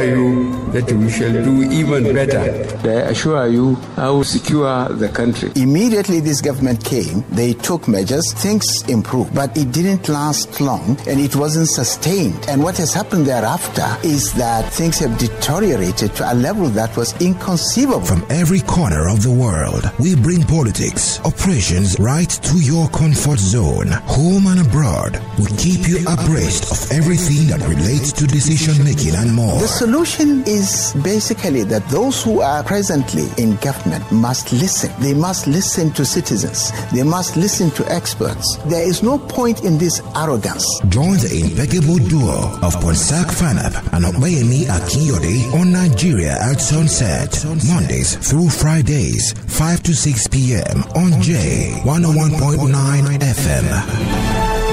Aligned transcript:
You 0.00 0.70
that 0.72 0.90
we 0.90 1.10
shall 1.10 1.32
do 1.32 1.62
even 1.70 2.14
better. 2.14 2.40
I 2.88 3.10
assure 3.10 3.46
you, 3.48 3.76
I 3.96 4.08
will 4.08 4.24
secure 4.24 4.88
the 4.88 5.08
country. 5.08 5.52
Immediately 5.56 6.20
this 6.20 6.40
government 6.40 6.84
came, 6.84 7.24
they 7.30 7.52
took 7.52 7.88
measures, 7.88 8.32
things 8.32 8.82
improved, 8.88 9.34
but 9.34 9.56
it 9.56 9.72
didn't 9.72 10.08
last 10.08 10.60
long 10.60 10.96
and 11.06 11.20
it 11.20 11.36
wasn't 11.36 11.68
sustained. 11.68 12.46
And 12.48 12.62
what 12.62 12.76
has 12.78 12.92
happened 12.92 13.26
thereafter 13.26 13.86
is 14.02 14.32
that 14.34 14.72
things 14.72 14.98
have 14.98 15.18
deteriorated 15.18 16.14
to 16.16 16.32
a 16.32 16.34
level 16.34 16.68
that 16.70 16.96
was 16.96 17.14
inconceivable. 17.20 18.00
From 18.06 18.24
every 18.30 18.60
corner 18.60 19.08
of 19.08 19.22
the 19.22 19.30
world, 19.32 19.90
we 19.98 20.14
bring 20.16 20.42
politics, 20.42 21.20
operations 21.20 21.98
right 21.98 22.30
to 22.30 22.58
your 22.58 22.88
comfort 22.88 23.38
zone. 23.38 23.88
Home 24.06 24.46
and 24.46 24.66
abroad, 24.66 25.20
we 25.38 25.46
keep 25.56 25.86
you 25.88 25.98
abreast 26.08 26.70
of 26.72 26.92
everything 26.92 27.46
that 27.48 27.60
relates 27.68 28.12
to 28.12 28.26
decision 28.26 28.82
making 28.84 29.14
and 29.14 29.32
more. 29.34 29.60
The 29.60 29.68
solution 29.82 30.44
is 30.46 30.94
basically 31.02 31.64
that 31.64 31.82
those 31.88 32.22
who 32.22 32.40
are 32.40 32.62
presently 32.62 33.26
in 33.36 33.56
government 33.56 34.04
must 34.12 34.52
listen. 34.52 34.92
They 35.00 35.12
must 35.12 35.48
listen 35.48 35.90
to 35.94 36.04
citizens. 36.04 36.70
They 36.92 37.02
must 37.02 37.36
listen 37.36 37.72
to 37.72 37.82
experts. 37.90 38.46
There 38.66 38.86
is 38.88 39.02
no 39.02 39.18
point 39.18 39.64
in 39.64 39.78
this 39.78 40.00
arrogance. 40.14 40.64
Join 40.88 41.16
the 41.18 41.34
impeccable 41.42 41.98
duo 41.98 42.38
of 42.62 42.76
Ponsak 42.78 43.26
Fanap 43.34 43.74
and 43.92 44.04
Obayemi 44.04 44.70
Akinyode 44.70 45.52
on 45.58 45.72
Nigeria 45.72 46.36
at 46.40 46.60
sunset. 46.60 47.44
Mondays 47.66 48.14
through 48.30 48.50
Fridays, 48.50 49.32
5 49.32 49.82
to 49.82 49.94
6 49.96 50.28
p.m. 50.28 50.84
on 50.94 51.20
J 51.20 51.72
101.9 51.82 53.18
FM. 53.18 54.71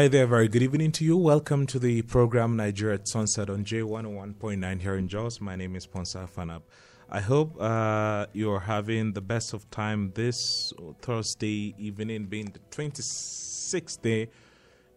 Hi 0.00 0.08
there, 0.08 0.26
very 0.26 0.48
good 0.48 0.62
evening 0.62 0.92
to 0.92 1.04
you. 1.04 1.14
Welcome 1.14 1.66
to 1.66 1.78
the 1.78 2.00
program 2.00 2.56
Nigeria 2.56 2.94
at 2.94 3.06
Sunset 3.06 3.50
on 3.50 3.66
J101.9 3.66 4.80
here 4.80 4.96
in 4.96 5.08
Jos. 5.08 5.42
My 5.42 5.56
name 5.56 5.76
is 5.76 5.86
Ponsak 5.86 6.30
Fanap. 6.30 6.62
I 7.10 7.20
hope 7.20 7.60
uh, 7.60 8.24
you're 8.32 8.60
having 8.60 9.12
the 9.12 9.20
best 9.20 9.52
of 9.52 9.70
time 9.70 10.12
this 10.14 10.72
Thursday 11.02 11.74
evening, 11.76 12.24
being 12.28 12.46
the 12.46 12.60
26th 12.74 14.00
day 14.00 14.30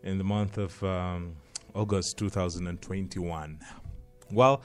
in 0.04 0.20
the 0.20 0.24
month 0.24 0.58
of 0.58 0.82
um, 0.82 1.36
August 1.76 2.18
2021. 2.20 3.60
Well, 4.32 4.62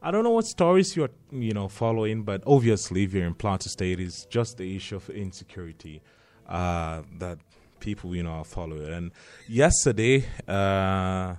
I 0.00 0.12
don't 0.12 0.22
know 0.22 0.30
what 0.30 0.46
stories 0.46 0.94
you're 0.94 1.10
you 1.32 1.52
know 1.52 1.66
following, 1.66 2.22
but 2.22 2.44
obviously, 2.46 3.02
if 3.02 3.12
you're 3.12 3.26
in 3.26 3.34
Plateau 3.34 3.66
State, 3.66 3.98
it's 3.98 4.24
just 4.26 4.56
the 4.56 4.76
issue 4.76 4.94
of 4.94 5.10
insecurity 5.10 6.00
uh, 6.48 7.02
that 7.18 7.38
people, 7.80 8.14
you 8.14 8.22
know, 8.22 8.30
are 8.30 8.44
following. 8.44 8.92
And 8.92 9.10
yesterday, 9.48 10.24
uh, 10.46 11.34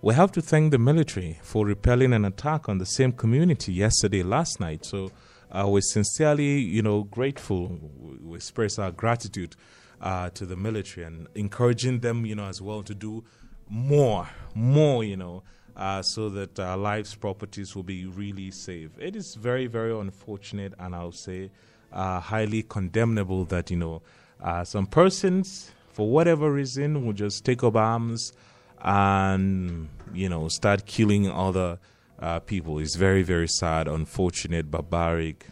we 0.00 0.14
have 0.14 0.32
to 0.32 0.42
thank 0.42 0.72
the 0.72 0.78
military 0.78 1.38
for 1.42 1.66
repelling 1.66 2.12
an 2.12 2.24
attack 2.24 2.68
on 2.68 2.78
the 2.78 2.86
same 2.86 3.12
community 3.12 3.72
yesterday, 3.72 4.22
last 4.22 4.58
night. 4.58 4.84
So 4.84 5.10
uh, 5.50 5.66
we're 5.68 5.80
sincerely, 5.80 6.58
you 6.58 6.82
know, 6.82 7.04
grateful. 7.04 7.78
We 8.22 8.36
express 8.36 8.78
our 8.78 8.90
gratitude 8.90 9.54
uh, 10.00 10.30
to 10.30 10.46
the 10.46 10.56
military 10.56 11.06
and 11.06 11.28
encouraging 11.34 12.00
them, 12.00 12.26
you 12.26 12.34
know, 12.34 12.46
as 12.46 12.60
well 12.60 12.82
to 12.82 12.94
do 12.94 13.24
more, 13.68 14.28
more, 14.54 15.04
you 15.04 15.16
know, 15.16 15.42
uh, 15.76 16.02
so 16.02 16.28
that 16.30 16.58
our 16.58 16.76
lives, 16.76 17.14
properties 17.14 17.76
will 17.76 17.82
be 17.82 18.06
really 18.06 18.50
safe. 18.50 18.90
It 18.98 19.14
is 19.14 19.34
very, 19.34 19.66
very 19.66 19.96
unfortunate, 19.98 20.74
and 20.78 20.94
I'll 20.94 21.12
say 21.12 21.50
uh, 21.92 22.20
highly 22.20 22.62
condemnable 22.62 23.44
that 23.46 23.70
you 23.70 23.76
know 23.76 24.02
uh, 24.42 24.64
some 24.64 24.86
persons 24.86 25.70
for 25.92 26.08
whatever 26.10 26.50
reason, 26.52 27.04
will 27.04 27.12
just 27.12 27.44
take 27.44 27.62
up 27.62 27.76
arms 27.76 28.32
and, 28.80 29.88
you 30.12 30.28
know, 30.28 30.48
start 30.48 30.86
killing 30.86 31.30
other 31.30 31.78
uh, 32.18 32.40
people. 32.40 32.78
It's 32.78 32.96
very, 32.96 33.22
very 33.22 33.48
sad, 33.48 33.88
unfortunate, 33.88 34.70
barbaric. 34.70 35.46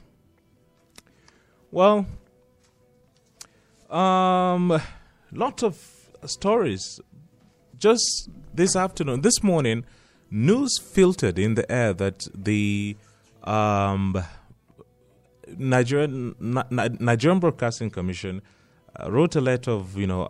Well, 1.71 2.07
um, 3.91 4.81
lot 5.33 5.63
of 5.63 5.79
stories. 6.27 7.01
Just 7.79 8.29
this 8.53 8.77
afternoon, 8.77 9.23
this 9.23 9.43
morning, 9.43 9.85
news 10.31 10.79
filtered 10.79 11.39
in 11.39 11.55
the 11.55 11.71
air 11.71 11.93
that 11.95 12.29
the 12.35 12.97
um, 13.45 14.23
Nigerian 15.57 16.35
Nigerian 16.41 17.41
Broadcasting 17.41 17.91
Commission 17.91 18.43
wrote 19.07 19.37
a 19.37 19.41
letter 19.41 19.71
of 19.71 19.97
you 19.97 20.07
know 20.07 20.29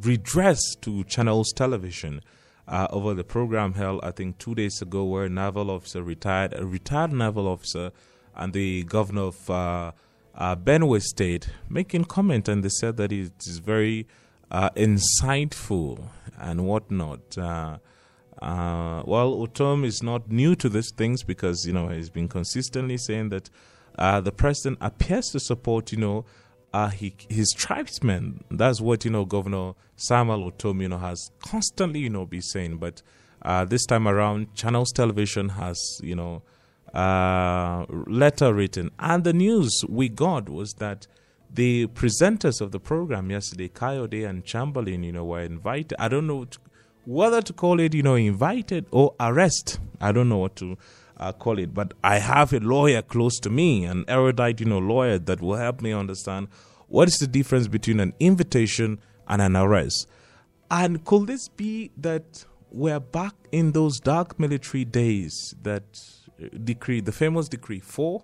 redress 0.00 0.60
to 0.80 1.04
Channels 1.04 1.52
Television 1.52 2.20
uh, 2.68 2.88
over 2.90 3.14
the 3.14 3.24
program 3.24 3.74
held 3.74 4.04
I 4.04 4.10
think 4.10 4.38
two 4.38 4.54
days 4.54 4.80
ago 4.82 5.04
where 5.04 5.24
a 5.24 5.28
naval 5.28 5.70
officer 5.70 6.02
retired 6.02 6.54
a 6.54 6.64
retired 6.64 7.12
naval 7.12 7.46
officer 7.46 7.92
and 8.34 8.52
the 8.52 8.84
governor 8.84 9.22
of 9.22 9.50
uh, 9.50 9.92
uh, 10.34 10.56
Benue 10.56 11.00
State 11.00 11.48
making 11.68 12.04
comment 12.04 12.48
and 12.48 12.62
they 12.62 12.68
said 12.68 12.96
that 12.98 13.12
it 13.12 13.32
is 13.46 13.58
very 13.58 14.06
uh, 14.50 14.70
insightful 14.70 16.08
and 16.38 16.66
whatnot. 16.66 17.36
Uh, 17.36 17.78
uh, 18.42 19.02
well, 19.06 19.34
Ortom 19.34 19.84
is 19.84 20.02
not 20.02 20.30
new 20.30 20.54
to 20.56 20.68
these 20.68 20.92
things 20.92 21.22
because 21.22 21.64
you 21.66 21.72
know 21.72 21.88
he's 21.88 22.10
been 22.10 22.28
consistently 22.28 22.98
saying 22.98 23.30
that 23.30 23.48
uh, 23.98 24.20
the 24.20 24.32
president 24.32 24.78
appears 24.80 25.26
to 25.28 25.40
support 25.40 25.90
you 25.90 25.98
know 25.98 26.24
uh, 26.76 26.90
he, 26.90 27.14
his 27.30 27.54
tribesmen. 27.56 28.44
That's 28.50 28.82
what 28.82 29.04
you 29.06 29.10
know 29.10 29.24
Governor 29.24 29.72
Samuel 29.96 30.50
Ortom 30.50 30.82
you 30.82 30.88
know 30.88 30.98
has 30.98 31.30
constantly 31.40 32.00
you 32.00 32.10
know 32.10 32.26
been 32.26 32.42
saying. 32.42 32.76
But 32.76 33.00
uh, 33.40 33.64
this 33.64 33.86
time 33.86 34.06
around, 34.06 34.54
Channels 34.54 34.92
Television 34.92 35.48
has 35.50 35.78
you 36.02 36.14
know 36.14 36.42
uh, 36.92 37.86
letter 38.06 38.52
written, 38.52 38.90
and 38.98 39.24
the 39.24 39.32
news 39.32 39.72
we 39.88 40.10
got 40.10 40.50
was 40.50 40.74
that 40.74 41.06
the 41.50 41.86
presenters 41.88 42.60
of 42.60 42.72
the 42.72 42.80
program 42.80 43.30
yesterday, 43.30 43.70
Kayode 43.70 44.28
and 44.28 44.44
Chamberlain, 44.44 45.02
you 45.02 45.12
know, 45.12 45.24
were 45.24 45.40
invited. 45.40 45.94
I 45.98 46.08
don't 46.08 46.26
know 46.26 46.46
whether 47.06 47.40
to 47.40 47.52
call 47.54 47.80
it 47.80 47.94
you 47.94 48.02
know 48.02 48.16
invited 48.16 48.84
or 48.90 49.14
arrest. 49.18 49.78
I 49.98 50.12
don't 50.12 50.28
know 50.28 50.38
what 50.38 50.56
to. 50.56 50.76
Uh, 51.18 51.32
call 51.32 51.58
it. 51.58 51.72
But 51.72 51.94
I 52.04 52.18
have 52.18 52.52
a 52.52 52.60
lawyer 52.60 53.00
close 53.00 53.38
to 53.40 53.48
me, 53.48 53.86
an 53.86 54.04
erudite, 54.06 54.60
you 54.60 54.66
know, 54.66 54.76
lawyer 54.78 55.18
that 55.18 55.40
will 55.40 55.56
help 55.56 55.80
me 55.80 55.90
understand 55.90 56.48
what 56.88 57.08
is 57.08 57.18
the 57.18 57.26
difference 57.26 57.68
between 57.68 58.00
an 58.00 58.14
invitation 58.20 58.98
and 59.28 59.42
an 59.42 59.56
arrest? 59.56 60.06
And 60.70 61.04
could 61.04 61.26
this 61.26 61.48
be 61.48 61.90
that 61.96 62.44
we're 62.70 63.00
back 63.00 63.34
in 63.52 63.72
those 63.72 63.98
dark 64.00 64.38
military 64.38 64.84
days 64.84 65.54
that 65.62 65.84
uh, 66.42 66.48
decree, 66.64 67.00
the 67.00 67.12
famous 67.12 67.48
decree 67.48 67.80
4? 67.80 68.22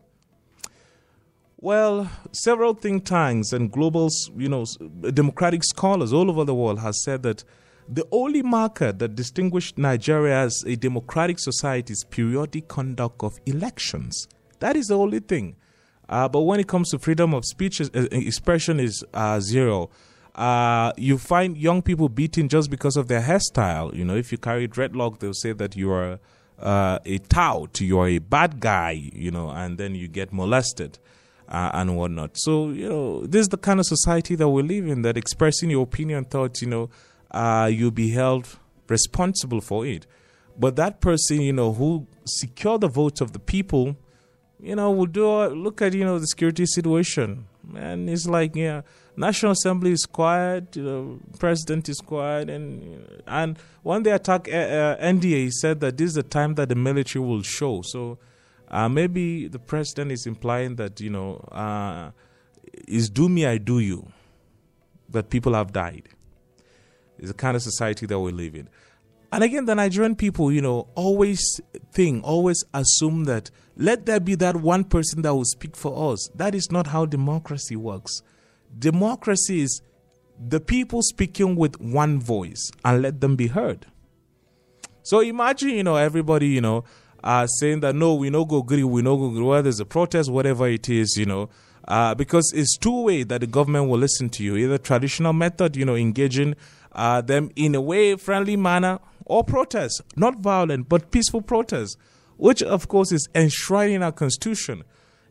Well, 1.59 2.11
several 2.33 2.75
think 2.75 3.05
tanks 3.05 3.53
and 3.53 3.71
global, 3.71 4.11
you 4.37 4.49
know, 4.49 4.65
democratic 5.15 5.63
scholars 5.63 6.13
all 6.13 6.29
over 6.29 6.45
the 6.45 6.55
world 6.55 6.81
have 6.81 6.97
said 6.97 7.23
that 7.23 7.45
the 7.89 8.07
only 8.11 8.43
marker 8.43 8.93
that 8.93 9.15
distinguished 9.15 9.79
Nigeria 9.79 10.41
as 10.41 10.65
a 10.67 10.77
democratic 10.77 11.39
society 11.39 11.93
is 11.93 12.05
periodic 12.05 12.67
conduct 12.69 13.23
of 13.23 13.39
elections. 13.47 14.27
That 14.59 14.77
is 14.77 14.87
the 14.87 14.99
only 14.99 15.21
thing. 15.21 15.57
Uh, 16.13 16.29
but 16.29 16.43
when 16.43 16.61
it 16.61 16.69
comes 16.69 16.91
to 16.91 16.99
freedom 16.99 17.33
of 17.33 17.43
speech, 17.43 17.81
uh, 17.81 17.89
expression 18.13 18.79
is 18.79 19.03
uh, 19.15 19.41
zero. 19.41 19.89
Uh, 20.35 20.93
you 20.99 21.17
find 21.17 21.57
young 21.57 21.81
people 21.81 22.11
beaten 22.11 22.51
just 22.51 22.71
because 22.71 22.99
of 22.99 23.09
their 23.09 23.23
hairstyle. 23.23 23.97
You 23.97 24.05
know, 24.05 24.15
if 24.15 24.31
you 24.31 24.37
carry 24.37 24.69
dreadlock, 24.69 25.21
they'll 25.21 25.33
say 25.33 25.53
that 25.53 25.75
you 25.75 25.91
are 25.91 26.19
uh, 26.61 26.99
a 27.07 27.17
tout, 27.17 27.81
you 27.81 27.99
are 27.99 28.09
a 28.09 28.19
bad 28.19 28.61
guy, 28.61 28.91
you 29.15 29.31
know, 29.31 29.49
and 29.49 29.79
then 29.79 29.95
you 29.95 30.07
get 30.07 30.35
molested 30.35 30.99
uh, 31.49 31.71
and 31.73 31.97
whatnot. 31.97 32.33
So, 32.35 32.69
you 32.69 32.91
know, 32.91 33.27
this 33.27 33.41
is 33.41 33.49
the 33.49 33.57
kind 33.57 33.81
of 33.81 33.87
society 33.87 34.35
that 34.35 34.51
we 34.51 34.63
live 34.63 34.87
in 34.87 35.01
that 35.03 35.17
expressing 35.17 35.71
your 35.71 35.85
opinion, 35.85 36.27
thoughts, 36.27 36.61
you 36.61 36.69
know, 36.69 36.91
you'll 37.69 37.91
be 37.91 38.11
held 38.11 38.59
responsible 38.87 39.63
for 39.63 39.87
it. 39.87 40.07
But 40.59 40.77
that 40.77 41.01
person, 41.01 41.41
you 41.41 41.55
know, 41.55 41.73
who 41.73 42.07
secure 42.27 42.77
the 42.77 42.89
votes 42.89 43.23
of 43.23 43.33
the 43.33 43.39
people, 43.39 43.97
you 44.63 44.77
know, 44.77 44.91
will 44.93 45.07
do 45.07 45.47
look 45.49 45.83
at 45.83 45.93
you 45.93 46.05
know 46.05 46.19
the 46.19 46.27
security 46.27 46.65
situation, 46.67 47.47
and 47.75 48.09
it's 48.09 48.27
like 48.27 48.55
yeah, 48.55 48.83
National 49.17 49.53
Assembly 49.53 49.91
is 49.91 50.07
quiet, 50.07 50.77
you 50.77 50.85
know, 50.85 51.19
President 51.39 51.89
is 51.89 51.99
quiet, 51.99 52.49
and 52.49 53.21
and 53.27 53.59
when 53.83 54.05
they 54.05 54.13
attack 54.13 54.49
uh, 54.49 54.53
uh 54.53 54.97
NDA, 55.03 55.25
he 55.45 55.51
said 55.51 55.81
that 55.81 55.99
this 55.99 56.09
is 56.11 56.15
the 56.15 56.23
time 56.23 56.55
that 56.55 56.69
the 56.69 56.77
military 56.77 57.25
will 57.25 57.43
show. 57.43 57.83
So 57.83 58.19
uh, 58.71 58.89
maybe 58.89 59.49
the 59.49 59.59
president 59.59 60.13
is 60.13 60.27
implying 60.27 60.77
that 60.77 61.01
you 61.01 61.11
know 61.11 61.37
uh, 61.51 62.13
is 62.87 63.11
do 63.11 63.29
me 63.29 63.45
I 63.45 63.59
do 63.59 63.81
you, 63.81 64.07
that 65.09 65.29
people 65.29 65.55
have 65.55 65.73
died. 65.73 66.09
It's 67.19 67.29
the 67.29 67.35
kind 67.35 67.57
of 67.57 67.63
society 67.63 68.07
that 68.07 68.19
we 68.19 68.31
live 68.33 68.55
in. 68.55 68.69
And 69.33 69.43
again, 69.43 69.65
the 69.65 69.75
Nigerian 69.75 70.15
people, 70.15 70.53
you 70.53 70.61
know, 70.61 70.89
always 70.95 71.59
think, 71.91 72.23
always 72.23 72.63
assume 72.75 73.25
that 73.25 73.51
let 73.77 74.05
there 74.05 74.21
be 74.21 74.35
that 74.37 74.57
one 74.57 74.85
person 74.85 75.23
that 75.23 75.35
will 75.35 75.47
speak 75.47 75.75
for 75.75 76.13
us. 76.13 76.29
That 76.35 76.55
is 76.55 76.71
not 76.71 76.89
how 76.89 77.07
democracy 77.07 77.75
works. 77.75 78.21
Democracy 78.79 79.63
is 79.63 79.81
the 80.39 80.61
people 80.61 81.01
speaking 81.01 81.57
with 81.57 81.81
one 81.81 82.21
voice 82.21 82.71
and 82.85 83.01
let 83.01 83.23
them 83.23 83.35
be 83.37 83.47
heard. 83.47 83.87
So 85.03 85.21
imagine, 85.21 85.71
you 85.71 85.83
know, 85.83 85.97
everybody, 85.97 86.49
you 86.49 86.61
know, 86.61 86.85
uh, 87.25 87.47
saying 87.47 87.81
that 87.81 87.95
no, 87.95 88.15
we 88.15 88.29
no 88.29 88.45
go 88.45 88.59
agree, 88.59 88.85
we 88.85 89.01
no 89.01 89.17
go 89.17 89.29
agree, 89.31 89.43
whether 89.43 89.63
there's 89.63 89.81
a 89.81 89.87
protest, 89.87 90.31
whatever 90.31 90.69
it 90.69 90.89
is, 90.91 91.17
you 91.17 91.25
know, 91.25 91.49
uh, 91.89 92.15
because 92.15 92.53
it's 92.55 92.77
two 92.77 93.03
way 93.03 93.23
that 93.23 93.41
the 93.41 93.47
government 93.47 93.89
will 93.89 93.99
listen 93.99 94.29
to 94.31 94.45
you. 94.45 94.57
Either 94.57 94.79
traditional 94.79 95.33
method, 95.33 95.77
you 95.77 95.85
know, 95.85 95.95
engaging 95.97 96.55
uh, 96.93 97.21
them 97.21 97.51
in 97.57 97.75
a 97.75 97.81
way 97.81 98.15
friendly 98.17 98.57
manner, 98.57 98.99
or 99.33 99.43
protest, 99.43 100.03
not 100.15 100.41
violent 100.41 100.89
but 100.89 101.11
peaceful 101.11 101.41
protest, 101.41 101.97
which 102.37 102.63
of 102.63 102.87
course 102.89 103.11
is 103.13 103.29
enshrined 103.35 103.95
in 103.95 104.03
our 104.03 104.13
constitution. 104.13 104.85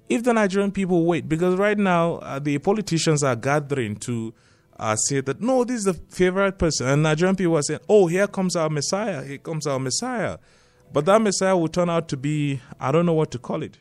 If 0.09 0.23
the 0.23 0.33
Nigerian 0.33 0.71
people 0.71 1.05
wait, 1.05 1.29
because 1.29 1.55
right 1.55 1.77
now 1.77 2.15
uh, 2.15 2.39
the 2.39 2.57
politicians 2.57 3.23
are 3.23 3.35
gathering 3.35 3.95
to 3.97 4.33
uh, 4.79 4.95
say 4.95 5.21
that 5.21 5.39
no, 5.39 5.63
this 5.63 5.77
is 5.77 5.83
the 5.83 5.93
favorite 5.93 6.57
person, 6.57 6.87
and 6.87 7.03
Nigerian 7.03 7.35
people 7.35 7.55
are 7.57 7.61
saying, 7.61 7.81
"Oh, 7.87 8.07
here 8.07 8.27
comes 8.27 8.55
our 8.55 8.69
Messiah, 8.69 9.23
here 9.23 9.37
comes 9.37 9.67
our 9.67 9.79
Messiah," 9.79 10.37
but 10.91 11.05
that 11.05 11.21
Messiah 11.21 11.55
will 11.55 11.67
turn 11.67 11.89
out 11.89 12.07
to 12.09 12.17
be 12.17 12.59
I 12.79 12.91
don't 12.91 13.05
know 13.05 13.13
what 13.13 13.29
to 13.31 13.37
call 13.39 13.61
it. 13.61 13.77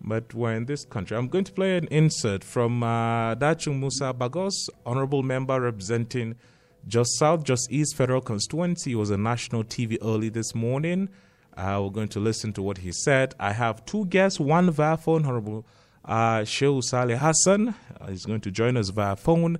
But 0.00 0.32
we're 0.34 0.52
in 0.52 0.66
this 0.66 0.84
country. 0.84 1.16
I'm 1.16 1.26
going 1.26 1.44
to 1.44 1.52
play 1.52 1.76
an 1.76 1.88
insert 1.90 2.44
from 2.44 2.82
uh, 2.84 3.34
Dachung 3.34 3.80
Musa 3.80 4.14
Bagos, 4.14 4.68
honorable 4.84 5.24
member 5.24 5.60
representing 5.60 6.36
Jos 6.86 7.16
South, 7.18 7.44
Jos 7.44 7.66
East 7.70 7.96
Federal 7.96 8.20
Constituency. 8.20 8.94
Was 8.94 9.10
on 9.10 9.22
national 9.22 9.64
TV 9.64 9.98
early 10.02 10.28
this 10.28 10.54
morning. 10.54 11.08
Uh, 11.56 11.80
we're 11.82 11.90
going 11.90 12.08
to 12.08 12.20
listen 12.20 12.52
to 12.52 12.62
what 12.62 12.78
he 12.78 12.92
said. 12.92 13.34
I 13.40 13.52
have 13.52 13.84
two 13.86 14.04
guests, 14.06 14.38
one 14.38 14.70
via 14.70 14.96
phone, 14.96 15.24
Honorable 15.24 15.66
uh, 16.04 16.40
Shehu 16.40 16.82
Saleh 16.82 17.18
Hassan. 17.18 17.74
Uh, 18.00 18.08
he's 18.08 18.24
going 18.26 18.40
to 18.42 18.50
join 18.50 18.76
us 18.76 18.90
via 18.90 19.16
phone. 19.16 19.58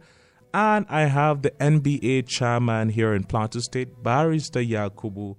And 0.55 0.87
I 0.89 1.03
have 1.03 1.43
the 1.43 1.51
NBA 1.53 2.29
chairman 2.29 2.91
here 2.91 3.15
in 3.15 3.25
Plateau 3.25 3.61
State, 3.61 4.03
Barrister 4.03 4.61
Yakubu 4.61 5.37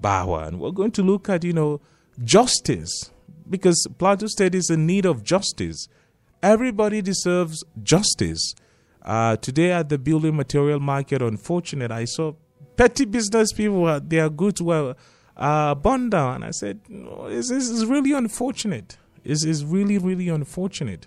Bawa. 0.00 0.48
And 0.48 0.60
we're 0.60 0.72
going 0.72 0.90
to 0.92 1.02
look 1.02 1.28
at, 1.28 1.44
you 1.44 1.52
know, 1.52 1.80
justice 2.22 3.10
because 3.48 3.86
Plateau 3.98 4.26
State 4.26 4.54
is 4.54 4.68
in 4.68 4.86
need 4.86 5.06
of 5.06 5.22
justice. 5.22 5.88
Everybody 6.42 7.02
deserves 7.02 7.64
justice. 7.82 8.54
Uh, 9.02 9.36
today 9.36 9.72
at 9.72 9.88
the 9.88 9.98
building 9.98 10.36
material 10.36 10.80
market, 10.80 11.22
unfortunate, 11.22 11.90
I 11.90 12.04
saw 12.04 12.34
petty 12.76 13.04
business 13.04 13.52
people, 13.52 13.86
uh, 13.86 14.00
their 14.02 14.28
goods 14.28 14.60
were 14.60 14.94
uh, 15.36 15.74
burned 15.74 16.10
down. 16.10 16.42
I 16.42 16.50
said, 16.50 16.80
this, 16.88 17.50
is 17.50 17.86
really 17.86 18.12
unfortunate. 18.12 18.98
This 19.24 19.44
is 19.44 19.64
really, 19.64 19.98
really 19.98 20.28
unfortunate 20.28 21.06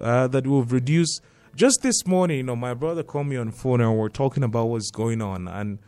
uh, 0.00 0.26
that 0.28 0.46
we've 0.46 0.70
reduced. 0.72 1.20
Just 1.54 1.80
this 1.82 2.06
morning, 2.06 2.38
you 2.38 2.42
know, 2.42 2.56
my 2.56 2.72
brother 2.74 3.02
called 3.02 3.26
me 3.26 3.36
on 3.36 3.50
phone 3.50 3.80
and 3.80 3.96
we're 3.96 4.08
talking 4.08 4.42
about 4.42 4.66
what's 4.66 4.90
going 4.90 5.20
on. 5.20 5.48
And 5.48 5.78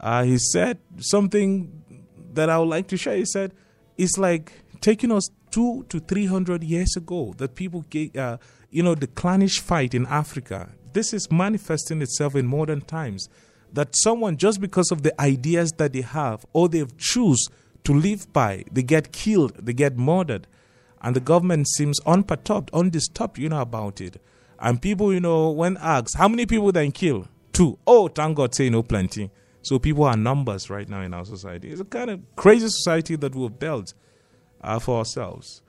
uh, 0.00 0.24
he 0.24 0.38
said 0.38 0.78
something 0.98 2.04
that 2.32 2.48
I 2.48 2.58
would 2.58 2.68
like 2.68 2.88
to 2.88 2.96
share. 2.96 3.16
He 3.16 3.24
said, 3.24 3.52
it's 3.96 4.16
like 4.16 4.52
taking 4.80 5.12
us 5.12 5.28
two 5.50 5.84
to 5.88 6.00
three 6.00 6.26
hundred 6.26 6.62
years 6.62 6.96
ago 6.96 7.34
that 7.38 7.54
people, 7.54 7.84
get, 7.90 8.16
uh, 8.16 8.38
you 8.70 8.82
know, 8.82 8.94
the 8.94 9.06
clannish 9.06 9.60
fight 9.60 9.92
in 9.94 10.06
Africa 10.06 10.70
this 10.92 11.12
is 11.12 11.30
manifesting 11.30 12.02
itself 12.02 12.34
in 12.34 12.46
modern 12.46 12.80
times. 12.82 13.28
That 13.72 13.94
someone, 13.94 14.38
just 14.38 14.60
because 14.60 14.90
of 14.90 15.02
the 15.02 15.18
ideas 15.20 15.72
that 15.72 15.92
they 15.92 16.00
have 16.00 16.46
or 16.52 16.68
they 16.68 16.84
choose 16.96 17.48
to 17.84 17.92
live 17.92 18.32
by, 18.32 18.64
they 18.72 18.82
get 18.82 19.12
killed, 19.12 19.54
they 19.56 19.72
get 19.72 19.96
murdered. 19.96 20.46
And 21.02 21.14
the 21.14 21.20
government 21.20 21.68
seems 21.68 22.00
unperturbed, 22.06 22.70
undisturbed, 22.72 23.38
you 23.38 23.48
know, 23.48 23.60
about 23.60 24.00
it. 24.00 24.20
And 24.58 24.82
people, 24.82 25.12
you 25.12 25.20
know, 25.20 25.50
when 25.50 25.76
asked, 25.76 26.16
how 26.16 26.28
many 26.28 26.46
people 26.46 26.72
then 26.72 26.92
kill? 26.92 27.28
Two. 27.52 27.78
Oh, 27.86 28.08
thank 28.08 28.36
God, 28.36 28.54
say 28.54 28.70
no 28.70 28.82
plenty. 28.82 29.30
So 29.62 29.78
people 29.78 30.04
are 30.04 30.16
numbers 30.16 30.70
right 30.70 30.88
now 30.88 31.02
in 31.02 31.12
our 31.12 31.24
society. 31.24 31.70
It's 31.70 31.80
a 31.80 31.84
kind 31.84 32.10
of 32.10 32.20
crazy 32.36 32.68
society 32.68 33.16
that 33.16 33.34
we've 33.34 33.58
built 33.58 33.94
uh, 34.62 34.78
for 34.78 34.98
ourselves. 34.98 35.62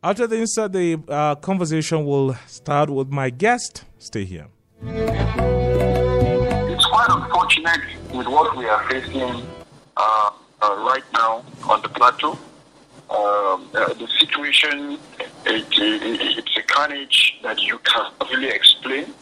After 0.00 0.28
the 0.28 0.36
insert, 0.36 0.72
the 0.72 0.96
uh, 1.08 1.34
conversation 1.34 2.06
will 2.06 2.34
start 2.46 2.88
with 2.88 3.08
my 3.08 3.30
guest. 3.30 3.84
Stay 3.98 4.24
here. 4.24 4.46
It's 4.84 6.86
quite 6.86 7.08
unfortunate 7.08 7.80
with 8.14 8.28
what 8.28 8.56
we 8.56 8.68
are 8.68 8.88
facing 8.88 9.42
uh, 9.96 10.30
uh, 10.62 10.84
right 10.86 11.02
now 11.12 11.44
on 11.68 11.82
the 11.82 11.88
plateau. 11.88 12.38
Um, 13.10 13.68
uh, 13.74 13.92
the 13.94 14.06
situation, 14.20 14.98
it, 15.46 15.66
it, 15.72 16.38
it's 16.38 16.56
a 16.56 16.62
carnage 16.62 17.40
that 17.42 17.60
you 17.60 17.78
can't 17.78 18.14
really 18.30 18.50
explain. 18.50 19.12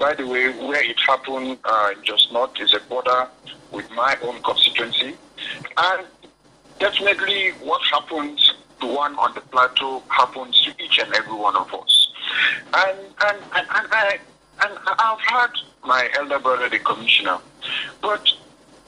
By 0.00 0.14
the 0.14 0.26
way, 0.26 0.48
where 0.66 0.82
it 0.82 0.98
happened 1.06 1.58
uh, 1.64 1.90
Jos 2.02 2.28
North 2.32 2.60
is 2.60 2.74
a 2.74 2.80
border 2.88 3.28
with 3.70 3.88
my 3.92 4.16
own 4.22 4.42
constituency. 4.42 5.14
And 5.76 6.06
definitely 6.80 7.50
what 7.62 7.80
happens 7.90 8.52
to 8.80 8.86
one 8.86 9.14
on 9.16 9.34
the 9.34 9.40
plateau 9.40 10.02
happens 10.08 10.60
to 10.62 10.74
each 10.82 10.98
and 10.98 11.12
every 11.14 11.34
one 11.34 11.56
of 11.56 11.72
us. 11.74 12.12
And, 12.74 12.98
and, 12.98 13.38
and, 13.54 13.66
and 13.74 13.88
I, 13.92 14.18
and 14.62 14.78
I've 14.86 15.20
had 15.20 15.50
my 15.84 16.08
elder 16.14 16.38
brother, 16.38 16.68
the 16.68 16.78
commissioner. 16.78 17.38
But 18.00 18.26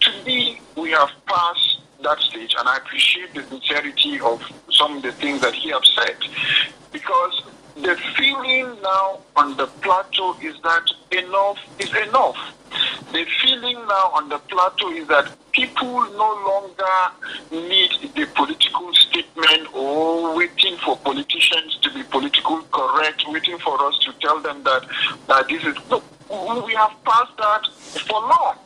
to 0.01 0.25
me, 0.25 0.61
we 0.77 0.91
have 0.91 1.11
passed 1.27 1.81
that 2.03 2.19
stage, 2.21 2.55
and 2.59 2.69
I 2.69 2.77
appreciate 2.77 3.35
the 3.35 3.43
sincerity 3.45 4.21
of 4.21 4.43
some 4.71 4.99
of 4.99 5.03
the 5.03 5.13
things 5.13 5.41
that 5.41 5.55
he 5.55 5.71
has 5.71 5.89
said. 5.95 6.17
Because 6.93 7.43
the 7.83 7.97
feeling 8.17 8.81
now 8.83 9.21
on 9.37 9.57
the 9.57 9.67
plateau 9.83 10.37
is 10.43 10.55
that 10.63 10.91
enough 11.13 11.59
is 11.79 11.91
enough. 12.09 12.37
The 13.13 13.25
feeling 13.41 13.77
now 13.77 14.11
on 14.15 14.29
the 14.29 14.39
plateau 14.39 14.91
is 14.93 15.07
that 15.09 15.33
people 15.53 16.01
no 16.13 16.31
longer 16.51 17.67
need 17.71 17.91
the 18.15 18.27
political 18.35 18.93
statement 18.95 19.75
or 19.75 20.37
waiting 20.37 20.77
for 20.79 20.97
politicians 20.99 21.79
to 21.83 21.93
be 21.95 22.03
political 22.05 22.63
correct, 22.73 23.25
waiting 23.29 23.59
for 23.59 23.83
us 23.87 23.99
to 24.01 24.13
tell 24.21 24.41
them 24.41 24.63
that, 24.65 24.85
that 25.29 25.49
this 25.49 25.65
is. 25.65 25.77
No, 25.91 26.03
we 26.67 26.75
have 26.75 26.93
passed 27.05 27.37
that 27.39 27.67
for 28.07 28.21
long. 28.21 28.57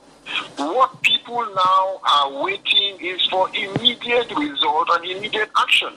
What 0.57 1.03
people 1.03 1.45
now 1.55 2.01
are 2.03 2.43
waiting 2.43 2.99
is 3.01 3.25
for 3.27 3.49
immediate 3.55 4.31
result 4.37 4.89
and 4.91 5.05
immediate 5.05 5.51
action. 5.57 5.93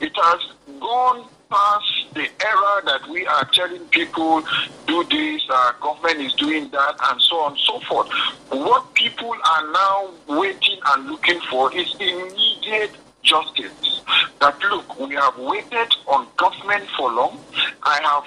It 0.00 0.12
has 0.14 0.52
gone 0.80 1.28
past 1.50 2.14
the 2.14 2.28
era 2.44 2.82
that 2.86 3.08
we 3.10 3.26
are 3.26 3.44
telling 3.52 3.84
people 3.86 4.42
do 4.86 5.04
this, 5.04 5.42
uh, 5.50 5.72
government 5.80 6.20
is 6.20 6.32
doing 6.34 6.70
that, 6.70 6.94
and 7.10 7.20
so 7.20 7.40
on 7.40 7.52
and 7.52 7.60
so 7.60 7.80
forth. 7.80 8.08
What 8.50 8.94
people 8.94 9.34
are 9.44 9.72
now 9.72 10.10
waiting 10.28 10.78
and 10.86 11.06
looking 11.06 11.40
for 11.50 11.74
is 11.76 11.94
immediate 11.96 12.92
justice. 13.22 14.02
That 14.40 14.58
look, 14.70 14.98
we 14.98 15.14
have 15.14 15.38
waited 15.38 15.94
on 16.06 16.26
government 16.36 16.88
for 16.96 17.12
long. 17.12 17.38
I 17.82 18.00
have 18.02 18.24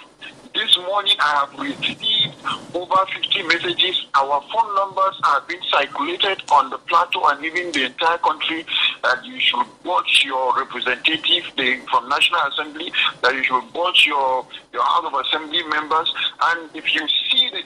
this 0.54 0.78
morning 0.78 1.16
I 1.20 1.46
have 1.48 1.60
received 1.60 2.33
over 2.74 2.96
50 3.14 3.44
messages. 3.44 4.06
Our 4.16 4.42
phone 4.52 4.76
numbers 4.76 5.20
have 5.24 5.48
been 5.48 5.62
circulated 5.72 6.44
on 6.52 6.70
the 6.70 6.78
plateau 6.78 7.24
and 7.28 7.44
even 7.46 7.72
the 7.72 7.86
entire 7.86 8.18
country 8.18 8.66
that 9.04 9.24
you 9.26 9.40
should 9.40 9.66
watch 9.84 10.24
your 10.26 10.56
representative 10.58 11.44
the, 11.58 11.80
from 11.90 12.10
National 12.10 12.42
Assembly, 12.48 12.92
that 13.22 13.34
you 13.34 13.44
should 13.44 13.74
watch 13.74 14.06
your, 14.06 14.46
your 14.72 14.84
House 14.84 15.06
of 15.06 15.14
Assembly 15.14 15.64
members. 15.64 16.14
And 16.42 16.70
if 16.76 16.94
you 16.94 17.08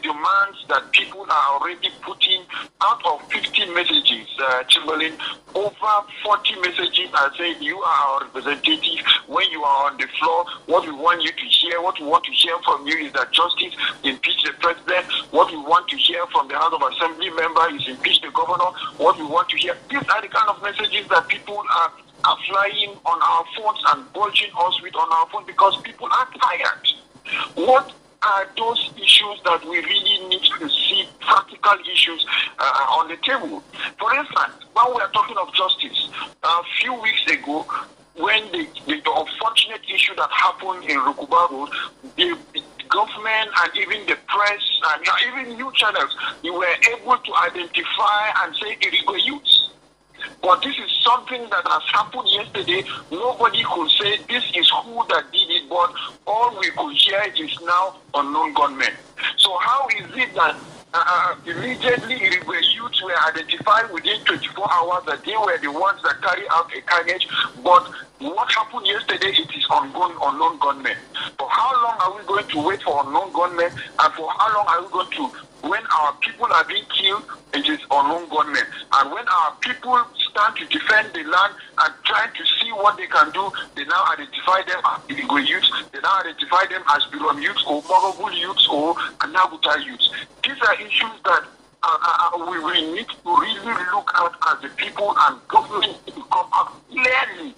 demands 0.07 0.63
that 0.69 0.89
people 0.91 1.25
are 1.27 1.59
already 1.59 1.91
putting 2.01 2.41
out 2.81 3.01
of 3.05 3.19
50 3.29 3.73
messages, 3.73 4.27
uh, 4.39 4.63
Chamberlain, 4.63 5.13
over 5.53 5.93
40 6.23 6.55
messages 6.61 7.09
are 7.13 7.33
saying 7.35 7.61
you 7.61 7.77
are 7.79 7.99
our 8.07 8.23
representative 8.23 9.03
when 9.27 9.49
you 9.51 9.63
are 9.63 9.91
on 9.91 9.97
the 9.97 10.07
floor. 10.19 10.45
What 10.67 10.87
we 10.87 10.93
want 10.93 11.23
you 11.23 11.31
to 11.31 11.45
hear, 11.45 11.81
what 11.81 11.99
we 11.99 12.05
want 12.05 12.23
to 12.23 12.31
hear 12.31 12.55
from 12.63 12.87
you 12.87 12.95
is 12.97 13.11
that 13.13 13.31
justice 13.31 13.75
impeach 14.03 14.43
the 14.43 14.53
president. 14.59 15.11
What 15.31 15.51
we 15.51 15.57
want 15.57 15.89
to 15.89 15.97
hear 15.97 16.25
from 16.27 16.47
the 16.47 16.55
House 16.55 16.73
of 16.73 16.81
Assembly 16.81 17.29
member 17.31 17.75
is 17.75 17.87
impeach 17.87 18.21
the 18.21 18.31
governor. 18.31 18.71
What 18.97 19.17
we 19.17 19.25
want 19.25 19.49
to 19.49 19.57
hear. 19.57 19.75
These 19.89 20.07
are 20.07 20.21
the 20.21 20.29
kind 20.29 20.49
of 20.49 20.61
messages 20.63 21.07
that 21.09 21.27
people 21.27 21.57
are 21.59 21.91
are 22.25 22.37
flying 22.49 22.97
on 23.05 23.19
our 23.21 23.45
phones 23.55 23.79
and 23.93 24.11
bulging 24.11 24.49
us 24.57 24.81
with 24.81 24.95
on 24.95 25.07
our 25.11 25.29
phone 25.29 25.45
because 25.45 25.79
people 25.81 26.07
are 26.11 26.27
tired. 26.41 26.87
What 27.55 27.93
are 28.23 28.47
those 28.57 28.91
issues 28.97 29.39
that 29.45 29.63
we 29.65 29.77
really 29.77 30.27
need 30.27 30.41
to 30.59 30.69
see 30.69 31.07
practical 31.19 31.73
issues 31.91 32.25
uh, 32.59 32.85
on 32.97 33.07
the 33.07 33.17
table? 33.17 33.63
For 33.99 34.13
instance, 34.15 34.65
when 34.73 34.95
we 34.95 35.01
are 35.01 35.11
talking 35.11 35.37
of 35.37 35.53
justice, 35.53 36.09
a 36.43 36.61
few 36.79 36.93
weeks 37.01 37.25
ago, 37.31 37.65
when 38.15 38.43
the, 38.51 38.67
the, 38.87 38.99
the 39.01 39.11
unfortunate 39.11 39.81
issue 39.93 40.15
that 40.15 40.29
happened 40.31 40.83
in 40.89 40.97
Rukuba 40.97 41.51
Road, 41.51 41.69
the, 42.15 42.37
the 42.53 42.63
government 42.89 43.49
and 43.61 43.77
even 43.77 44.05
the 44.07 44.17
press 44.27 44.61
and 44.93 45.05
even 45.27 45.55
new 45.55 45.71
channels, 45.75 46.15
you 46.41 46.53
were 46.53 46.73
able 46.89 47.17
to 47.17 47.35
identify 47.35 48.31
and 48.43 48.55
say 48.55 48.75
Irigwe 48.81 49.23
youths. 49.25 49.66
But 50.41 50.61
this 50.63 50.75
is 50.77 50.91
something 51.03 51.43
that 51.51 51.63
has 51.67 51.83
happened 51.93 52.27
yesterday. 52.31 52.83
Nobody 53.11 53.63
could 53.73 53.89
say 53.91 54.17
this 54.29 54.43
is 54.55 54.69
who 54.83 55.03
that 55.09 55.31
did 55.31 55.49
it, 55.49 55.69
but 55.69 55.91
all 56.27 56.57
we 56.59 56.71
could 56.77 56.95
hear 56.95 57.23
is 57.35 57.51
now 57.63 57.95
unknown 58.13 58.53
gunmen. 58.53 58.93
So 59.37 59.57
how 59.61 59.87
is 59.99 60.09
it 60.15 60.35
that 60.35 60.55
uh, 60.93 61.33
immediately 61.45 62.15
illegal 62.15 62.55
youths 62.73 63.01
were 63.03 63.13
identified 63.27 63.91
within 63.91 64.17
24 64.25 64.67
hours 64.73 65.03
that 65.07 65.19
they 65.25 65.35
were 65.37 65.57
the 65.61 65.71
ones 65.71 65.99
that 66.03 66.15
carry 66.23 66.43
out 66.51 66.65
a 66.75 66.81
carnage, 66.83 67.27
but 67.63 67.83
what 68.19 68.49
happened 68.51 68.87
yesterday, 68.87 69.29
it 69.29 69.49
is 69.55 69.65
ongoing 69.69 70.17
unknown 70.23 70.57
gunmen. 70.59 70.95
For 71.37 71.47
how 71.51 71.71
long 71.83 71.97
are 72.01 72.17
we 72.17 72.25
going 72.25 72.47
to 72.49 72.65
wait 72.65 72.81
for 72.83 73.03
unknown 73.05 73.31
gunmen, 73.33 73.69
and 73.69 74.13
for 74.15 74.29
how 74.39 74.55
long 74.55 74.65
are 74.69 74.81
we 74.83 74.89
going 74.89 75.11
to 75.17 75.31
when 75.61 75.81
our 75.99 76.13
people 76.21 76.47
are 76.53 76.65
being 76.67 76.85
killed, 76.93 77.23
it 77.53 77.67
is 77.67 77.79
unknown 77.91 78.29
government. 78.29 78.67
And 78.93 79.11
when 79.11 79.25
our 79.27 79.51
people 79.61 79.97
stand 80.29 80.55
to 80.57 80.65
defend 80.67 81.13
the 81.13 81.23
land 81.23 81.53
and 81.83 81.93
trying 82.05 82.31
to 82.35 82.43
see 82.61 82.71
what 82.71 82.97
they 82.97 83.07
can 83.07 83.31
do, 83.31 83.49
they 83.75 83.85
now 83.85 84.03
identify 84.13 84.61
them 84.67 84.81
as 84.85 84.99
Irigwe 85.15 85.47
youths, 85.47 85.71
they 85.93 85.99
now 86.01 86.19
identify 86.21 86.63
them 86.69 86.83
as 86.93 87.03
Birom 87.11 87.41
youths 87.41 87.63
or 87.67 87.83
Morobul 87.83 88.37
youths 88.37 88.67
or 88.71 88.95
Anaguta 89.21 89.83
youths. 89.85 90.09
These 90.43 90.61
are 90.67 90.75
issues 90.75 91.17
that 91.25 91.43
uh, 91.83 91.97
uh, 92.03 92.49
we, 92.49 92.59
we 92.63 92.93
need 92.93 93.07
to 93.07 93.15
really 93.25 93.83
look 93.93 94.11
at 94.15 94.31
as 94.53 94.61
the 94.61 94.69
people 94.77 95.13
and 95.27 95.41
government 95.47 95.97
to 96.07 96.13
come 96.31 96.47
up 96.53 96.81
clearly 96.89 97.55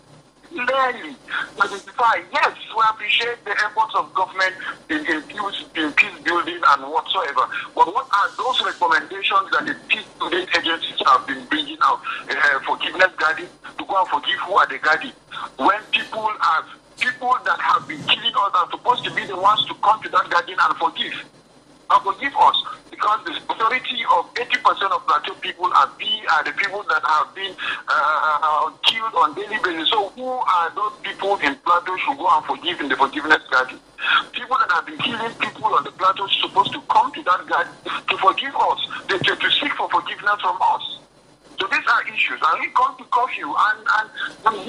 clearly 0.50 1.16
identify, 1.62 2.22
yes, 2.34 2.58
we 2.76 2.84
appreciate 2.90 3.44
the 3.46 3.52
efforts 3.52 3.94
of 3.96 4.14
government 4.14 4.54
in, 4.90 5.06
in, 5.06 5.22
peace, 5.24 5.66
in 5.76 5.92
peace 5.94 6.20
building 6.24 6.60
and 6.60 6.82
whatsoever. 6.84 7.48
But 7.76 7.94
what 7.94 8.08
are 8.12 8.30
those 8.38 8.62
recommendations 8.64 9.52
that 9.52 9.66
the 9.66 9.76
peace 9.88 10.08
building 10.18 10.48
agencies 10.58 11.02
have 11.06 11.26
been 11.28 11.46
bringing 11.46 11.78
out? 11.84 12.02
Uh, 12.30 12.60
forgiveness 12.66 13.12
guarding, 13.18 13.48
to 13.78 13.86
go 13.86 14.00
and 14.00 14.08
forgive 14.10 14.40
who 14.48 14.54
are 14.56 14.68
the 14.68 14.78
guarding. 14.78 15.14
When 15.58 15.82
people 15.92 16.30
have 16.40 16.66
people 17.00 17.38
that 17.46 17.60
have 17.60 17.88
been 17.88 18.02
killing 18.04 18.34
us 18.36 18.52
are 18.54 18.70
supposed 18.72 19.04
to 19.06 19.14
be 19.14 19.26
the 19.26 19.36
ones 19.36 19.66
to 19.66 19.74
come 19.76 20.02
to 20.04 20.10
that 20.10 20.30
garden 20.30 20.56
and 20.60 20.78
forgive. 20.78 21.14
And 21.92 22.04
forgive 22.04 22.34
us 22.38 22.58
because 22.92 23.26
the 23.26 23.34
majority 23.48 24.04
of 24.14 24.34
80% 24.36 24.92
of 24.92 25.06
Plateau 25.08 25.34
people 25.42 25.72
are, 25.74 25.90
be, 25.98 26.22
are 26.32 26.44
the 26.44 26.52
people 26.52 26.84
that 26.90 27.02
have 27.04 27.34
been 27.34 27.56
uh, 27.88 28.70
killed 28.84 29.14
on 29.16 29.34
daily 29.34 29.58
basis. 29.64 29.90
So 29.90 30.10
who 30.10 30.28
are 30.28 30.70
those 30.76 30.94
people 31.02 31.38
in 31.38 31.56
Plateau 31.56 31.98
should 31.98 32.18
go 32.18 32.28
and 32.30 32.46
forgive 32.46 32.80
in 32.82 32.90
the 32.90 32.96
forgiveness 32.96 33.42
garden? 33.50 33.80
People 34.34 34.58
that 34.60 34.72
have 34.72 34.86
been 34.86 34.98
killing 35.00 35.34
people 35.40 35.66
on 35.66 35.84
the 35.84 35.92
plateau 35.92 36.24
are 36.24 36.30
supposed 36.30 36.72
to 36.74 36.82
come 36.90 37.12
to 37.14 37.24
that 37.24 37.46
garden 37.48 37.74
to 37.84 38.18
forgive 38.18 38.56
us, 38.56 38.80
to, 39.08 39.18
to, 39.18 39.36
to 39.36 39.52
seek 39.52 39.74
for 39.74 39.90
forgiveness 39.90 40.40
from 40.42 40.58
us. 40.62 41.00
So 41.60 41.68
these 41.68 41.88
are 41.88 42.04
issues. 42.08 42.40
And 42.42 42.62
we 42.62 42.68
come 42.72 42.96
to 42.98 43.04
curfew, 43.12 43.52
and, 43.52 43.80
and, 44.00 44.10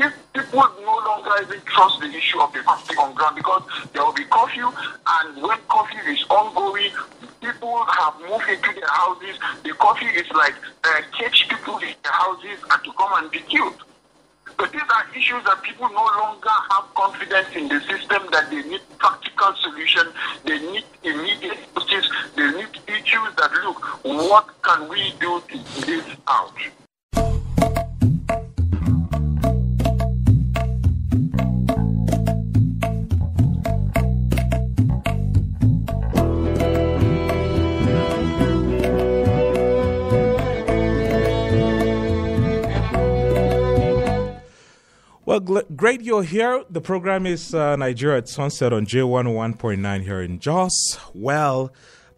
if 0.02 0.12
people 0.32 0.66
no 0.82 0.96
longer 1.06 1.30
even 1.42 1.60
trust 1.64 2.00
the 2.00 2.06
issue 2.06 2.40
of 2.40 2.52
the 2.52 2.62
fasting 2.62 2.98
on 2.98 3.14
ground 3.14 3.36
because 3.36 3.62
there 3.92 4.04
will 4.04 4.12
be 4.12 4.24
curfew, 4.24 4.66
and 4.66 5.42
when 5.42 5.58
curfew 5.68 6.12
is 6.12 6.24
ongoing, 6.28 6.90
people 7.40 7.84
have 7.84 8.14
moved 8.28 8.48
into 8.48 8.74
their 8.74 8.90
houses. 8.90 9.38
The 9.62 9.72
curfew 9.74 10.08
is 10.08 10.28
like 10.32 10.54
uh, 10.84 11.02
catch 11.16 11.48
people 11.48 11.78
in 11.78 11.94
their 12.02 12.12
houses 12.12 12.58
and 12.70 12.84
to 12.84 12.92
come 12.92 13.12
and 13.22 13.30
be 13.30 13.38
killed. 13.40 13.82
So 14.58 14.66
these 14.66 14.82
are 14.82 15.06
issues 15.16 15.44
that 15.44 15.62
people 15.62 15.88
no 15.88 16.04
longer 16.04 16.50
have 16.70 16.92
confidence 16.94 17.48
in 17.54 17.68
the 17.68 17.80
system, 17.80 18.26
that 18.32 18.50
they 18.50 18.62
need 18.62 18.82
practical 18.98 19.54
solution, 19.62 20.08
they 20.44 20.58
need 20.58 20.84
immediate 21.04 21.58
justice, 21.90 22.10
they 22.36 22.50
need 22.52 22.68
issues 22.86 23.34
that 23.36 23.52
look, 23.64 23.82
what 24.04 24.48
can 24.62 24.88
we 24.88 25.12
do 25.20 25.42
to 25.48 25.58
this 25.86 26.04
out? 26.28 26.52
Well, 45.30 45.40
gl- 45.40 45.76
great 45.76 46.00
you're 46.02 46.24
here. 46.24 46.64
The 46.70 46.80
program 46.80 47.24
is 47.24 47.54
uh, 47.54 47.76
Nigeria 47.76 48.18
at 48.18 48.28
Sunset 48.28 48.72
on 48.72 48.84
J101.9 48.84 50.02
here 50.02 50.20
in 50.22 50.40
Jos. 50.40 50.98
Well, 51.14 51.72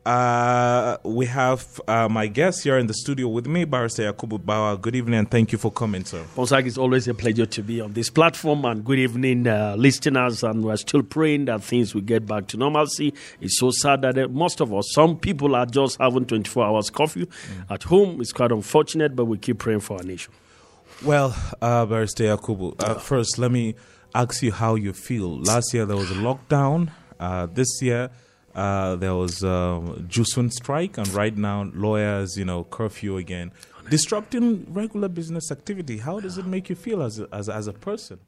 uh, 0.06 0.96
we 1.04 1.26
have 1.26 1.78
uh, 1.86 2.08
my 2.08 2.26
guest 2.26 2.64
here 2.64 2.78
in 2.78 2.86
the 2.86 2.94
studio 2.94 3.28
with 3.28 3.46
me, 3.46 3.66
Barrister 3.66 4.10
Yakubu 4.10 4.38
Bawa. 4.42 4.80
Good 4.80 4.96
evening 4.96 5.18
and 5.18 5.30
thank 5.30 5.52
you 5.52 5.58
for 5.58 5.70
coming, 5.70 6.06
sir. 6.06 6.24
Ponsak, 6.34 6.64
it's 6.66 6.78
always 6.78 7.06
a 7.06 7.12
pleasure 7.12 7.44
to 7.44 7.62
be 7.62 7.82
on 7.82 7.92
this 7.92 8.08
platform. 8.08 8.64
And 8.64 8.82
good 8.82 8.98
evening, 8.98 9.46
uh, 9.46 9.74
listeners. 9.76 10.42
And 10.42 10.64
we're 10.64 10.78
still 10.78 11.02
praying 11.02 11.44
that 11.44 11.62
things 11.62 11.94
will 11.94 12.00
get 12.00 12.24
back 12.24 12.46
to 12.46 12.56
normalcy. 12.56 13.12
It's 13.42 13.58
so 13.58 13.72
sad 13.72 14.00
that 14.00 14.16
uh, 14.16 14.28
most 14.28 14.62
of 14.62 14.72
us, 14.72 14.90
some 14.90 15.18
people 15.18 15.54
are 15.54 15.66
just 15.66 16.00
having 16.00 16.24
24 16.24 16.64
hours 16.64 16.88
curfew 16.88 17.26
mm. 17.26 17.70
at 17.70 17.82
home. 17.82 18.22
It's 18.22 18.32
quite 18.32 18.52
unfortunate, 18.52 19.14
but 19.14 19.26
we 19.26 19.36
keep 19.36 19.58
praying 19.58 19.80
for 19.80 19.98
our 19.98 20.02
nation. 20.02 20.32
Well, 21.04 21.34
uh, 21.60 21.86
Barrister 21.86 22.24
Yakubu, 22.24 22.80
uh, 22.82 22.94
first 22.94 23.38
let 23.38 23.50
me 23.50 23.74
ask 24.14 24.42
you 24.42 24.52
how 24.52 24.76
you 24.76 24.92
feel. 24.92 25.38
Last 25.40 25.74
year 25.74 25.86
there 25.86 25.96
was 25.96 26.10
a 26.10 26.14
lockdown. 26.14 26.90
Uh, 27.18 27.46
this 27.46 27.80
year 27.80 28.10
uh, 28.54 28.96
there 28.96 29.14
was 29.14 29.42
a 29.42 29.50
um, 29.50 30.06
JUSUN 30.08 30.52
strike, 30.52 30.98
and 30.98 31.08
right 31.08 31.36
now 31.36 31.70
lawyers, 31.74 32.36
you 32.36 32.44
know, 32.44 32.64
curfew 32.64 33.16
again, 33.16 33.50
disrupting 33.88 34.66
regular 34.72 35.08
business 35.08 35.50
activity. 35.50 35.98
How 35.98 36.20
does 36.20 36.38
it 36.38 36.46
make 36.46 36.68
you 36.68 36.76
feel 36.76 37.02
as 37.02 37.18
a, 37.18 37.28
as, 37.32 37.48
as 37.48 37.66
a 37.66 37.72
person? 37.72 38.18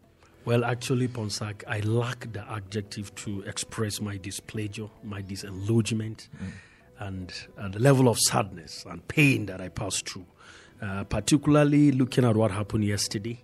Well, 0.44 0.64
actually, 0.64 1.09
Ponsak, 1.09 1.64
I 1.66 1.80
lack 1.80 2.33
the 2.33 2.44
adjective 2.50 3.14
to 3.16 3.42
express 3.42 4.00
my 4.00 4.18
displeasure, 4.18 4.88
my 5.02 5.23
disillusionment, 5.23 6.28
mm. 6.37 6.50
and, 6.99 7.33
and 7.56 7.73
the 7.73 7.80
level 7.80 8.09
of 8.09 8.18
sadness 8.18 8.85
and 8.88 9.06
pain 9.09 9.47
that 9.47 9.61
I 9.61 9.68
pass 9.68 10.02
through. 10.02 10.26
Uh, 10.82 11.04
particularly 11.04 11.92
looking 11.92 12.24
at 12.24 12.36
what 12.36 12.50
happened 12.50 12.84
yesterday 12.84 13.42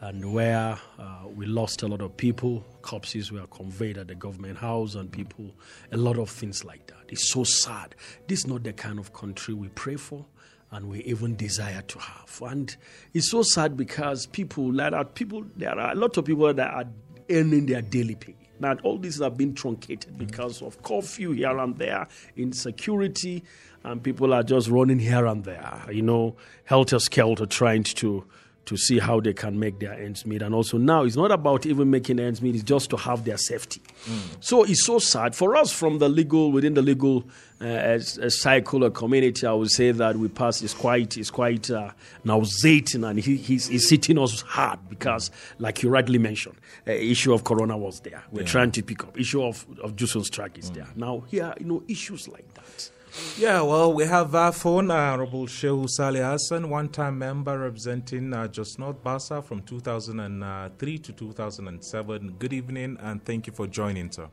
and 0.00 0.34
where 0.34 0.78
uh, 0.98 1.26
we 1.34 1.46
lost 1.46 1.82
a 1.82 1.88
lot 1.88 2.02
of 2.02 2.14
people. 2.16 2.62
Corpses 2.82 3.32
were 3.32 3.46
conveyed 3.46 3.96
at 3.96 4.08
the 4.08 4.14
government 4.14 4.58
house, 4.58 4.94
and 4.96 5.10
people, 5.10 5.50
a 5.92 5.96
lot 5.96 6.18
of 6.18 6.28
things 6.28 6.64
like 6.64 6.86
that. 6.88 6.98
It's 7.08 7.32
so 7.32 7.42
sad. 7.44 7.94
This 8.26 8.40
is 8.40 8.46
not 8.46 8.64
the 8.64 8.72
kind 8.72 8.98
of 8.98 9.14
country 9.14 9.54
we 9.54 9.68
pray 9.68 9.96
for 9.96 10.26
and 10.72 10.88
we 10.88 11.02
even 11.04 11.36
desire 11.36 11.82
to 11.82 11.98
have. 12.00 12.42
And 12.42 12.76
it's 13.14 13.30
so 13.30 13.42
sad 13.42 13.76
because 13.76 14.26
people, 14.26 14.72
like 14.72 14.90
that, 14.90 15.14
people, 15.14 15.44
there 15.56 15.78
are 15.78 15.92
a 15.92 15.94
lot 15.94 16.16
of 16.16 16.24
people 16.24 16.52
that 16.52 16.74
are 16.74 16.84
earning 17.30 17.66
their 17.66 17.80
daily 17.80 18.16
pay. 18.16 18.34
Now, 18.58 18.76
all 18.82 18.98
these 18.98 19.20
have 19.20 19.36
been 19.36 19.54
truncated 19.54 20.18
because 20.18 20.62
of 20.62 20.82
curfew 20.82 21.32
here 21.32 21.56
and 21.58 21.76
there, 21.76 22.06
insecurity, 22.36 23.44
and 23.84 24.02
people 24.02 24.32
are 24.32 24.42
just 24.42 24.68
running 24.68 24.98
here 24.98 25.26
and 25.26 25.44
there, 25.44 25.82
you 25.90 26.02
know, 26.02 26.36
helter 26.64 26.98
skelter, 26.98 27.46
trying 27.46 27.84
to 27.84 28.24
to 28.66 28.78
see 28.78 28.98
how 28.98 29.20
they 29.20 29.34
can 29.34 29.58
make 29.58 29.78
their 29.78 29.92
ends 29.92 30.24
meet. 30.24 30.40
And 30.40 30.54
also 30.54 30.78
now 30.78 31.04
it's 31.04 31.16
not 31.16 31.30
about 31.30 31.66
even 31.66 31.90
making 31.90 32.18
ends 32.18 32.40
meet; 32.40 32.54
it's 32.54 32.64
just 32.64 32.90
to 32.90 32.96
have 32.96 33.24
their 33.24 33.36
safety. 33.36 33.82
Mm. 34.06 34.18
So 34.40 34.64
it's 34.64 34.84
so 34.84 34.98
sad 34.98 35.36
for 35.36 35.56
us 35.56 35.72
from 35.72 35.98
the 35.98 36.08
legal 36.08 36.50
within 36.50 36.74
the 36.74 36.82
legal 36.82 37.24
uh, 37.60 37.64
as, 37.64 38.18
a 38.18 38.30
cycle 38.30 38.84
or 38.84 38.90
community. 38.90 39.46
I 39.46 39.52
would 39.52 39.70
say 39.70 39.92
that 39.92 40.16
we 40.16 40.28
pass 40.28 40.62
is 40.62 40.74
quite 40.74 41.16
is 41.16 41.30
quite 41.30 41.70
uh, 41.70 41.90
nauseating, 42.24 43.04
and 43.04 43.18
he, 43.18 43.36
he's, 43.36 43.68
he's 43.68 43.90
hitting 43.90 44.18
us 44.18 44.40
hard 44.40 44.78
because, 44.88 45.30
like 45.58 45.82
you 45.82 45.90
rightly 45.90 46.18
mentioned, 46.18 46.56
uh, 46.86 46.92
issue 46.92 47.32
of 47.32 47.44
corona 47.44 47.76
was 47.76 48.00
there. 48.00 48.22
We're 48.32 48.42
yeah. 48.42 48.48
trying 48.48 48.72
to 48.72 48.82
pick 48.82 49.04
up 49.04 49.18
issue 49.18 49.42
of 49.42 49.66
of 49.82 49.96
JUSUN 49.96 50.24
strike 50.24 50.58
is 50.58 50.70
mm. 50.70 50.76
there. 50.76 50.88
Now 50.96 51.24
here, 51.28 51.52
you 51.60 51.66
know, 51.66 51.82
issues 51.86 52.28
like 52.28 52.52
that 52.54 52.90
Yeah, 53.36 53.62
well, 53.62 53.92
we 53.92 54.06
have 54.06 54.34
our 54.34 54.50
phone, 54.50 54.90
uh, 54.90 54.94
Honorable 54.94 55.46
Shehu 55.46 55.88
Saleh 55.88 56.22
Hassan, 56.22 56.68
one 56.68 56.88
time 56.88 57.18
member 57.18 57.56
representing 57.56 58.32
uh, 58.32 58.48
Jos 58.48 58.76
North 58.76 59.04
Bassa 59.04 59.40
from 59.40 59.62
2003 59.62 60.98
to 60.98 61.12
2007. 61.12 62.36
Good 62.40 62.52
evening 62.52 62.96
and 63.00 63.24
thank 63.24 63.46
you 63.46 63.52
for 63.52 63.68
joining, 63.68 64.10
sir. 64.10 64.28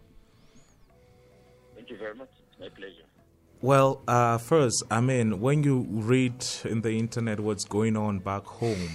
Thank 1.76 1.92
you 1.92 1.98
very 1.98 2.16
much. 2.16 2.30
It's 2.50 2.60
my 2.60 2.70
pleasure. 2.70 3.04
Well, 3.62 4.02
uh, 4.08 4.40
first, 4.40 4.84
I 4.90 5.00
mean, 5.00 5.40
when 5.42 5.62
you 5.64 5.86
read 5.88 6.44
in 6.66 6.82
the 6.82 6.98
internet 6.98 7.40
what's 7.40 7.66
going 7.66 7.96
on 7.96 8.18
back 8.18 8.46
home, 8.46 8.90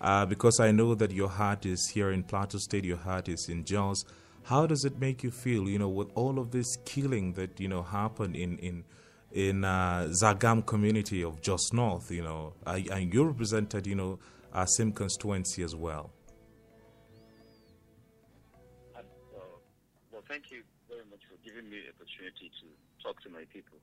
uh, 0.00 0.24
because 0.24 0.58
I 0.58 0.70
know 0.70 0.94
that 0.94 1.10
your 1.10 1.28
heart 1.28 1.66
is 1.66 1.90
here 1.92 2.10
in 2.12 2.22
Plateau 2.22 2.56
State, 2.56 2.86
your 2.86 2.96
heart 2.96 3.28
is 3.28 3.46
in 3.50 3.64
Jos. 3.64 4.04
How 4.44 4.66
does 4.66 4.86
it 4.86 4.98
make 4.98 5.22
you 5.22 5.30
feel, 5.30 5.68
you 5.68 5.78
know, 5.78 5.90
with 5.90 6.08
all 6.14 6.38
of 6.38 6.50
this 6.52 6.76
killing 6.86 7.34
that 7.34 7.60
you 7.60 7.68
know 7.68 7.82
happened 7.82 8.34
in 8.34 8.56
in 8.58 8.84
in 9.32 9.64
uh, 9.64 10.08
Zangam 10.10 10.64
community 10.64 11.22
of 11.22 11.40
Jos 11.42 11.72
North, 11.72 12.10
you 12.10 12.22
know, 12.22 12.54
uh, 12.66 12.78
and 12.90 13.12
you 13.12 13.24
represented, 13.24 13.86
you 13.86 13.94
know, 13.94 14.18
our 14.52 14.66
same 14.66 14.92
constituency 14.92 15.62
as 15.62 15.74
well. 15.74 16.10
Uh, 18.96 19.02
well, 20.12 20.22
thank 20.28 20.50
you 20.50 20.62
very 20.88 21.02
much 21.10 21.20
for 21.28 21.36
giving 21.44 21.68
me 21.70 21.78
the 21.84 21.92
opportunity 21.94 22.50
to 22.60 22.66
talk 23.04 23.20
to 23.22 23.28
my 23.28 23.44
people. 23.52 23.78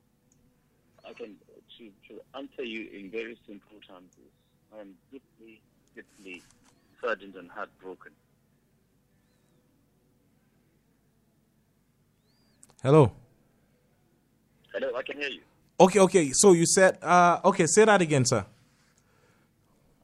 I 1.08 1.14
can 1.14 1.36
to, 1.78 1.92
to 2.10 2.22
answer 2.36 2.64
you 2.64 2.90
in 2.90 3.12
very 3.12 3.38
simple 3.48 3.78
terms. 3.88 4.12
I 4.76 4.82
am 4.82 4.96
deeply, 5.12 5.62
deeply 5.96 6.42
saddened 7.02 7.36
and 7.36 7.52
heartbroken. 7.52 8.12
Hello. 12.82 13.12
Hello, 14.76 14.92
I 14.94 15.04
can 15.04 15.16
hear 15.16 15.30
you. 15.30 15.40
Okay, 15.80 16.00
okay. 16.00 16.32
So 16.34 16.52
you 16.52 16.66
said, 16.66 16.98
uh, 17.02 17.40
okay, 17.46 17.66
say 17.66 17.86
that 17.86 18.02
again, 18.02 18.26
sir. 18.26 18.46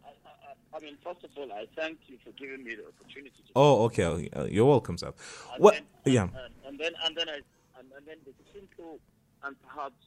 I, 0.06 0.08
I, 0.08 0.78
I 0.78 0.80
mean, 0.80 0.96
first 1.04 1.26
of 1.26 1.30
all, 1.36 1.52
I 1.52 1.68
thank 1.76 1.98
you 2.08 2.16
for 2.24 2.32
giving 2.40 2.64
me 2.64 2.76
the 2.76 2.88
opportunity. 2.88 3.36
To 3.36 3.52
Oh, 3.54 3.84
okay. 3.86 4.30
Uh, 4.32 4.46
you're 4.46 4.66
welcome, 4.66 4.98
sir. 4.98 5.08
and 5.54 5.62
What? 5.62 5.74
Then, 6.06 6.14
Yeah. 6.14 6.24
And, 6.24 6.54
and 6.66 6.80
then, 6.80 6.94
and 7.04 7.18
then, 7.18 7.28
I, 7.28 7.40
and, 7.80 7.92
and 7.98 8.06
then 8.08 8.16
the 8.26 8.32
simple, 8.54 9.00
and 9.44 9.58
perhaps 9.68 10.00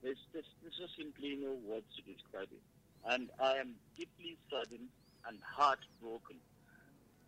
there's, 0.00 0.22
there's, 0.32 0.46
there's 0.62 0.90
simply 0.96 1.34
no 1.42 1.58
words 1.66 1.86
to 1.96 2.02
describe 2.06 2.46
it. 2.52 2.62
And 3.10 3.30
I 3.40 3.56
am 3.56 3.74
deeply 3.98 4.38
saddened 4.48 4.90
and 5.26 5.38
heartbroken 5.42 6.36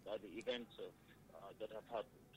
by 0.06 0.18
the 0.23 0.30
events 0.38 0.70
of, 0.78 0.94
uh, 1.34 1.50
that 1.58 1.70
have 1.75 1.87
happened. 1.90 2.30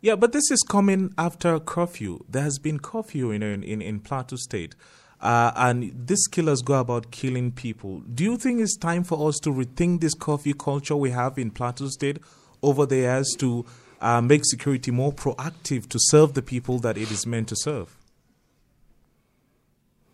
Yeah, 0.00 0.14
but 0.14 0.32
this 0.32 0.50
is 0.50 0.62
coming 0.68 1.12
after 1.18 1.58
curfew. 1.58 2.24
There 2.28 2.42
has 2.42 2.58
been 2.58 2.78
curfew 2.78 3.36
know, 3.36 3.46
in, 3.46 3.62
in, 3.64 3.82
in 3.82 4.00
Plateau 4.00 4.36
State. 4.36 4.74
Uh, 5.20 5.50
and 5.56 6.06
these 6.06 6.28
killers 6.28 6.62
go 6.62 6.74
about 6.74 7.10
killing 7.10 7.50
people. 7.50 8.00
Do 8.00 8.22
you 8.22 8.36
think 8.36 8.60
it's 8.60 8.76
time 8.76 9.02
for 9.02 9.28
us 9.28 9.38
to 9.40 9.50
rethink 9.50 10.00
this 10.00 10.14
curfew 10.14 10.54
culture 10.54 10.94
we 10.94 11.10
have 11.10 11.36
in 11.36 11.50
Plateau 11.50 11.88
State 11.88 12.18
over 12.62 12.86
the 12.86 12.96
years 12.96 13.34
to 13.40 13.66
uh, 14.00 14.20
make 14.20 14.44
security 14.44 14.92
more 14.92 15.12
proactive 15.12 15.88
to 15.88 15.98
serve 16.00 16.34
the 16.34 16.42
people 16.42 16.78
that 16.78 16.96
it 16.96 17.10
is 17.10 17.26
meant 17.26 17.48
to 17.48 17.56
serve? 17.56 17.96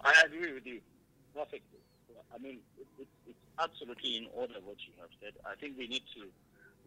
I 0.01 0.15
agree 0.25 0.55
with 0.55 0.67
you 0.67 0.81
perfectly. 1.35 1.81
I 2.35 2.39
mean, 2.39 2.59
it, 2.79 2.87
it, 2.99 3.09
it's 3.29 3.39
absolutely 3.59 4.17
in 4.17 4.27
order 4.35 4.55
what 4.65 4.77
you 4.87 4.93
have 5.01 5.11
said. 5.21 5.33
I 5.45 5.55
think 5.57 5.77
we 5.77 5.89
need 5.89 6.03
to 6.15 6.23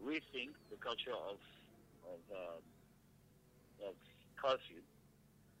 rethink 0.04 0.50
the 0.70 0.76
culture 0.80 1.14
of 1.30 1.36
of, 2.08 2.36
uh, 2.36 2.38
of 3.86 3.94
curfew. 4.36 4.82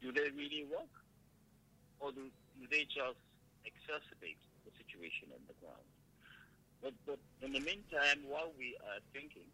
Do 0.02 0.12
they 0.12 0.30
really 0.30 0.66
work, 0.70 0.92
or 2.00 2.12
do, 2.12 2.30
do 2.30 2.62
they 2.70 2.84
just 2.86 3.18
exacerbate 3.66 4.38
the 4.64 4.72
situation 4.78 5.28
on 5.34 5.42
the 5.48 5.54
ground? 5.58 5.88
But, 6.82 6.94
but 7.06 7.18
in 7.42 7.52
the 7.52 7.60
meantime, 7.60 8.22
while 8.26 8.52
we 8.56 8.78
are 8.86 9.02
thinking 9.12 9.50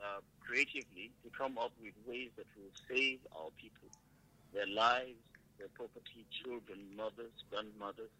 uh, 0.00 0.20
creatively 0.40 1.10
to 1.24 1.30
come 1.32 1.56
up 1.56 1.72
with 1.80 1.96
ways 2.06 2.28
that 2.36 2.46
will 2.56 2.72
save 2.88 3.20
our 3.32 3.48
people, 3.56 3.88
their 4.52 4.68
lives, 4.68 5.16
their 5.58 5.68
property, 5.72 6.28
children, 6.44 6.84
mothers, 6.96 7.32
grandmothers. 7.50 8.12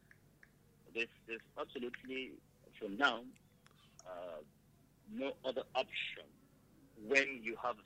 There's, 0.94 1.12
there's 1.28 1.44
absolutely, 1.60 2.32
for 2.80 2.88
now, 2.88 3.20
uh, 4.08 4.40
no 5.12 5.32
other 5.44 5.62
option 5.74 6.24
when 7.06 7.40
you 7.42 7.56
have 7.62 7.76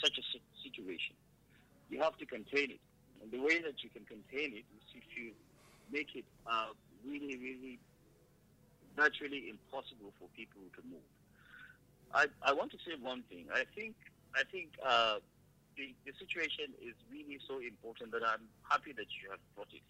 such 0.00 0.16
a 0.18 0.24
situation. 0.62 1.16
You 1.90 2.00
have 2.00 2.16
to 2.18 2.26
contain 2.26 2.70
it. 2.70 2.80
And 3.20 3.30
the 3.30 3.40
way 3.40 3.60
that 3.60 3.82
you 3.82 3.90
can 3.90 4.04
contain 4.06 4.54
it 4.56 4.64
is 4.64 4.84
if 4.94 5.04
you 5.18 5.32
make 5.92 6.14
it 6.14 6.24
uh, 6.46 6.72
really, 7.04 7.36
really 7.36 7.78
virtually 8.96 9.50
impossible 9.50 10.14
for 10.18 10.28
people 10.36 10.62
to 10.76 10.80
move. 10.88 11.04
I, 12.14 12.26
I 12.42 12.52
want 12.52 12.70
to 12.72 12.78
say 12.78 12.94
one 13.00 13.22
thing. 13.28 13.46
I 13.52 13.64
think 13.74 13.94
I 14.34 14.42
think 14.50 14.70
uh, 14.82 15.18
the, 15.76 15.94
the 16.06 16.14
situation 16.18 16.70
is 16.82 16.94
really 17.10 17.38
so 17.46 17.58
important 17.58 18.12
that 18.12 18.22
I'm 18.22 18.46
happy 18.68 18.92
that 18.94 19.10
you 19.22 19.30
have 19.30 19.42
brought 19.54 19.70
it. 19.74 19.82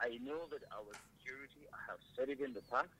I 0.00 0.18
know 0.22 0.46
that 0.50 0.62
our 0.74 0.90
security, 1.18 1.66
I 1.74 1.78
have 1.90 2.02
said 2.14 2.30
it 2.30 2.40
in 2.40 2.54
the 2.54 2.62
past, 2.70 2.90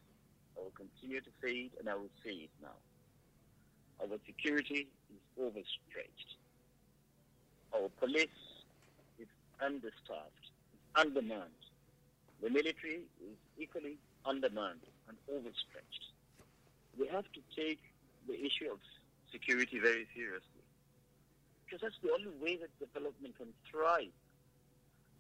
I 0.57 0.63
will 0.63 0.75
continue 0.75 1.21
to 1.21 1.33
say 1.43 1.71
it, 1.71 1.73
and 1.79 1.89
I 1.89 1.95
will 1.95 2.11
say 2.23 2.47
it 2.47 2.51
now. 2.63 2.75
Our 4.03 4.19
security 4.27 4.91
is 5.11 5.23
overstretched. 5.39 6.39
Our 7.75 7.89
police 8.01 8.39
is 9.19 9.29
understaffed, 9.61 10.45
undermanned. 10.95 11.63
The 12.43 12.51
military 12.51 13.03
is 13.21 13.37
equally 13.59 13.99
undermanned 14.25 14.85
and 15.09 15.17
overstretched. 15.29 16.05
We 16.99 17.09
have 17.09 17.25
to 17.33 17.41
take 17.55 17.81
the 18.27 18.35
issue 18.35 18.71
of 18.73 18.79
security 19.33 19.79
very 19.79 20.07
seriously 20.15 20.65
because 21.65 21.83
that's 21.83 22.01
the 22.03 22.13
only 22.13 22.33
way 22.41 22.57
that 22.57 22.73
development 22.81 23.37
can 23.37 23.49
thrive. 23.71 24.15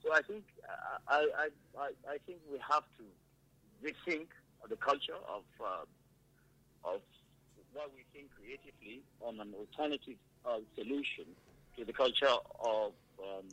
So 0.03 0.15
I 0.15 0.23
think 0.23 0.45
uh, 0.65 0.99
I, 1.09 1.21
I, 1.37 1.49
I, 1.77 1.89
I 2.09 2.17
think 2.25 2.39
we 2.51 2.59
have 2.65 2.85
to 2.97 3.05
rethink 3.85 4.33
the 4.69 4.77
culture 4.77 5.19
of 5.29 5.45
uh, 5.61 5.85
of 6.85 7.01
what 7.75 7.91
we 7.95 8.05
think 8.13 8.31
creatively 8.33 9.03
on 9.21 9.41
an 9.41 9.53
alternative 9.55 10.17
uh, 10.47 10.59
solution 10.75 11.27
to 11.79 11.85
the 11.85 11.93
culture 11.93 12.27
of 12.61 12.93
um, 13.23 13.47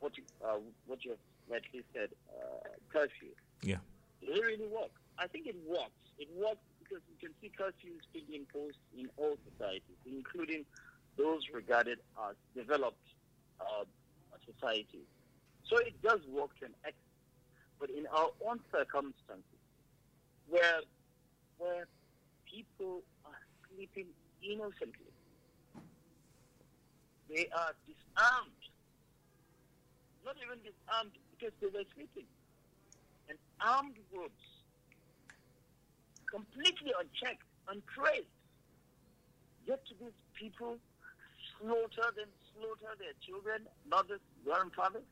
what 0.00 0.16
you, 0.16 0.22
uh, 0.44 0.58
what 0.86 1.04
you 1.04 1.10
have 1.10 1.18
rightly 1.50 1.82
said, 1.92 2.10
uh, 2.30 2.68
curfew. 2.92 3.34
Yeah. 3.62 3.78
It 4.22 4.40
really 4.40 4.68
work? 4.68 4.92
I 5.18 5.26
think 5.26 5.46
it 5.46 5.56
works. 5.66 5.90
It 6.18 6.28
works 6.36 6.62
because 6.78 7.02
you 7.10 7.28
can 7.28 7.34
see 7.40 7.50
curfews 7.50 8.06
being 8.12 8.42
imposed 8.42 8.78
in 8.96 9.08
all 9.16 9.36
societies, 9.50 9.98
including 10.06 10.64
those 11.16 11.42
regarded 11.52 11.98
as 12.28 12.36
developed 12.54 12.96
uh, 13.60 13.84
societies. 14.46 15.06
So 15.68 15.78
it 15.78 16.00
does 16.02 16.20
work 16.30 16.56
to 16.60 16.66
an 16.66 16.74
extent. 16.84 16.94
But 17.80 17.90
in 17.90 18.06
our 18.06 18.30
own 18.46 18.60
circumstances, 18.72 19.62
where 20.48 20.80
where 21.58 21.86
people 22.44 23.02
are 23.24 23.38
sleeping 23.74 24.06
innocently, 24.42 25.12
they 27.28 27.48
are 27.54 27.72
disarmed. 27.86 28.62
Not 30.24 30.36
even 30.44 30.58
disarmed 30.64 31.12
because 31.32 31.52
they 31.60 31.66
were 31.68 31.84
sleeping. 31.94 32.26
And 33.28 33.38
armed 33.60 33.96
groups, 34.12 34.42
completely 36.30 36.92
unchecked, 36.98 37.44
untraced, 37.68 38.28
yet 39.66 39.84
to 39.86 39.94
these 40.00 40.16
people 40.34 40.76
slaughter 41.60 42.12
them, 42.16 42.28
slaughter 42.54 42.94
their 42.98 43.12
children, 43.26 43.62
mothers, 43.90 44.20
grandfathers. 44.44 45.02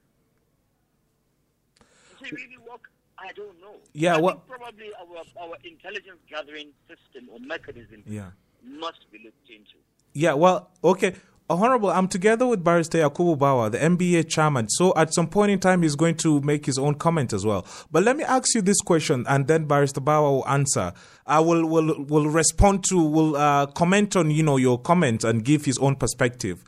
Does 2.18 2.29
it 2.29 2.33
really 2.33 2.59
work? 2.68 2.88
I 3.18 3.33
don't 3.33 3.59
know. 3.61 3.76
Yeah, 3.94 4.18
well- 4.18 4.42
probably 4.46 4.90
our 5.00 5.22
our 5.42 5.57
intelligence 5.64 6.20
gathering 6.29 6.70
system 6.88 7.29
or 7.33 7.38
mechanism 7.40 8.02
Yeah. 8.07 8.31
must 8.62 9.11
be 9.11 9.18
looked 9.24 9.48
into. 9.48 9.76
Yeah, 10.12 10.35
well, 10.35 10.70
okay. 10.85 11.14
Honorable, 11.48 11.90
I'm 11.90 12.09
together 12.09 12.44
with 12.44 12.64
Barrister 12.64 12.98
Yakubu 12.98 13.38
Bawa, 13.38 13.70
the 13.70 13.78
NBA 13.78 14.28
chairman. 14.28 14.68
So 14.68 14.92
at 14.96 15.14
some 15.14 15.28
point 15.28 15.52
in 15.52 15.61
time, 15.61 15.82
he's 15.82 15.94
going 15.94 16.16
to 16.16 16.40
make 16.40 16.66
his 16.66 16.76
own 16.76 16.96
comment 16.96 17.32
as 17.32 17.46
well. 17.46 17.64
But 17.92 18.02
let 18.02 18.16
me 18.16 18.24
ask 18.24 18.52
you 18.56 18.62
this 18.62 18.80
question, 18.80 19.24
and 19.28 19.46
then 19.46 19.66
Barrister 19.66 20.00
Bawa 20.00 20.28
will 20.32 20.48
answer. 20.48 20.92
I 21.24 21.38
will 21.38 21.64
will 21.64 22.04
will 22.04 22.26
respond 22.26 22.82
to, 22.88 23.00
will 23.00 23.37
uh, 23.37 23.66
comment 23.66 24.16
on 24.16 24.32
you 24.32 24.42
know 24.42 24.56
your 24.56 24.76
comment 24.76 25.22
and 25.22 25.44
give 25.44 25.64
his 25.64 25.78
own 25.78 25.94
perspective. 25.94 26.64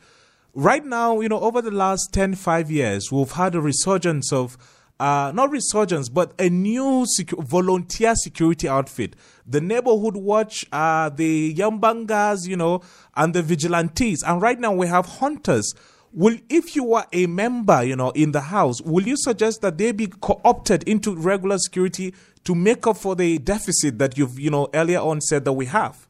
Right 0.53 0.85
now, 0.85 1.19
you 1.19 1.27
know, 1.27 1.41
over 1.41 1.61
the 1.61 1.71
last 1.71 2.09
10, 2.13 2.35
5 2.35 2.71
years, 2.71 3.11
we've 3.11 3.31
had 3.31 3.55
a 3.55 3.61
resurgence 3.61 4.33
of 4.33 4.57
uh, 4.99 5.31
not 5.33 5.49
resurgence, 5.51 6.09
but 6.09 6.33
a 6.39 6.49
new 6.49 7.05
secu- 7.17 7.43
volunteer 7.43 8.15
security 8.15 8.67
outfit. 8.67 9.15
The 9.47 9.61
neighborhood 9.61 10.15
watch, 10.15 10.65
uh, 10.71 11.09
the 11.09 11.53
Yambangas, 11.55 12.47
you 12.47 12.57
know, 12.57 12.81
and 13.15 13.33
the 13.33 13.41
vigilantes. 13.41 14.23
And 14.23 14.41
right 14.41 14.59
now 14.59 14.73
we 14.73 14.87
have 14.87 15.05
hunters 15.05 15.73
will 16.13 16.37
if 16.49 16.75
you 16.75 16.93
are 16.93 17.07
a 17.13 17.27
member, 17.27 17.83
you 17.83 17.95
know, 17.95 18.09
in 18.11 18.31
the 18.31 18.41
house, 18.41 18.81
will 18.81 19.07
you 19.07 19.15
suggest 19.17 19.61
that 19.61 19.77
they 19.77 19.91
be 19.91 20.07
co-opted 20.07 20.83
into 20.83 21.15
regular 21.15 21.57
security 21.57 22.13
to 22.43 22.55
make 22.55 22.87
up 22.87 22.97
for 22.97 23.15
the 23.15 23.37
deficit 23.37 23.99
that 23.99 24.17
you've, 24.17 24.39
you 24.39 24.49
know, 24.49 24.67
earlier 24.73 24.99
on 24.99 25.21
said 25.21 25.45
that 25.45 25.53
we 25.53 25.65
have? 25.67 26.07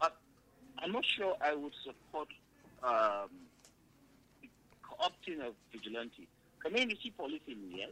Uh, 0.00 0.08
I'm 0.78 0.92
not 0.92 1.04
sure 1.16 1.36
I 1.40 1.54
would 1.54 1.72
support 1.84 2.28
um, 2.82 3.28
co-opting 4.98 5.40
of 5.46 5.54
vigilante. 5.72 6.28
Community 6.60 7.12
policing, 7.16 7.70
yes, 7.70 7.90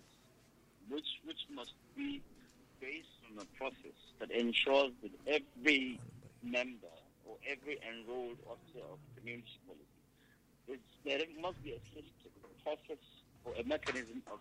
which 0.89 1.21
which 1.25 1.47
must 1.55 1.75
be 1.97 2.21
based 2.81 3.09
on 3.31 3.39
a 3.43 3.47
process 3.57 3.97
that 4.19 4.31
ensures 4.31 4.93
that 5.03 5.13
every 5.27 6.01
member 6.43 6.95
or 7.25 7.37
every 7.49 7.79
enrolled 7.87 8.39
officer 8.47 8.85
of 8.91 8.99
community 9.17 9.59
policy, 9.67 10.83
there 11.05 11.23
must 11.41 11.63
be 11.63 11.73
a 11.73 11.81
system, 11.95 12.31
a 12.43 12.63
process, 12.63 13.03
or 13.45 13.55
a 13.55 13.65
mechanism 13.65 14.23
of 14.31 14.41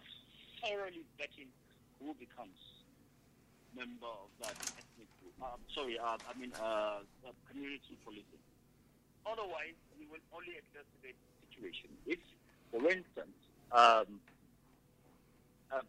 thoroughly 0.61 1.05
vetting 1.21 1.49
who 2.01 2.13
becomes 2.17 2.57
member 3.77 4.09
of 4.09 4.29
that 4.41 4.55
ethnic 4.57 5.09
group. 5.21 5.35
Uh, 5.41 5.57
sorry, 5.73 5.99
uh, 5.99 6.17
I 6.17 6.33
mean 6.39 6.51
uh, 6.57 7.05
community 7.49 7.97
policing. 8.03 8.41
Otherwise, 9.25 9.77
we 9.99 10.05
will 10.09 10.21
only 10.33 10.57
exacerbate 10.57 11.17
the 11.17 11.33
situation. 11.49 11.89
For 12.71 12.81
instance, 12.89 13.37
um, 13.71 14.19
uh, 15.71 15.81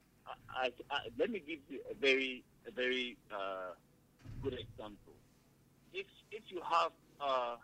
I, 0.51 0.73
I, 0.91 0.99
let 1.19 1.31
me 1.31 1.41
give 1.47 1.61
you 1.69 1.81
a 1.91 1.95
very, 1.95 2.43
a 2.67 2.71
very 2.71 3.17
uh, 3.33 3.73
good 4.43 4.55
example. 4.55 5.15
If 5.93 6.07
if 6.31 6.43
you 6.49 6.61
have, 6.63 6.93
uh, 7.21 7.57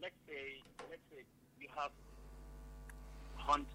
let's 0.00 0.14
say, 0.28 0.62
let's 0.90 1.02
say 1.10 1.22
you 1.60 1.68
have 1.76 1.90
hunters. 3.36 3.66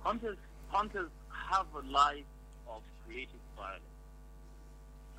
Hunters, 0.00 0.38
hunters 0.68 1.10
have 1.50 1.66
a 1.74 1.86
life 1.90 2.24
of 2.68 2.82
creative 3.06 3.44
violence, 3.56 3.82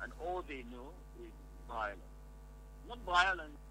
and 0.02 0.12
all 0.24 0.42
they 0.48 0.64
know 0.72 0.90
is 1.22 1.32
violence. 1.68 2.00
Not 2.88 2.98
violence 3.06 3.61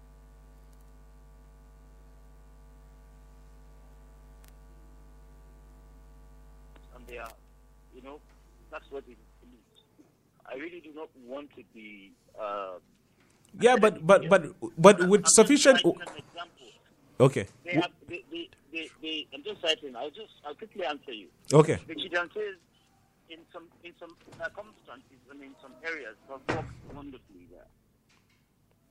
and 7.02 7.14
they 7.14 7.18
are, 7.18 7.30
you 7.94 8.02
know, 8.02 8.20
that's 8.70 8.90
what 8.90 9.04
it 9.08 9.18
means. 9.42 10.06
I 10.46 10.54
really 10.56 10.80
do 10.80 10.90
not 10.94 11.08
want 11.26 11.50
to 11.56 11.62
be. 11.74 12.12
Uh, 12.38 12.78
yeah, 13.60 13.76
but 13.76 14.06
but 14.06 14.28
but 14.28 14.46
but 14.78 15.08
with 15.08 15.26
sufficient. 15.26 15.82
Okay. 17.20 17.46
They 17.64 17.74
have, 17.74 17.92
they, 18.08 18.24
they, 18.32 18.48
they, 18.72 18.90
they, 19.00 19.26
I'm 19.32 19.44
just 19.44 19.60
citing. 19.60 19.94
I'll 19.94 20.10
just 20.10 20.32
I'll 20.44 20.54
quickly 20.54 20.84
answer 20.84 21.12
you. 21.12 21.28
Okay. 21.52 21.78
The 21.86 21.94
vigilantes 21.94 22.58
in 23.28 23.38
some 23.52 23.68
in 23.84 23.92
some 24.00 24.16
circumstances 24.38 25.20
and 25.30 25.42
in 25.42 25.54
some 25.62 25.72
areas 25.84 26.16
have 26.28 26.40
worked 26.48 26.72
wonderfully 26.94 27.46
there. 27.50 27.68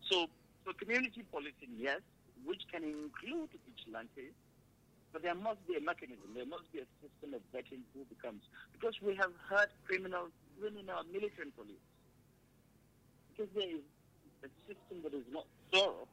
So 0.10 0.28
so 0.66 0.72
community 0.74 1.26
policing, 1.32 1.76
yes, 1.76 2.00
which 2.46 2.62
can 2.72 2.84
include 2.84 3.50
vigilantes, 3.66 4.38
but 5.14 5.22
there 5.22 5.36
must 5.36 5.66
be 5.68 5.76
a 5.76 5.82
mechanism. 5.82 6.34
There 6.34 6.46
must 6.46 6.72
be 6.72 6.80
a 6.80 6.88
system 7.02 7.34
of 7.34 7.42
vetting 7.54 7.84
who 7.94 8.06
becomes 8.06 8.44
because 8.74 8.96
we 9.02 9.16
have 9.16 9.32
heard 9.50 9.70
criminals 9.86 10.32
even 10.58 10.78
in 10.78 10.90
our 10.90 11.04
military 11.12 11.52
police 11.56 11.84
because 13.32 13.52
there 13.56 13.70
is 13.70 13.84
a 14.44 14.50
system 14.68 15.02
that 15.04 15.14
is 15.14 15.26
not 15.32 15.46
thorough 15.72 16.08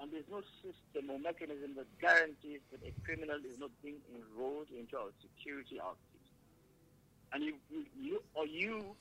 and 0.00 0.10
there's 0.12 0.28
no 0.30 0.42
system 0.62 1.10
or 1.10 1.18
mechanism 1.18 1.74
that 1.76 1.86
guarantees 2.00 2.60
that 2.70 2.80
a 2.86 2.92
criminal 3.04 3.36
is 3.36 3.58
not 3.58 3.70
being 3.82 4.00
enrolled 4.14 4.66
into 4.76 4.96
our 4.98 5.10
security 5.20 5.78
outfit. 5.80 5.98
And 7.32 7.44
you, 7.44 7.54
you, 7.70 7.84
you, 8.00 8.22
or 8.34 8.46
you 8.46 8.96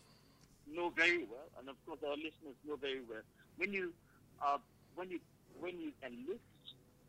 know 0.67 0.89
very 0.89 1.25
well, 1.25 1.49
and 1.59 1.67
of 1.69 1.75
course 1.85 1.99
our 2.05 2.15
listeners 2.15 2.55
know 2.67 2.75
very 2.75 3.01
well, 3.09 3.21
when 3.57 3.73
you, 3.73 3.93
uh, 4.41 4.57
when 4.95 5.09
you, 5.09 5.19
when 5.59 5.79
you 5.79 5.91
enlist 6.05 6.39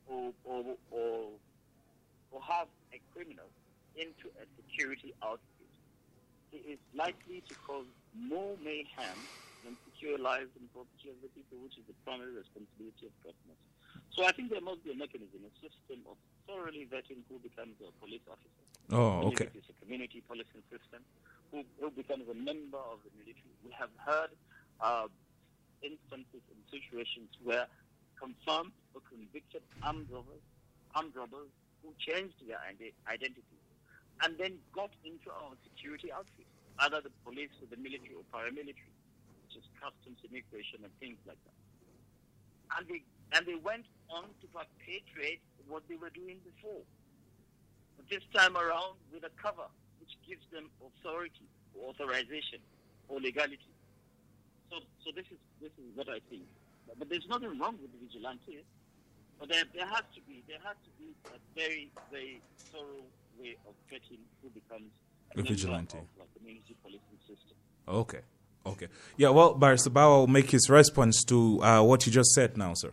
or, 0.08 0.32
or, 0.44 0.64
or, 0.90 1.28
or 2.32 2.40
have 2.42 2.66
a 2.92 2.98
criminal 3.12 3.46
into 3.94 4.32
a 4.40 4.44
security 4.56 5.12
outfit, 5.22 5.68
He 6.50 6.58
is 6.76 6.80
likely 6.96 7.44
to 7.48 7.54
cause 7.60 7.86
more 8.16 8.56
mayhem 8.64 9.28
than 9.62 9.76
secure 9.84 10.18
lives 10.18 10.50
and 10.58 10.66
property 10.72 11.12
of 11.12 11.20
the 11.22 11.28
people, 11.36 11.60
which 11.62 11.76
is 11.78 11.84
the 11.86 11.94
primary 12.02 12.34
responsibility 12.34 13.06
of 13.06 13.14
government. 13.22 13.60
So 14.16 14.24
I 14.24 14.32
think 14.32 14.50
there 14.50 14.64
must 14.64 14.82
be 14.84 14.92
a 14.92 14.98
mechanism, 14.98 15.44
a 15.44 15.52
system 15.60 16.04
of 16.08 16.16
thoroughly 16.48 16.88
vetting 16.88 17.22
who 17.28 17.38
becomes 17.38 17.76
a 17.80 17.92
police 18.00 18.24
officer. 18.28 18.64
Oh, 18.90 19.32
okay. 19.32 19.48
It's 19.54 19.68
a 19.70 19.76
community 19.80 20.20
policing 20.26 20.64
system. 20.68 21.04
Who, 21.52 21.64
who 21.80 21.92
becomes 21.92 22.28
a 22.28 22.34
member 22.34 22.80
of 22.80 23.00
the 23.04 23.12
military? 23.16 23.52
We 23.64 23.72
have 23.76 23.92
heard 24.00 24.32
uh, 24.80 25.08
instances 25.80 26.44
and 26.48 26.60
situations 26.68 27.30
where 27.44 27.68
confirmed 28.18 28.72
or 28.94 29.00
convicted 29.08 29.62
armed 29.82 30.08
robbers, 30.10 30.44
armed 30.94 31.14
robbers 31.16 31.52
who 31.82 31.90
changed 31.98 32.38
their 32.46 32.58
identity 33.10 33.58
and 34.22 34.38
then 34.38 34.58
got 34.72 34.90
into 35.04 35.28
our 35.30 35.52
security 35.66 36.12
outfit, 36.14 36.46
either 36.86 37.02
the 37.02 37.10
police 37.26 37.50
or 37.60 37.66
the 37.68 37.76
military 37.76 38.14
or 38.14 38.24
paramilitary, 38.30 38.94
which 39.42 39.58
is 39.58 39.66
customs, 39.82 40.18
immigration, 40.22 40.78
and 40.86 40.92
things 41.02 41.18
like 41.26 41.38
that. 41.42 41.58
And 42.78 42.86
they 42.88 43.02
and 43.34 43.46
they 43.46 43.56
went 43.56 43.86
on 44.08 44.28
to 44.40 44.46
perpetrate 44.52 45.40
what 45.66 45.82
they 45.88 45.96
were 45.96 46.12
doing 46.12 46.38
before. 46.44 46.84
But 47.96 48.08
this 48.08 48.22
time 48.34 48.56
around 48.56 49.00
with 49.12 49.24
a 49.24 49.32
cover 49.40 49.66
which 50.00 50.14
gives 50.26 50.44
them 50.52 50.70
authority, 50.80 51.46
or 51.74 51.90
authorization, 51.90 52.60
or 53.08 53.20
legality. 53.20 53.72
So, 54.70 54.80
so 55.04 55.10
this 55.14 55.26
is 55.30 55.40
this 55.60 55.72
is 55.78 55.90
what 55.94 56.08
I 56.08 56.20
think. 56.30 56.42
But 56.98 57.08
there's 57.08 57.26
nothing 57.28 57.58
wrong 57.58 57.78
with 57.80 57.90
the 57.92 58.00
vigilantes. 58.06 58.66
But 59.42 59.48
there, 59.48 59.64
there 59.74 59.86
has 59.86 60.04
to 60.14 60.20
be 60.20 60.44
there 60.46 60.58
has 60.64 60.76
to 60.84 60.90
be 61.00 61.10
a 61.26 61.58
very 61.58 61.90
very 62.12 62.40
thorough 62.70 63.02
way 63.40 63.56
of 63.66 63.74
vetting 63.90 64.20
who 64.40 64.50
becomes 64.50 64.92
a, 65.34 65.40
a 65.40 65.42
vigilante 65.42 65.98
of 65.98 66.04
the 66.16 66.38
community 66.38 66.76
policing 66.80 67.18
system. 67.26 67.56
Okay. 67.88 68.20
Okay. 68.64 68.86
Yeah, 69.16 69.30
well, 69.30 69.54
Barrister 69.54 69.90
Bawa 69.90 70.20
will 70.20 70.26
make 70.28 70.48
his 70.52 70.70
response 70.70 71.24
to 71.24 71.60
uh, 71.60 71.82
what 71.82 72.06
you 72.06 72.12
just 72.12 72.30
said 72.34 72.56
now, 72.56 72.74
sir. 72.74 72.92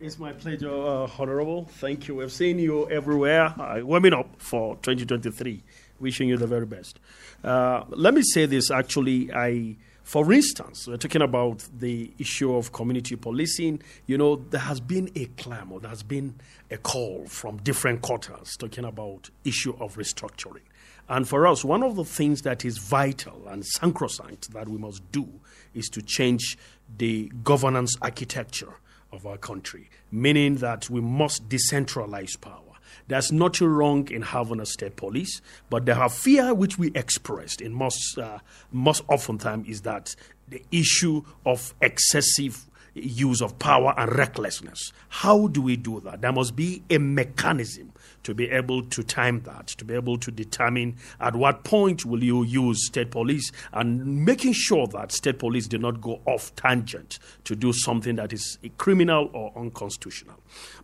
It's 0.00 0.18
my 0.18 0.32
pleasure, 0.32 0.70
uh, 0.70 1.08
Honorable. 1.16 1.66
Thank 1.66 2.08
you. 2.08 2.16
We've 2.16 2.32
seen 2.32 2.58
you 2.58 2.90
everywhere. 2.90 3.54
Uh, 3.56 3.82
warming 3.84 4.14
up 4.14 4.42
for 4.42 4.74
2023. 4.82 5.62
Wishing 6.00 6.28
you 6.28 6.36
the 6.36 6.48
very 6.48 6.66
best. 6.66 6.98
Uh, 7.44 7.84
let 7.90 8.14
me 8.14 8.22
say 8.22 8.46
this 8.46 8.72
actually. 8.72 9.32
I, 9.32 9.76
for 10.08 10.32
instance, 10.32 10.88
we're 10.88 10.96
talking 10.96 11.20
about 11.20 11.68
the 11.80 12.10
issue 12.18 12.54
of 12.54 12.72
community 12.72 13.14
policing. 13.14 13.82
You 14.06 14.16
know, 14.16 14.36
there 14.36 14.62
has 14.62 14.80
been 14.80 15.10
a 15.14 15.26
clamor, 15.36 15.80
there 15.80 15.90
has 15.90 16.02
been 16.02 16.34
a 16.70 16.78
call 16.78 17.26
from 17.26 17.58
different 17.58 18.00
quarters 18.00 18.56
talking 18.56 18.86
about 18.86 19.28
issue 19.44 19.76
of 19.78 19.96
restructuring. 19.96 20.62
And 21.10 21.28
for 21.28 21.46
us, 21.46 21.62
one 21.62 21.82
of 21.82 21.96
the 21.96 22.06
things 22.06 22.40
that 22.40 22.64
is 22.64 22.78
vital 22.78 23.48
and 23.48 23.66
sacrosanct 23.66 24.54
that 24.54 24.66
we 24.66 24.78
must 24.78 25.02
do 25.12 25.28
is 25.74 25.90
to 25.90 26.00
change 26.00 26.56
the 26.96 27.30
governance 27.44 27.94
architecture 28.00 28.76
of 29.12 29.26
our 29.26 29.36
country, 29.36 29.90
meaning 30.10 30.54
that 30.56 30.88
we 30.88 31.02
must 31.02 31.50
decentralize 31.50 32.40
power. 32.40 32.67
There's 33.08 33.32
nothing 33.32 33.68
wrong 33.68 34.08
in 34.10 34.22
having 34.22 34.60
a 34.60 34.66
state 34.66 34.96
police, 34.96 35.40
but 35.70 35.86
the 35.86 35.94
fear 36.08 36.54
which 36.54 36.78
we 36.78 36.92
expressed 36.94 37.60
in 37.60 37.72
most, 37.72 38.18
uh, 38.18 38.38
most 38.70 39.02
oftentimes 39.08 39.66
is 39.68 39.82
that 39.82 40.14
the 40.46 40.62
issue 40.70 41.22
of 41.44 41.74
excessive 41.80 42.66
use 42.94 43.40
of 43.40 43.58
power 43.58 43.94
and 43.96 44.14
recklessness. 44.16 44.92
How 45.08 45.48
do 45.48 45.62
we 45.62 45.76
do 45.76 46.00
that? 46.00 46.20
There 46.20 46.32
must 46.32 46.56
be 46.56 46.82
a 46.90 46.98
mechanism 46.98 47.92
to 48.22 48.34
be 48.34 48.50
able 48.50 48.82
to 48.82 49.02
time 49.02 49.40
that, 49.42 49.68
to 49.68 49.84
be 49.84 49.94
able 49.94 50.18
to 50.18 50.30
determine 50.30 50.96
at 51.20 51.34
what 51.34 51.64
point 51.64 52.04
will 52.04 52.22
you 52.22 52.44
use 52.44 52.86
state 52.86 53.10
police 53.10 53.50
and 53.72 54.24
making 54.24 54.52
sure 54.52 54.86
that 54.88 55.12
state 55.12 55.38
police 55.38 55.66
do 55.66 55.78
not 55.78 56.00
go 56.00 56.20
off 56.26 56.54
tangent 56.56 57.18
to 57.44 57.54
do 57.56 57.72
something 57.72 58.16
that 58.16 58.32
is 58.32 58.58
criminal 58.76 59.30
or 59.32 59.52
unconstitutional. 59.56 60.36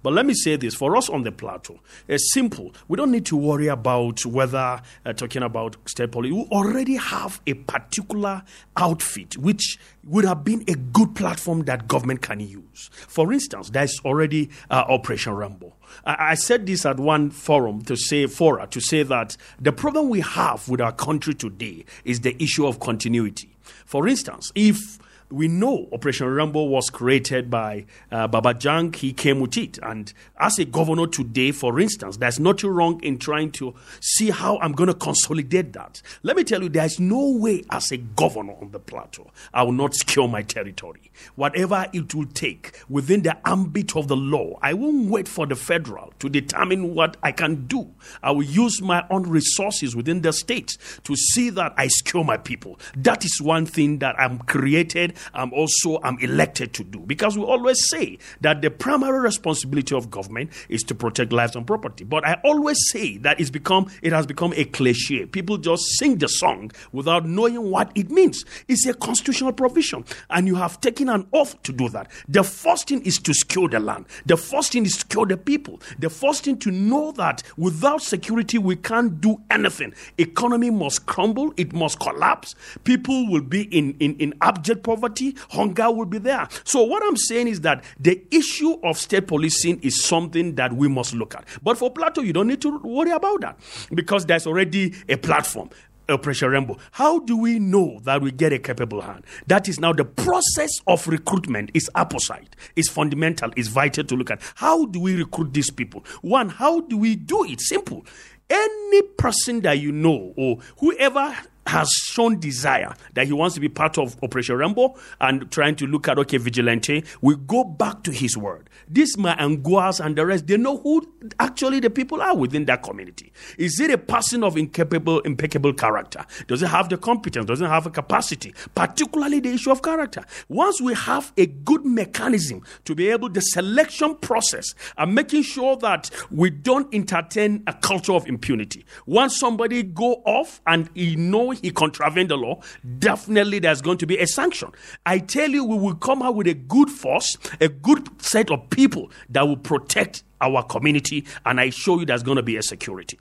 But 0.02 0.12
let 0.12 0.26
me 0.26 0.34
say 0.34 0.56
this 0.56 0.74
for 0.74 0.96
us 0.96 1.08
on 1.08 1.22
the 1.22 1.32
plateau, 1.32 1.80
it's 2.08 2.32
simple. 2.32 2.74
We 2.88 2.96
don't 2.96 3.10
need 3.10 3.26
to 3.26 3.36
worry 3.36 3.68
about 3.68 4.24
whether, 4.26 4.80
uh, 5.04 5.12
talking 5.14 5.42
about 5.42 5.76
state 5.86 6.12
police, 6.12 6.32
we 6.32 6.42
already 6.52 6.96
have 6.96 7.40
a 7.46 7.54
particular 7.54 8.42
outfit 8.76 9.36
which 9.38 9.78
would 10.06 10.24
have 10.24 10.44
been 10.44 10.64
a 10.68 10.74
good 10.74 11.14
platform 11.14 11.62
that 11.62 11.88
government 11.88 12.22
can 12.22 12.40
use. 12.40 12.90
For 12.92 13.32
instance, 13.32 13.70
there's 13.70 13.98
already 14.04 14.50
uh, 14.70 14.84
Operation 14.88 15.34
Rainbow. 15.34 15.74
I, 16.04 16.30
I, 16.30 16.34
said 16.34 16.66
this 16.66 16.84
at 16.84 16.98
one 16.98 17.30
forum 17.30 17.82
to 17.82 17.96
say, 17.96 18.26
fora, 18.26 18.66
to 18.68 18.80
say 18.80 19.02
that 19.04 19.36
the 19.60 19.72
problem 19.72 20.08
we 20.08 20.20
have 20.20 20.68
with 20.68 20.80
our 20.80 20.92
country 20.92 21.34
today 21.34 21.84
is 22.04 22.20
the 22.20 22.40
issue 22.42 22.66
of 22.66 22.80
continuity. 22.80 23.50
For 23.86 24.08
instance, 24.08 24.52
if 24.54 24.98
we 25.30 25.48
know 25.48 25.88
Operation 25.92 26.26
Rainbow 26.26 26.64
was 26.64 26.90
created 26.90 27.50
by 27.50 27.87
uh, 28.10 28.28
Baba 28.28 28.54
Jang. 28.54 28.92
He 28.92 29.12
came 29.12 29.40
with 29.40 29.56
it. 29.56 29.78
And 29.82 30.12
as 30.38 30.58
a 30.58 30.64
governor 30.64 31.06
today, 31.06 31.52
for 31.52 31.80
instance, 31.80 32.18
there's 32.18 32.38
nothing 32.38 32.70
wrong 32.70 33.02
in 33.02 33.18
trying 33.18 33.50
to 33.52 33.74
see 34.00 34.30
how 34.30 34.58
I'm 34.58 34.72
going 34.72 34.88
to 34.88 34.94
consolidate 34.94 35.72
that. 35.72 36.02
Let 36.22 36.37
me 36.37 36.44
tell 36.44 36.62
you, 36.62 36.68
there's 36.68 37.00
no 37.00 37.37
way 37.37 37.64
as 37.70 37.90
a 37.90 37.96
governor 37.96 38.54
on 38.60 38.70
the 38.70 38.78
plateau, 38.78 39.30
I 39.52 39.62
will 39.62 39.72
not 39.72 39.94
secure 39.94 40.28
my 40.28 40.42
territory. 40.42 41.10
Whatever 41.37 41.87
it 41.92 42.14
will 42.14 42.26
take 42.26 42.80
within 42.88 43.22
the 43.22 43.37
ambit 43.48 43.96
of 43.96 44.08
the 44.08 44.16
law, 44.16 44.58
I 44.62 44.74
won't 44.74 45.10
wait 45.10 45.28
for 45.28 45.46
the 45.46 45.56
federal 45.56 46.12
to 46.18 46.28
determine 46.28 46.94
what 46.94 47.16
I 47.22 47.32
can 47.32 47.66
do. 47.66 47.90
I 48.22 48.32
will 48.32 48.42
use 48.42 48.82
my 48.82 49.06
own 49.10 49.24
resources 49.24 49.96
within 49.96 50.22
the 50.22 50.32
state 50.32 50.76
to 51.04 51.16
see 51.16 51.50
that 51.50 51.74
I 51.76 51.88
secure 51.88 52.24
my 52.24 52.37
people. 52.37 52.78
That 52.96 53.24
is 53.24 53.40
one 53.40 53.66
thing 53.66 53.98
that 53.98 54.18
I'm 54.18 54.38
created 54.40 55.13
I'm 55.33 55.53
also 55.53 56.00
I'm 56.03 56.18
elected 56.20 56.72
to 56.74 56.85
do. 56.85 57.00
Because 57.00 57.37
we 57.37 57.44
always 57.44 57.88
say 57.88 58.18
that 58.40 58.62
the 58.62 58.70
primary 58.70 59.20
responsibility 59.20 59.94
of 59.94 60.11
government 60.11 60.50
is 60.68 60.83
to 60.85 60.94
protect 60.94 61.33
lives 61.33 61.57
and 61.57 61.66
property. 61.66 62.05
But 62.05 62.27
I 62.27 62.40
always 62.44 62.79
say 62.90 63.18
that 63.18 63.40
it's 63.40 63.50
become 63.50 63.90
it 64.03 64.12
has 64.12 64.27
become 64.27 64.53
a 64.57 64.64
cliche. 64.64 65.27
People 65.27 65.59
just 65.59 65.85
sing 65.98 66.18
the 66.18 66.29
song 66.29 66.70
without 66.92 67.27
knowing 67.27 67.70
what 67.70 67.90
it 67.94 68.11
means. 68.11 68.44
It's 68.68 68.87
a 68.87 68.94
constitutional 68.94 69.53
provision, 69.53 70.05
and 70.31 70.46
you 70.46 70.55
have 70.57 70.81
taken 70.81 71.09
an 71.09 71.27
oath 71.33 71.62
to 71.62 71.72
do 71.72 71.88
that. 71.90 72.11
The 72.29 72.42
first 72.42 72.88
thing 72.88 73.03
is 73.03 73.18
to 73.18 73.35
secure 73.35 73.68
the 73.68 73.81
land. 73.81 74.07
The 74.27 74.37
first 74.37 74.72
thing 74.72 74.85
is 74.85 74.92
to 74.94 75.00
secure 75.00 75.27
the 75.27 75.37
people. 75.37 75.81
The 75.98 76.11
first 76.11 76.44
thing 76.44 76.59
to 76.59 76.70
know 76.70 77.12
that 77.12 77.42
without 77.57 78.03
security 78.03 78.59
we 78.59 78.77
can't 78.77 79.20
do 79.20 79.40
anything. 79.50 79.94
Economy 80.18 80.70
must 80.70 81.07
crumble. 81.07 81.53
It 81.57 81.72
must 81.72 82.00
collapse. 82.00 82.55
People 82.85 83.29
will 83.31 83.42
be 83.42 83.62
in, 83.77 83.96
in, 84.00 84.16
in 84.16 84.35
abject 84.40 84.83
poverty 84.83 85.03
poverty, 85.04 85.36
hunger 85.50 85.90
will 85.90 86.06
be 86.06 86.18
there. 86.18 86.48
So, 86.64 86.82
what 86.82 87.02
I'm 87.04 87.16
saying 87.16 87.48
is 87.48 87.60
that 87.62 87.84
the 87.98 88.22
issue 88.30 88.78
of 88.82 88.98
state 88.98 89.26
policing 89.26 89.80
is 89.80 90.04
something 90.04 90.54
that 90.56 90.72
we 90.72 90.88
must 90.88 91.14
look 91.14 91.34
at. 91.34 91.46
But 91.62 91.78
for 91.78 91.90
Plateau, 91.90 92.22
you 92.22 92.32
don't 92.32 92.48
need 92.48 92.62
to 92.62 92.78
worry 92.78 93.10
about 93.10 93.40
that 93.42 93.58
because 93.94 94.26
there's 94.26 94.46
already 94.46 94.94
a 95.08 95.16
platform. 95.16 95.70
Operation 96.06 96.50
Rainbow. 96.50 96.76
How 96.90 97.20
do 97.20 97.34
we 97.34 97.58
know 97.58 97.98
that 98.02 98.20
we 98.20 98.30
get 98.30 98.52
a 98.52 98.58
capable 98.58 99.00
hand? 99.00 99.24
That 99.46 99.70
is 99.70 99.80
now 99.80 99.94
the 99.94 100.04
process 100.04 100.68
of 100.86 101.08
recruitment 101.08 101.70
is 101.72 101.88
opposite, 101.94 102.56
is 102.76 102.90
fundamental, 102.90 103.50
is 103.56 103.68
vital 103.68 104.04
to 104.04 104.14
look 104.14 104.30
at. 104.30 104.42
How 104.56 104.84
do 104.84 105.00
we 105.00 105.16
recruit 105.16 105.54
these 105.54 105.70
people? 105.70 106.04
One, 106.20 106.50
how 106.50 106.80
do 106.82 106.98
we 106.98 107.16
do 107.16 107.44
it? 107.44 107.62
Simple. 107.62 108.04
Any 108.50 109.00
person 109.16 109.62
that 109.62 109.78
you 109.78 109.92
know 109.92 110.34
or 110.36 110.58
whoever 110.78 111.34
has 111.66 111.90
shown 111.90 112.38
desire 112.38 112.94
that 113.14 113.27
he 113.27 113.33
wants 113.33 113.55
to 113.55 113.61
be 113.61 113.68
part 113.68 113.98
of 113.98 114.16
Operation 114.22 114.57
Rainbow 114.57 114.94
and 115.20 115.50
trying 115.50 115.77
to 115.77 115.87
look 115.87 116.09
at 116.09 116.18
okay 116.18 116.37
vigilante, 116.37 117.05
we 117.20 117.37
go 117.37 117.64
back 117.64 118.03
to 118.05 118.11
his 118.11 118.37
word. 118.37 118.68
This 118.88 119.16
Mai 119.16 119.35
Angwas 119.37 120.05
and 120.05 120.16
the 120.16 120.27
rest, 120.27 120.46
they 120.46 120.57
know 120.57 120.79
who 120.79 121.07
actually 121.40 121.81
the 121.81 121.90
people 121.90 122.20
are 122.20 122.37
within 122.37 122.64
that 122.66 122.83
community. 122.83 123.33
Is 123.59 123.81
it 123.81 123.90
a 123.90 123.98
person 123.98 124.44
of 124.44 124.57
incapable, 124.57 125.20
impeccable 125.20 125.72
character? 125.72 126.24
Does 126.46 126.62
it 126.62 126.68
have 126.68 126.88
the 126.88 126.98
competence? 126.98 127.46
Does 127.46 127.61
it 127.61 127.66
have 127.66 127.87
a 127.87 127.90
capacity? 127.90 128.55
Particularly 128.74 129.40
the 129.40 129.50
issue 129.50 129.70
of 129.70 129.83
character. 129.83 130.24
Once 130.48 130.81
we 130.81 130.94
have 130.94 131.33
a 131.37 131.46
good 131.46 131.85
mechanism 131.85 132.62
to 132.85 132.94
be 132.94 133.09
able 133.09 133.29
the 133.29 133.40
selection 133.40 134.16
process 134.16 134.74
and 134.98 135.14
making 135.14 135.42
sure 135.42 135.77
that 135.77 136.11
we 136.31 136.50
don't 136.50 136.92
entertain 136.94 137.62
a 137.66 137.72
culture 137.72 138.12
of 138.12 138.27
impunity. 138.27 138.85
Once 139.07 139.38
somebody 139.38 139.83
go 139.83 140.22
off 140.24 140.61
and 140.66 140.90
he 140.94 141.16
know 141.16 141.53
he 141.54 141.70
contravened 141.70 142.30
the 142.30 142.36
law, 142.36 142.60
definitely 142.98 143.58
there's 143.58 143.80
going 143.80 143.98
to 143.98 144.06
be 144.06 144.18
a 144.18 144.26
sanction. 144.26 144.70
I 145.06 145.18
tell 145.18 145.50
you, 145.50 145.64
we 145.64 145.78
will 145.78 145.94
come 145.94 146.22
out 146.22 146.34
with 146.34 146.46
a 146.46 146.54
good 146.54 146.90
force, 146.90 147.36
a 147.60 147.68
good 147.68 148.22
set 148.22 148.50
of 148.50 148.70
people 148.70 149.10
that 149.30 149.42
will 149.46 149.56
protect 149.56 150.22
our 150.40 150.62
community, 150.62 151.24
and 151.44 151.60
I 151.60 151.70
show 151.70 151.98
you 151.98 152.06
there's 152.06 152.22
going 152.22 152.36
to 152.36 152.42
be 152.42 152.56
a 152.56 152.62
security. 152.62 153.18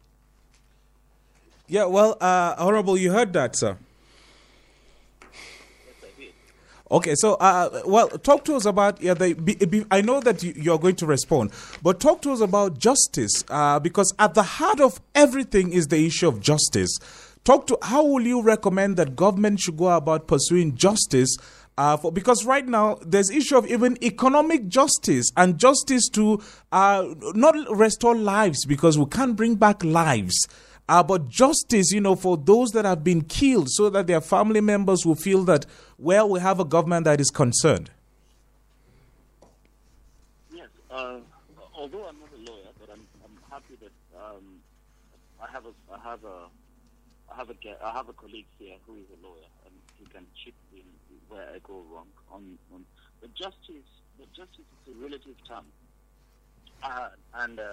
Yeah, 1.67 1.85
well, 1.85 2.17
uh, 2.19 2.55
Honorable, 2.57 2.97
you 2.97 3.11
heard 3.11 3.33
that, 3.33 3.55
sir. 3.55 3.77
Okay, 6.93 7.15
so 7.15 7.33
uh, 7.35 7.81
well, 7.87 8.07
talk 8.07 8.45
to 8.45 8.55
us 8.55 8.65
about 8.65 9.01
yeah. 9.01 9.15
The, 9.15 9.33
be, 9.33 9.55
be, 9.55 9.83
I 9.89 10.01
know 10.01 10.19
that 10.19 10.43
you, 10.43 10.71
are 10.71 10.77
going 10.77 10.95
to 10.97 11.07
respond, 11.07 11.51
but 11.81 11.99
talk 11.99 12.21
to 12.21 12.31
us 12.31 12.39
about 12.39 12.77
justice 12.77 13.43
uh, 13.49 13.79
because 13.79 14.13
at 14.19 14.35
the 14.35 14.43
heart 14.43 14.79
of 14.79 15.01
everything 15.15 15.73
is 15.73 15.87
the 15.87 16.05
issue 16.05 16.27
of 16.27 16.39
justice. 16.39 16.95
Talk 17.43 17.67
to 17.67 17.77
how 17.81 18.05
will 18.05 18.25
you 18.25 18.41
recommend 18.41 18.95
that 18.97 19.17
government 19.17 19.59
should 19.59 19.75
go 19.75 19.89
about 19.89 20.27
pursuing 20.27 20.75
justice? 20.75 21.35
Uh, 21.77 21.97
for, 21.97 22.11
because 22.11 22.45
right 22.45 22.65
now 22.65 22.99
there's 23.05 23.29
issue 23.29 23.57
of 23.57 23.67
even 23.67 23.97
economic 24.03 24.67
justice 24.67 25.29
and 25.35 25.57
justice 25.57 26.07
to 26.07 26.41
uh, 26.71 27.03
not 27.33 27.55
restore 27.75 28.15
lives 28.15 28.63
because 28.65 28.97
we 28.97 29.05
can't 29.07 29.35
bring 29.35 29.55
back 29.55 29.83
lives. 29.83 30.47
Uh, 30.87 31.01
but 31.01 31.27
justice, 31.27 31.91
you 31.91 31.99
know, 31.99 32.15
for 32.15 32.37
those 32.37 32.69
that 32.71 32.85
have 32.85 33.03
been 33.03 33.21
killed 33.21 33.69
so 33.69 33.89
that 33.89 34.07
their 34.07 34.21
family 34.21 34.61
members 34.61 35.05
will 35.05 35.15
feel 35.15 35.43
that, 35.43 35.65
well, 35.97 36.29
we 36.29 36.39
have 36.39 36.59
a 36.59 36.65
government 36.65 37.05
that 37.05 37.19
is 37.19 37.29
concerned. 37.29 37.89
Yes, 40.53 40.67
uh, 40.91 41.19
although 41.73 42.05
I'm 42.05 42.19
not 42.19 42.29
a 42.37 42.51
lawyer, 42.51 42.67
but 42.79 42.89
I'm, 42.89 43.05
I'm 43.25 43.37
happy 43.49 43.75
that 43.81 43.91
um, 44.17 44.43
I 45.41 45.51
have 45.51 45.65
a, 45.65 45.93
I 45.93 46.09
have 46.09 46.23
a 46.23 46.47
have 47.47 47.95
have 47.95 48.09
a 48.09 48.13
colleague 48.13 48.47
here 48.57 48.75
who 48.85 48.95
is 48.95 49.07
a 49.11 49.19
lawyer 49.25 49.49
and 49.65 49.73
he 49.99 50.05
can 50.05 50.25
chip 50.43 50.53
in 50.71 50.83
where 51.27 51.49
I 51.53 51.59
go 51.59 51.83
wrong 51.91 52.07
on, 52.31 52.57
on 52.73 52.85
the 53.21 53.27
justice. 53.29 53.89
The 54.19 54.25
justice 54.35 54.67
is 54.87 54.93
a 54.93 55.01
relative 55.01 55.35
term, 55.47 55.65
uh, 56.83 57.09
and 57.33 57.59
uh, 57.59 57.63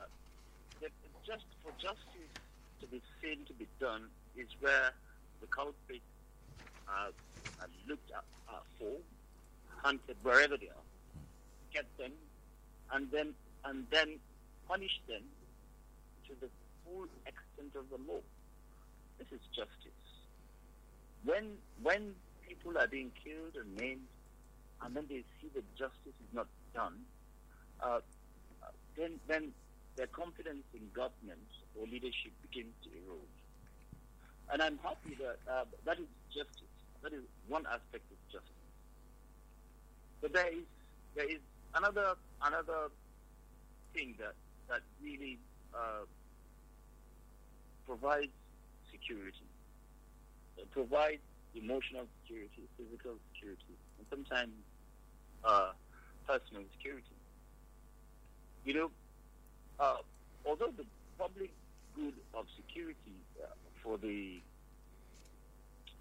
uh, 0.00 0.88
just 1.26 1.44
for 1.62 1.70
justice 1.80 2.34
to 2.80 2.86
be 2.86 3.00
seen 3.22 3.46
to 3.46 3.52
be 3.54 3.68
done 3.78 4.08
is 4.36 4.48
where 4.60 4.92
the 5.40 5.46
culprits 5.46 6.04
are, 6.88 7.10
are 7.60 7.68
looked 7.88 8.10
at, 8.10 8.24
uh, 8.48 8.58
for, 8.78 8.96
hunted 9.82 10.16
wherever 10.22 10.56
they 10.56 10.66
are, 10.66 10.86
get 11.72 11.86
them, 11.98 12.12
and 12.92 13.10
then 13.12 13.34
and 13.64 13.86
then 13.90 14.18
punish 14.66 15.00
them 15.06 15.22
to 16.26 16.34
the 16.40 16.48
full 16.84 17.06
extent 17.26 17.74
of 17.76 17.88
the 17.90 18.12
law. 18.12 18.20
This 19.20 19.38
is 19.38 19.46
justice. 19.54 20.00
When 21.24 21.58
when 21.82 22.14
people 22.48 22.78
are 22.78 22.88
being 22.88 23.12
killed 23.22 23.54
and 23.60 23.76
maimed, 23.76 24.08
and 24.80 24.96
then 24.96 25.04
they 25.10 25.22
see 25.36 25.48
that 25.54 25.64
justice 25.76 26.16
is 26.24 26.32
not 26.32 26.46
done, 26.74 26.96
uh, 27.82 28.00
then 28.96 29.20
then 29.28 29.52
their 29.96 30.06
confidence 30.06 30.64
in 30.72 30.88
government 30.94 31.44
or 31.78 31.86
leadership 31.86 32.32
begins 32.40 32.72
to 32.84 32.88
erode. 32.96 33.36
And 34.50 34.62
I'm 34.62 34.78
happy 34.82 35.14
that 35.20 35.36
uh, 35.46 35.64
that 35.84 35.98
is 35.98 36.08
justice. 36.32 36.72
That 37.02 37.12
is 37.12 37.24
one 37.46 37.66
aspect 37.66 38.08
of 38.10 38.18
justice. 38.32 38.64
But 40.22 40.32
there 40.32 40.48
is 40.48 40.64
there 41.14 41.28
is 41.28 41.40
another 41.74 42.14
another 42.40 42.88
thing 43.92 44.14
that 44.18 44.32
that 44.68 44.80
really 45.02 45.38
uh, 45.74 46.08
provides 47.86 48.32
security. 48.90 49.46
It 50.58 50.70
provides 50.70 51.22
emotional 51.54 52.06
security, 52.22 52.62
physical 52.76 53.14
security, 53.32 53.74
and 53.98 54.06
sometimes 54.10 54.52
uh, 55.44 55.72
personal 56.26 56.62
security. 56.76 57.16
You 58.64 58.74
know, 58.74 58.90
uh, 59.78 59.96
although 60.46 60.72
the 60.76 60.84
public 61.18 61.50
good 61.96 62.14
of 62.34 62.46
security 62.56 63.16
uh, 63.42 63.46
for 63.82 63.98
the 63.98 64.40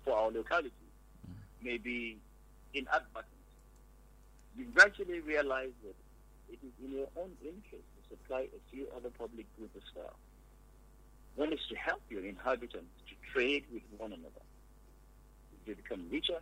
for 0.03 0.13
our 0.15 0.31
locality 0.31 0.71
may 1.61 1.77
be 1.77 2.17
inadvertent, 2.73 3.25
you 4.57 4.65
gradually 4.73 5.19
realize 5.19 5.71
that 5.83 5.95
it 6.51 6.59
is 6.65 6.73
in 6.83 6.91
your 6.91 7.07
own 7.17 7.31
interest 7.41 7.83
to 7.95 8.09
supply 8.09 8.41
a 8.41 8.59
few 8.71 8.87
other 8.95 9.09
public 9.17 9.45
goods 9.57 9.71
as 9.75 9.83
well. 9.95 10.15
One 11.39 11.53
is 11.53 11.65
to 11.69 11.75
help 11.77 12.01
your 12.09 12.25
inhabitants 12.25 12.91
to 13.07 13.15
trade 13.31 13.63
with 13.71 13.83
one 13.97 14.11
another. 14.11 14.43
If 15.53 15.65
they 15.65 15.73
become 15.73 16.09
richer, 16.11 16.41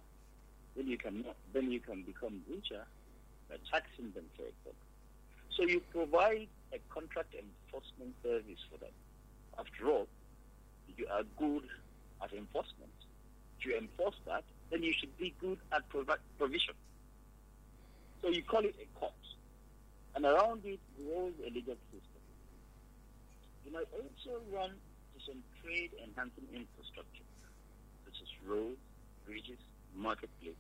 then 0.76 0.88
you 0.88 0.98
can 0.98 1.24
then 1.54 1.72
you 1.72 1.80
can 1.80 2.02
become 2.02 2.42
richer 2.50 2.84
by 3.48 3.58
taxing 3.72 4.10
them, 4.16 4.26
for 4.36 4.42
example. 4.42 4.74
So 5.56 5.70
you 5.70 5.82
provide 5.94 6.48
a 6.74 6.80
contract 6.90 7.36
enforcement 7.36 8.16
service 8.24 8.58
for 8.72 8.80
them. 8.80 8.90
After 9.60 9.88
all, 9.88 10.08
you 10.98 11.06
are 11.14 11.22
good 11.38 11.70
at 12.24 12.34
enforcement. 12.34 12.98
If 13.60 13.68
you 13.68 13.78
enforce 13.78 14.18
that, 14.26 14.46
then 14.72 14.82
you 14.82 14.94
should 14.98 15.16
be 15.20 15.36
good 15.40 15.60
at 15.72 15.88
provi- 15.90 16.26
provision. 16.40 16.74
So 18.24 18.30
you 18.30 18.42
call 18.42 18.66
it 18.66 18.74
a 18.82 19.00
court. 19.00 19.14
And 20.16 20.26
around 20.26 20.66
it 20.66 20.80
grows 20.98 21.34
a 21.46 21.52
legal 21.54 21.78
system. 21.94 22.22
You 23.64 23.74
might 23.74 23.88
also 23.94 24.42
run 24.52 24.72
some 25.28 25.44
trade 25.62 25.92
enhancing 26.04 26.48
infrastructure, 26.56 27.28
such 28.06 28.16
as 28.24 28.30
roads, 28.48 28.80
bridges, 29.26 29.60
marketplaces. 29.94 30.56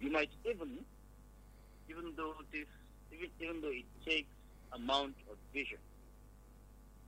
You 0.00 0.10
might 0.10 0.30
even, 0.44 0.84
even 1.88 2.12
though 2.16 2.34
this, 2.52 2.66
even, 3.12 3.30
even 3.40 3.60
though 3.62 3.70
it 3.70 3.86
takes 4.04 4.28
amount 4.72 5.14
of 5.30 5.36
vision, 5.54 5.78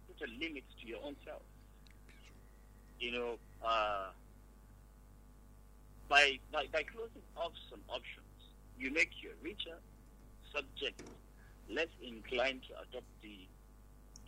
put 0.06 0.28
a 0.28 0.30
limit 0.38 0.64
to 0.80 0.86
your 0.86 0.98
own 1.04 1.16
self. 1.24 1.42
You 3.00 3.12
know, 3.12 3.38
uh, 3.66 4.10
by, 6.08 6.38
by, 6.52 6.66
by 6.72 6.84
closing 6.84 7.22
off 7.36 7.52
some 7.70 7.80
options, 7.88 8.26
you 8.78 8.92
make 8.92 9.10
your 9.22 9.32
richer 9.42 9.78
subject 10.54 10.96
less 11.68 11.88
inclined 12.02 12.62
to 12.68 12.74
adopt 12.82 13.08
the 13.22 13.48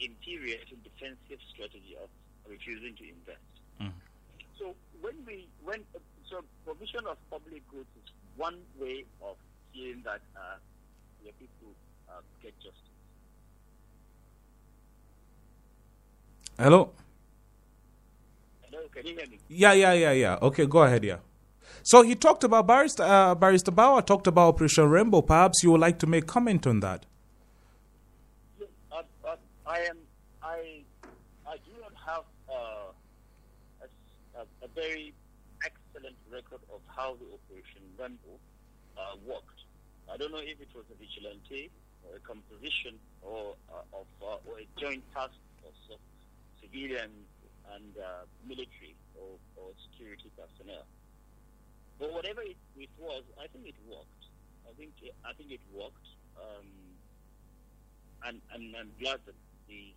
interior 0.01 0.59
and 0.71 0.83
defensive 0.83 1.41
strategy 1.53 1.97
of 2.03 2.09
refusing 2.49 2.95
to 2.97 3.05
invest. 3.05 3.53
Mm. 3.81 3.93
So 4.59 4.75
when 5.01 5.15
we 5.27 5.49
when 5.65 5.83
so 6.31 6.43
provision 6.65 7.07
of 7.07 7.17
public 7.31 7.63
goods 7.71 7.89
is 8.05 8.11
one 8.37 8.59
way 8.79 9.05
of 9.23 9.37
seeing 9.73 10.03
that 10.05 10.21
uh, 10.37 10.57
your 11.23 11.33
people 11.35 11.69
uh, 12.09 12.21
get 12.43 12.55
justice. 12.59 12.73
Hello. 16.59 16.91
Hello, 18.63 18.83
can 18.95 19.07
you 19.07 19.15
hear 19.15 19.27
me? 19.27 19.39
Yeah, 19.49 19.73
yeah, 19.73 19.93
yeah, 19.93 20.13
yeah. 20.13 20.39
Okay, 20.41 20.67
go 20.67 20.83
ahead. 20.83 21.05
Yeah. 21.05 21.19
So 21.83 22.03
he 22.03 22.15
talked 22.15 22.45
about 22.45 22.67
Barrister 22.67 23.03
uh, 23.03 23.35
Barrister 23.35 23.71
Bawa 23.71 24.05
talked 24.05 24.27
about 24.27 24.49
Operation 24.49 24.89
Rainbow. 24.89 25.23
Perhaps 25.23 25.63
you 25.63 25.71
would 25.73 25.81
like 25.81 25.99
to 26.01 26.07
make 26.07 26.27
comment 26.27 26.67
on 26.67 26.81
that. 26.81 27.07
I 29.67 29.81
am. 29.91 29.99
I 30.43 30.87
I 31.43 31.57
do 31.67 31.75
not 31.83 31.95
have 32.07 32.25
uh, 32.49 32.95
a, 33.83 34.43
a, 34.63 34.69
very 34.75 35.13
excellent 35.65 36.15
record 36.31 36.63
of 36.71 36.81
how 36.87 37.19
the 37.19 37.27
Operation 37.35 37.83
Rainbow 37.99 38.39
uh, 38.97 39.19
worked. 39.27 39.67
I 40.13 40.17
don't 40.17 40.31
know 40.31 40.43
if 40.43 40.61
it 40.61 40.71
was 40.75 40.85
a 40.91 40.95
vigilante 40.95 41.71
or 42.07 42.15
a 42.15 42.21
composition 42.23 42.95
or 43.23 43.55
uh, 43.67 43.99
of 43.99 44.07
uh, 44.23 44.39
or 44.47 44.63
a 44.63 44.67
joint 44.79 45.03
task 45.13 45.35
force 45.63 45.83
of 45.91 45.99
civilian 46.63 47.11
and 47.75 47.91
uh, 47.99 48.23
military 48.47 48.95
or, 49.19 49.35
or 49.59 49.75
security 49.91 50.31
personnel. 50.39 50.87
But 51.99 52.13
whatever 52.13 52.43
it, 52.43 52.59
it 52.79 52.91
was, 52.99 53.25
I 53.35 53.49
think 53.49 53.67
it 53.67 53.79
worked. 53.91 54.31
I 54.63 54.73
think 54.79 54.95
I 55.27 55.33
think 55.35 55.51
it 55.51 55.65
worked, 55.75 56.07
um, 56.39 56.71
and 58.27 58.41
and 58.55 58.77
I'm 58.77 58.91
glad 59.01 59.19
that 59.27 59.35
the 59.69 59.93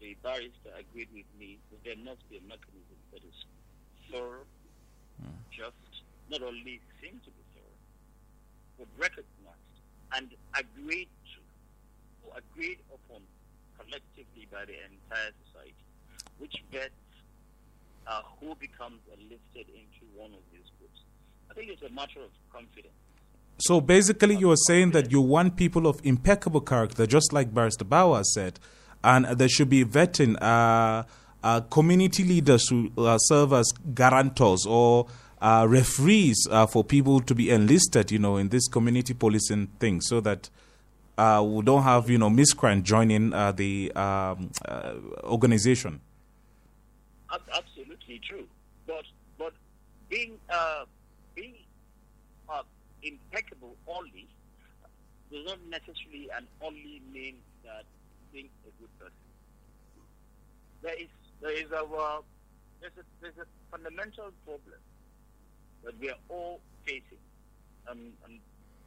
the 0.00 0.16
barrister 0.22 0.70
agreed 0.78 1.08
with 1.12 1.26
me 1.38 1.58
that 1.70 1.82
there 1.84 1.98
must 2.04 2.22
be 2.30 2.38
a 2.38 2.44
mechanism 2.46 2.98
that 3.12 3.22
is 3.24 3.34
thorough, 4.10 4.46
just, 5.50 5.74
not 6.30 6.42
only 6.42 6.80
seem 7.02 7.18
to 7.24 7.30
be 7.34 7.42
thorough, 7.54 7.78
but 8.78 8.86
recognized 8.96 9.74
and 10.14 10.30
agreed 10.54 11.08
to, 11.34 11.40
or 12.28 12.38
agreed 12.38 12.78
upon 12.94 13.22
collectively 13.76 14.46
by 14.52 14.64
the 14.64 14.74
entire 14.86 15.32
society, 15.46 15.74
which 16.38 16.62
bets 16.70 16.94
uh, 18.06 18.22
who 18.40 18.54
becomes 18.56 19.00
enlisted 19.12 19.66
into 19.74 20.06
one 20.16 20.30
of 20.30 20.40
these 20.52 20.70
groups. 20.78 21.00
I 21.50 21.54
think 21.54 21.70
it's 21.70 21.82
a 21.82 21.92
matter 21.92 22.20
of 22.20 22.30
confidence. 22.52 22.94
So 23.58 23.80
basically, 23.80 24.36
you 24.36 24.52
are 24.52 24.62
saying 24.68 24.92
that 24.92 25.10
you 25.10 25.20
want 25.20 25.56
people 25.56 25.88
of 25.88 26.00
impeccable 26.04 26.60
character, 26.60 27.06
just 27.06 27.32
like 27.32 27.52
Barrister 27.52 27.84
Bawa 27.84 28.22
said, 28.24 28.60
and 29.04 29.26
there 29.26 29.48
should 29.48 29.68
be 29.68 29.84
vetting 29.84 30.36
uh, 30.40 31.04
uh, 31.42 31.60
community 31.62 32.24
leaders 32.24 32.68
who 32.68 32.90
uh, 32.98 33.16
serve 33.18 33.52
as 33.52 33.72
guarantors 33.94 34.66
or 34.66 35.06
uh, 35.40 35.66
referees 35.68 36.46
uh, 36.50 36.66
for 36.66 36.82
people 36.82 37.20
to 37.20 37.34
be 37.34 37.50
enlisted, 37.50 38.10
you 38.10 38.18
know, 38.18 38.36
in 38.36 38.48
this 38.48 38.66
community 38.66 39.14
policing 39.14 39.68
thing, 39.78 40.00
so 40.00 40.20
that 40.20 40.50
uh, 41.16 41.44
we 41.46 41.62
don't 41.62 41.84
have, 41.84 42.10
you 42.10 42.18
know, 42.18 42.28
miscreant 42.28 42.84
joining 42.84 43.30
the 43.30 43.92
um, 43.94 44.50
organization. 45.24 46.00
Absolutely 47.30 48.20
true, 48.26 48.46
but 48.86 49.04
but 49.38 49.52
being 50.08 50.32
being 51.34 51.54
impeccable 53.02 53.76
only 53.86 54.26
does 55.30 55.44
not 55.44 55.58
necessarily 55.68 56.28
and 56.36 56.46
only 56.62 57.00
mean 57.12 57.36
that 57.64 57.84
being 58.32 58.48
a 58.66 58.70
good 58.80 58.92
person. 58.98 59.28
There 60.82 60.94
is 60.94 61.08
there 61.40 61.52
is 61.52 61.70
a 61.72 61.82
uh, 61.84 62.20
there's 62.80 62.92
a 62.98 63.04
there's 63.20 63.38
a 63.38 63.46
fundamental 63.70 64.30
problem 64.44 64.80
that 65.84 65.98
we 66.00 66.10
are 66.10 66.20
all 66.28 66.60
facing, 66.84 67.22
um, 67.88 67.98
and 68.24 68.40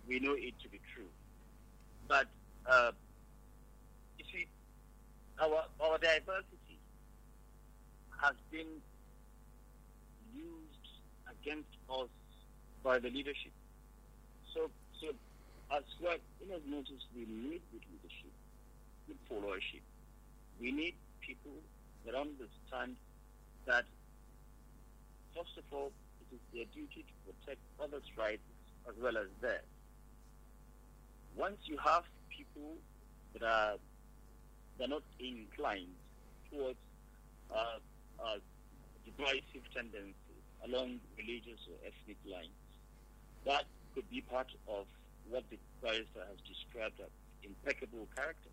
we 0.08 0.20
know 0.20 0.34
it 0.34 0.54
to 0.64 0.70
be 0.70 0.80
true. 0.94 1.10
But 2.08 2.28
uh, 2.70 2.92
you 4.18 4.26
see, 4.32 4.48
our 5.40 5.66
our 5.80 5.98
diversity 5.98 6.80
has 8.22 8.36
been 8.52 8.82
used 10.34 10.88
against 11.30 11.74
us 11.90 12.10
by 12.84 13.00
the 13.00 13.10
leadership. 13.10 13.52
So, 14.54 14.70
so 15.00 15.08
as 15.76 15.84
well, 16.02 16.18
in 16.42 16.52
as 16.52 16.62
much 16.68 16.88
as 16.92 17.02
we 17.16 17.22
need 17.26 17.62
good 17.72 17.86
leadership, 17.92 18.31
good 19.12 19.20
followership, 19.30 19.84
we 20.60 20.72
need 20.72 20.96
people 21.20 21.52
that 22.06 22.16
understand 22.16 22.96
that, 23.66 23.86
first 25.36 25.58
of 25.58 25.64
all, 25.72 25.92
it 26.22 26.36
is 26.36 26.42
their 26.54 26.66
duty 26.74 27.04
to 27.04 27.14
protect 27.32 27.60
others' 27.84 28.10
rights 28.18 28.44
as 28.88 28.96
well 29.02 29.18
as 29.18 29.28
theirs. 29.42 29.68
Once 31.36 31.58
you 31.66 31.78
have 31.78 32.04
people 32.30 32.76
that 33.34 33.44
are 33.44 33.76
they're 34.78 34.88
not 34.88 35.04
inclined 35.20 35.94
towards 36.50 36.80
uh, 37.54 37.78
uh, 38.24 38.38
divisive 39.06 39.62
tendencies 39.74 40.16
along 40.66 41.00
religious 41.18 41.60
or 41.70 41.78
ethnic 41.86 42.18
lines, 42.26 42.50
that 43.46 43.66
could 43.94 44.10
be 44.10 44.22
part 44.22 44.48
of 44.68 44.86
what 45.30 45.44
the 45.52 45.58
barrister 45.84 46.24
has 46.28 46.40
described 46.48 47.00
as 47.00 47.12
impeccable 47.44 48.08
character. 48.16 48.50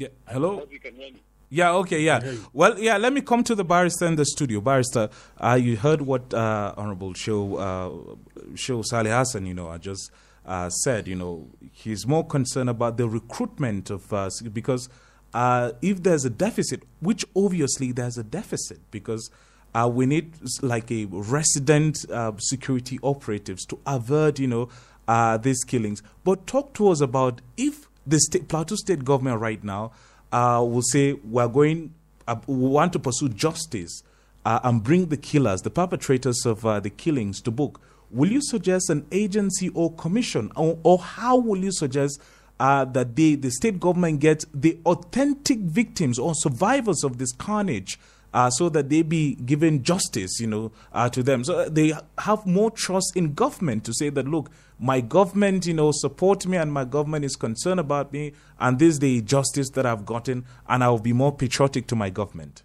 Yeah. 0.00 0.08
Hello. 0.26 0.60
Hope 0.60 0.72
you 0.72 0.80
can 0.80 0.94
hear 0.94 1.12
me. 1.12 1.20
Yeah, 1.50 1.74
okay, 1.74 2.00
yeah. 2.00 2.22
Well, 2.54 2.78
yeah, 2.78 2.96
let 2.96 3.12
me 3.12 3.20
come 3.20 3.44
to 3.44 3.54
the 3.54 3.64
barrister 3.64 4.06
in 4.06 4.16
the 4.16 4.24
studio. 4.24 4.62
Barrister, 4.62 5.10
uh, 5.38 5.58
you 5.60 5.76
heard 5.76 6.00
what 6.00 6.32
uh, 6.32 6.72
Honorable 6.74 7.12
Show, 7.12 7.56
uh, 7.56 8.54
Show 8.54 8.80
Salih 8.80 9.10
Hassan, 9.10 9.44
you 9.44 9.52
know, 9.52 9.68
I 9.68 9.76
just 9.76 10.10
uh, 10.46 10.70
said, 10.70 11.06
you 11.06 11.16
know, 11.16 11.48
he's 11.72 12.06
more 12.06 12.24
concerned 12.26 12.70
about 12.70 12.96
the 12.96 13.06
recruitment 13.10 13.90
of, 13.90 14.10
uh, 14.10 14.30
because 14.54 14.88
uh, 15.34 15.72
if 15.82 16.02
there's 16.02 16.24
a 16.24 16.30
deficit, 16.30 16.82
which 17.00 17.26
obviously 17.36 17.92
there's 17.92 18.16
a 18.16 18.24
deficit, 18.24 18.78
because 18.90 19.28
uh, 19.74 19.86
we 19.92 20.06
need 20.06 20.32
like 20.62 20.90
a 20.90 21.04
resident 21.10 22.10
uh, 22.10 22.32
security 22.38 22.98
operatives 23.02 23.66
to 23.66 23.78
avert, 23.86 24.38
you 24.38 24.46
know, 24.46 24.70
uh, 25.08 25.36
these 25.36 25.62
killings. 25.64 26.02
But 26.24 26.46
talk 26.46 26.72
to 26.74 26.88
us 26.88 27.02
about 27.02 27.42
if 27.58 27.89
the 28.10 28.20
state, 28.20 28.48
Plateau 28.48 28.76
State 28.76 29.04
government 29.04 29.40
right 29.40 29.62
now 29.62 29.92
uh, 30.32 30.64
will 30.66 30.82
say 30.82 31.12
we're 31.12 31.48
going, 31.48 31.94
uh, 32.28 32.36
we 32.46 32.68
want 32.68 32.92
to 32.92 32.98
pursue 32.98 33.28
justice 33.28 34.02
uh, 34.44 34.60
and 34.62 34.82
bring 34.82 35.06
the 35.06 35.16
killers, 35.16 35.62
the 35.62 35.70
perpetrators 35.70 36.44
of 36.44 36.62
the 36.62 36.90
killings, 36.90 37.40
to 37.42 37.50
book. 37.50 37.80
Will 38.10 38.30
you 38.30 38.42
suggest 38.42 38.90
an 38.90 39.06
agency 39.12 39.68
or 39.70 39.92
commission, 39.94 40.50
or, 40.56 40.78
or 40.82 40.98
how 40.98 41.36
will 41.36 41.58
you 41.58 41.72
suggest? 41.72 42.20
Uh, 42.58 42.84
that 42.84 43.16
the, 43.16 43.36
the 43.36 43.50
state 43.50 43.80
government 43.80 44.20
gets 44.20 44.44
the 44.52 44.78
authentic 44.84 45.60
victims 45.60 46.18
or 46.18 46.34
survivors 46.34 47.02
of 47.02 47.16
this 47.16 47.32
carnage 47.32 47.98
uh, 48.32 48.50
so 48.50 48.68
that 48.68 48.88
they 48.88 49.02
be 49.02 49.34
given 49.34 49.82
justice, 49.82 50.40
you 50.40 50.46
know, 50.46 50.72
uh, 50.92 51.08
to 51.08 51.22
them. 51.22 51.44
So 51.44 51.68
they 51.68 51.92
have 52.18 52.46
more 52.46 52.70
trust 52.70 53.16
in 53.16 53.34
government 53.34 53.84
to 53.84 53.94
say 53.94 54.10
that, 54.10 54.26
look, 54.26 54.50
my 54.78 55.00
government, 55.00 55.66
you 55.66 55.74
know, 55.74 55.90
support 55.92 56.46
me 56.46 56.56
and 56.56 56.72
my 56.72 56.84
government 56.84 57.24
is 57.24 57.36
concerned 57.36 57.80
about 57.80 58.12
me 58.12 58.32
and 58.58 58.78
this 58.78 58.94
is 58.94 58.98
the 59.00 59.20
justice 59.22 59.70
that 59.70 59.84
I've 59.84 60.06
gotten 60.06 60.44
and 60.68 60.82
I'll 60.82 60.98
be 60.98 61.12
more 61.12 61.34
patriotic 61.34 61.86
to 61.88 61.96
my 61.96 62.10
government. 62.10 62.62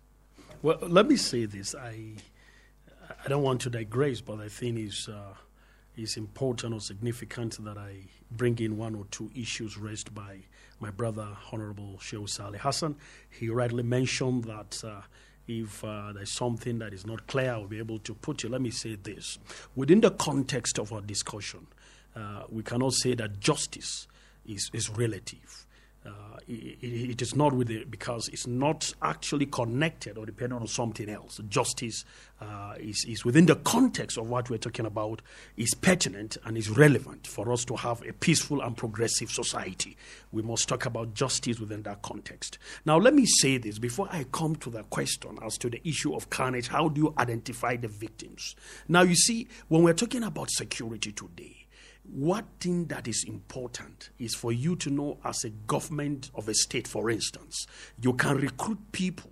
Well, 0.61 0.79
let 0.81 1.07
me 1.07 1.17
say 1.17 1.45
this. 1.45 1.75
I, 1.75 2.13
I 3.23 3.27
don't 3.27 3.43
want 3.43 3.61
to 3.61 3.69
digress, 3.69 4.21
but 4.21 4.39
I 4.39 4.47
think 4.47 4.79
it's, 4.79 5.09
uh, 5.09 5.33
it's 5.97 6.17
important 6.17 6.73
or 6.73 6.79
significant 6.79 7.63
that 7.65 7.77
I 7.77 8.07
bring 8.31 8.57
in 8.59 8.77
one 8.77 8.95
or 8.95 9.05
two 9.11 9.31
issues 9.35 9.77
raised 9.77 10.13
by 10.13 10.39
my 10.79 10.91
brother, 10.91 11.27
Honorable 11.51 11.99
Sheikh 11.99 12.27
Saleh 12.27 12.59
Hassan. 12.59 12.95
He 13.29 13.49
rightly 13.49 13.83
mentioned 13.83 14.45
that 14.45 14.81
uh, 14.85 15.01
if 15.47 15.83
uh, 15.83 16.11
there's 16.13 16.31
something 16.31 16.79
that 16.79 16.93
is 16.93 17.05
not 17.05 17.27
clear, 17.27 17.51
I'll 17.51 17.67
be 17.67 17.79
able 17.79 17.99
to 17.99 18.13
put 18.13 18.43
you. 18.43 18.49
Let 18.49 18.61
me 18.61 18.71
say 18.71 18.95
this. 18.95 19.37
Within 19.75 20.01
the 20.01 20.11
context 20.11 20.79
of 20.79 20.91
our 20.91 21.01
discussion, 21.01 21.67
uh, 22.15 22.43
we 22.49 22.63
cannot 22.63 22.93
say 22.93 23.13
that 23.15 23.39
justice 23.39 24.07
is, 24.45 24.69
is 24.73 24.89
relative. 24.89 25.64
Uh, 26.05 26.11
it, 26.47 27.11
it 27.11 27.21
is 27.21 27.35
not 27.35 27.53
with 27.53 27.69
it 27.71 27.89
because 27.89 28.27
it's 28.27 28.45
not 28.45 28.93
actually 29.01 29.45
connected 29.47 30.17
or 30.17 30.25
dependent 30.25 30.61
on 30.61 30.67
something 30.67 31.09
else. 31.09 31.39
Justice 31.49 32.05
uh, 32.41 32.75
is, 32.77 33.05
is 33.07 33.25
within 33.25 33.45
the 33.45 33.55
context 33.55 34.17
of 34.17 34.29
what 34.29 34.49
we're 34.49 34.57
talking 34.57 34.85
about, 34.85 35.21
is 35.57 35.73
pertinent 35.73 36.37
and 36.45 36.57
is 36.57 36.69
relevant 36.69 37.25
for 37.25 37.51
us 37.51 37.65
to 37.65 37.75
have 37.75 38.01
a 38.07 38.13
peaceful 38.13 38.61
and 38.61 38.77
progressive 38.77 39.31
society. 39.31 39.97
We 40.31 40.41
must 40.41 40.67
talk 40.67 40.85
about 40.85 41.13
justice 41.13 41.59
within 41.59 41.83
that 41.83 42.01
context. 42.01 42.57
Now, 42.85 42.97
let 42.97 43.13
me 43.13 43.25
say 43.25 43.57
this 43.57 43.79
before 43.79 44.07
I 44.11 44.25
come 44.31 44.55
to 44.57 44.69
the 44.69 44.83
question 44.83 45.39
as 45.43 45.57
to 45.59 45.69
the 45.69 45.81
issue 45.87 46.13
of 46.13 46.29
carnage 46.29 46.67
how 46.67 46.89
do 46.89 47.01
you 47.01 47.13
identify 47.17 47.77
the 47.77 47.87
victims? 47.87 48.55
Now, 48.87 49.01
you 49.01 49.15
see, 49.15 49.47
when 49.67 49.83
we're 49.83 49.93
talking 49.93 50.23
about 50.23 50.49
security 50.51 51.11
today, 51.11 51.64
what 52.11 52.45
thing 52.59 52.85
that 52.85 53.07
is 53.07 53.25
important 53.27 54.09
is 54.19 54.35
for 54.35 54.51
you 54.51 54.75
to 54.77 54.89
know 54.89 55.17
as 55.23 55.43
a 55.43 55.49
government 55.49 56.31
of 56.35 56.47
a 56.47 56.53
state, 56.53 56.87
for 56.87 57.09
instance, 57.09 57.67
you 58.01 58.13
can 58.13 58.37
recruit 58.37 58.79
people 58.91 59.31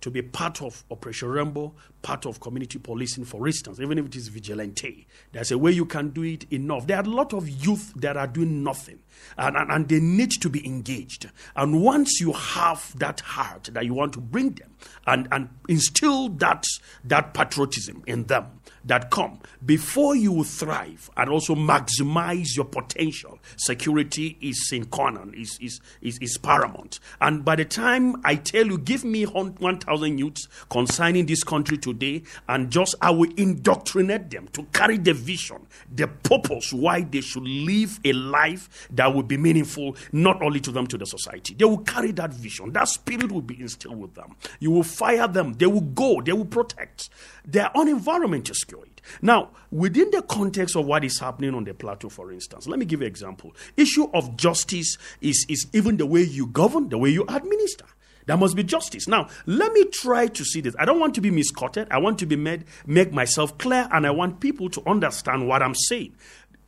to 0.00 0.10
be 0.10 0.22
part 0.22 0.60
of 0.60 0.84
Operation 0.90 1.28
Rainbow, 1.28 1.74
part 2.04 2.26
of 2.26 2.38
community 2.38 2.78
policing, 2.78 3.24
for 3.24 3.46
instance, 3.46 3.80
even 3.80 3.98
if 3.98 4.04
it 4.06 4.14
is 4.14 4.28
vigilante. 4.28 5.06
There's 5.32 5.50
a 5.50 5.58
way 5.58 5.72
you 5.72 5.86
can 5.86 6.10
do 6.10 6.22
it 6.22 6.44
enough. 6.52 6.86
There 6.86 6.98
are 6.98 7.02
a 7.02 7.08
lot 7.08 7.32
of 7.32 7.48
youth 7.48 7.94
that 7.96 8.16
are 8.18 8.26
doing 8.26 8.62
nothing, 8.62 9.00
and, 9.38 9.56
and, 9.56 9.72
and 9.72 9.88
they 9.88 10.00
need 10.00 10.30
to 10.42 10.50
be 10.50 10.64
engaged. 10.66 11.30
And 11.56 11.82
once 11.82 12.20
you 12.20 12.32
have 12.32 12.96
that 12.98 13.20
heart 13.20 13.70
that 13.72 13.86
you 13.86 13.94
want 13.94 14.12
to 14.12 14.20
bring 14.20 14.50
them 14.50 14.74
and, 15.06 15.26
and 15.32 15.48
instill 15.66 16.28
that, 16.28 16.64
that 17.04 17.32
patriotism 17.32 18.04
in 18.06 18.24
them, 18.24 18.60
that 18.84 19.10
come 19.10 19.40
before 19.64 20.14
you 20.14 20.44
thrive 20.44 21.10
and 21.16 21.30
also 21.30 21.54
maximize 21.54 22.54
your 22.54 22.66
potential. 22.66 23.38
Security 23.56 24.36
is 24.40 24.70
in 24.72 24.84
corner, 24.86 25.24
is, 25.34 25.58
is, 25.60 25.80
is, 26.02 26.18
is 26.20 26.38
paramount. 26.38 27.00
And 27.20 27.44
by 27.44 27.56
the 27.56 27.64
time 27.64 28.20
I 28.24 28.36
tell 28.36 28.66
you, 28.66 28.78
give 28.78 29.04
me 29.04 29.24
1,000 29.24 30.18
youths 30.18 30.48
consigning 30.70 31.26
this 31.26 31.42
country 31.42 31.78
today, 31.98 32.22
and 32.48 32.70
just 32.70 32.94
I 33.00 33.10
will 33.10 33.30
indoctrinate 33.36 34.30
them 34.30 34.48
to 34.52 34.64
carry 34.72 34.98
the 34.98 35.14
vision, 35.14 35.66
the 35.92 36.08
purpose 36.08 36.72
why 36.72 37.02
they 37.02 37.20
should 37.20 37.44
live 37.44 38.00
a 38.04 38.12
life 38.12 38.88
that 38.90 39.14
will 39.14 39.22
be 39.22 39.36
meaningful, 39.36 39.96
not 40.12 40.42
only 40.42 40.60
to 40.60 40.72
them, 40.72 40.86
to 40.88 40.98
the 40.98 41.06
society. 41.06 41.54
They 41.54 41.64
will 41.64 41.78
carry 41.78 42.12
that 42.12 42.32
vision. 42.32 42.72
That 42.72 42.88
spirit 42.88 43.30
will 43.30 43.42
be 43.42 43.60
instilled 43.60 44.00
with 44.00 44.14
them. 44.14 44.36
You 44.60 44.70
will 44.70 44.82
fire 44.82 45.28
them. 45.28 45.54
They 45.54 45.66
will 45.66 45.80
go. 45.80 46.20
They 46.20 46.32
will 46.32 46.44
protect. 46.44 47.10
Their 47.44 47.70
own 47.76 47.88
environment 47.88 48.50
is 48.50 48.60
secure. 48.60 48.84
Now, 49.22 49.50
within 49.70 50.10
the 50.10 50.22
context 50.22 50.76
of 50.76 50.86
what 50.86 51.04
is 51.04 51.18
happening 51.18 51.54
on 51.54 51.64
the 51.64 51.74
plateau, 51.74 52.08
for 52.08 52.32
instance, 52.32 52.66
let 52.66 52.78
me 52.78 52.84
give 52.84 53.00
you 53.00 53.06
an 53.06 53.10
example. 53.10 53.54
Issue 53.76 54.08
of 54.14 54.36
justice 54.36 54.96
is, 55.20 55.46
is 55.48 55.66
even 55.72 55.96
the 55.96 56.06
way 56.06 56.22
you 56.22 56.46
govern, 56.46 56.88
the 56.88 56.98
way 56.98 57.10
you 57.10 57.24
administer. 57.28 57.84
There 58.26 58.36
must 58.36 58.56
be 58.56 58.62
justice. 58.62 59.06
Now, 59.06 59.28
let 59.46 59.72
me 59.72 59.84
try 59.86 60.26
to 60.28 60.44
see 60.44 60.60
this. 60.60 60.74
I 60.78 60.84
don't 60.84 61.00
want 61.00 61.14
to 61.16 61.20
be 61.20 61.30
misquoted. 61.30 61.88
I 61.90 61.98
want 61.98 62.18
to 62.20 62.26
be 62.26 62.36
made 62.36 62.64
make 62.86 63.12
myself 63.12 63.56
clear, 63.58 63.88
and 63.92 64.06
I 64.06 64.10
want 64.10 64.40
people 64.40 64.68
to 64.70 64.82
understand 64.88 65.46
what 65.46 65.62
I'm 65.62 65.74
saying. 65.74 66.14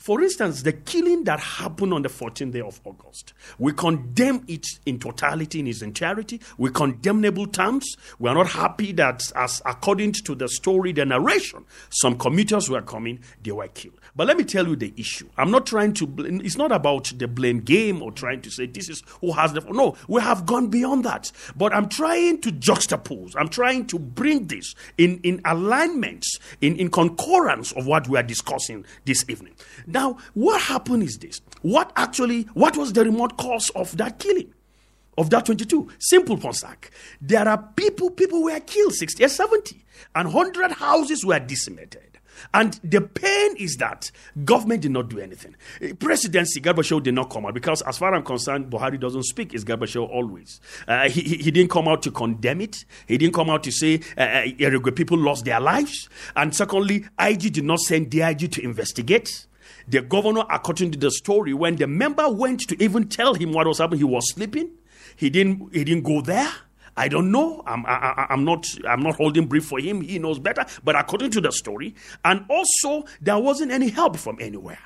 For 0.07 0.23
instance, 0.23 0.63
the 0.63 0.73
killing 0.73 1.25
that 1.25 1.41
happened 1.41 1.93
on 1.93 2.03
the 2.03 2.09
14th 2.09 2.53
day 2.53 2.61
of 2.61 2.81
August, 2.85 3.33
we 3.59 3.73
condemn 3.73 4.45
it 4.47 4.65
in 4.85 5.01
totality, 5.01 5.59
in 5.59 5.67
its 5.67 5.83
entirety. 5.83 6.41
We 6.59 6.71
condemnable 6.71 7.49
terms. 7.49 7.97
We 8.21 8.31
are 8.31 8.35
not 8.35 8.47
happy 8.47 8.93
that, 8.93 9.33
as 9.35 9.61
according 9.67 10.13
to 10.13 10.37
the 10.37 10.49
story, 10.49 10.93
the 10.93 11.05
narration, 11.05 11.65
some 11.91 12.17
commuters 12.19 12.71
were 12.71 12.83
coming, 12.83 13.19
they 13.43 13.51
were 13.51 13.67
killed. 13.67 13.99
But 14.17 14.29
let 14.29 14.39
me 14.39 14.45
tell 14.45 14.67
you 14.67 14.77
the 14.77 14.95
issue. 14.97 15.29
I'm 15.37 15.51
not 15.51 15.67
trying 15.67 15.93
to, 15.95 16.07
blame, 16.07 16.41
it's 16.43 16.57
not 16.57 16.73
about 16.73 17.13
the 17.17 17.29
blame 17.29 17.61
game 17.61 18.03
or 18.03 18.11
trying 18.11 18.41
to 18.43 18.51
say 18.51 18.65
this 18.65 18.89
is 18.89 19.03
who 19.21 19.33
has 19.33 19.53
the, 19.53 19.61
no, 19.61 19.95
we 20.09 20.23
have 20.23 20.47
gone 20.47 20.69
beyond 20.69 21.05
that. 21.05 21.31
But 21.55 21.75
I'm 21.75 21.87
trying 21.91 22.41
to 22.41 22.51
juxtapose, 22.51 23.35
I'm 23.37 23.49
trying 23.49 23.87
to 23.89 23.99
bring 23.99 24.47
this 24.47 24.75
in, 24.97 25.21
in 25.23 25.43
alignment, 25.45 26.25
in, 26.63 26.77
in 26.77 26.91
concurrence 26.91 27.73
of 27.73 27.87
what 27.87 28.09
we 28.09 28.17
are 28.19 28.23
discussing 28.23 28.87
this 29.05 29.23
evening. 29.29 29.53
Now, 29.87 30.17
what 30.33 30.63
happened 30.63 31.03
is 31.03 31.19
this. 31.19 31.43
What 31.61 31.93
actually, 31.95 32.45
what 32.55 32.79
was 32.79 32.95
the 32.95 33.05
remote 33.05 33.37
cause 33.37 33.69
of 33.71 33.95
that 33.99 34.19
killing? 34.19 34.55
Of 35.19 35.29
that 35.31 35.45
22? 35.47 35.89
Simple, 35.99 36.39
Ponsak. 36.39 36.91
There 37.21 37.47
are 37.47 37.59
people, 37.77 38.11
people 38.11 38.43
were 38.43 38.61
killed 38.61 38.95
60 38.95 39.25
or 39.25 39.29
70, 39.29 39.85
and 40.15 40.33
100 40.33 40.73
houses 40.73 41.25
were 41.25 41.39
decimated. 41.39 42.16
And 42.55 42.79
the 42.83 43.01
pain 43.01 43.57
is 43.57 43.77
that 43.77 44.11
government 44.45 44.83
did 44.83 44.93
not 44.93 45.09
do 45.09 45.19
anything. 45.19 45.57
Eh, 45.81 45.93
Presidency, 45.99 46.61
Garba 46.61 47.03
did 47.03 47.15
not 47.15 47.31
come 47.31 47.47
out 47.47 47.55
because, 47.55 47.83
as 47.83 47.99
far 47.99 48.15
as 48.15 48.19
I'm 48.19 48.25
concerned, 48.25 48.71
Buhari 48.71 48.99
doesn't 48.99 49.25
speak. 49.25 49.55
It's 49.55 49.65
Garba 49.65 49.87
always. 50.09 50.61
Uh, 50.87 51.09
he, 51.09 51.21
he 51.23 51.51
didn't 51.51 51.71
come 51.71 51.89
out 51.89 52.03
to 52.03 52.11
condemn 52.11 52.61
it. 52.61 52.85
He 53.07 53.19
didn't 53.19 53.35
come 53.35 53.51
out 53.51 53.63
to 53.65 53.73
say 53.73 54.01
uh, 54.17 54.21
uh, 54.21 54.91
people 54.93 55.19
lost 55.19 55.45
their 55.45 55.61
lives. 55.61 56.09
And 56.35 56.55
secondly, 56.55 57.07
IG 57.19 57.53
did 57.53 57.65
not 57.65 57.81
send 57.81 58.11
DIG 58.11 58.53
to 58.53 58.63
investigate. 58.63 59.47
The 59.89 60.03
governor, 60.03 60.45
according 60.51 60.91
to 60.93 60.99
the 60.99 61.11
story, 61.11 61.55
when 61.55 61.77
the 61.77 61.87
member 61.87 62.29
went 62.29 62.61
to 62.69 62.83
even 62.83 63.09
tell 63.09 63.35
him 63.35 63.53
what 63.53 63.67
was 63.67 63.79
happening, 63.79 63.99
he 63.99 64.05
was 64.05 64.33
sleeping. 64.33 64.71
He 65.15 65.31
didn't. 65.31 65.73
He 65.73 65.85
didn't 65.85 66.05
go 66.05 66.21
there. 66.21 66.53
I 66.97 67.09
don't 67.09 67.31
know. 67.31 67.63
I'm, 67.67 67.85
I, 67.87 68.27
am 68.31 68.45
not. 68.45 68.67
I'm 68.89 69.03
not 69.03 69.17
holding 69.17 69.47
brief 69.47 69.67
for 69.67 69.79
him. 69.79 70.01
He 70.01 70.19
knows 70.19 70.39
better. 70.39 70.65
But 70.83 70.97
according 70.97 71.31
to 71.33 71.41
the 71.41 71.53
story, 71.53 71.95
and 72.25 72.45
also 72.49 73.05
there 73.21 73.39
wasn't 73.39 73.73
any 73.73 73.89
help 73.89 74.17
from 74.17 74.39
anywhere. 74.41 74.79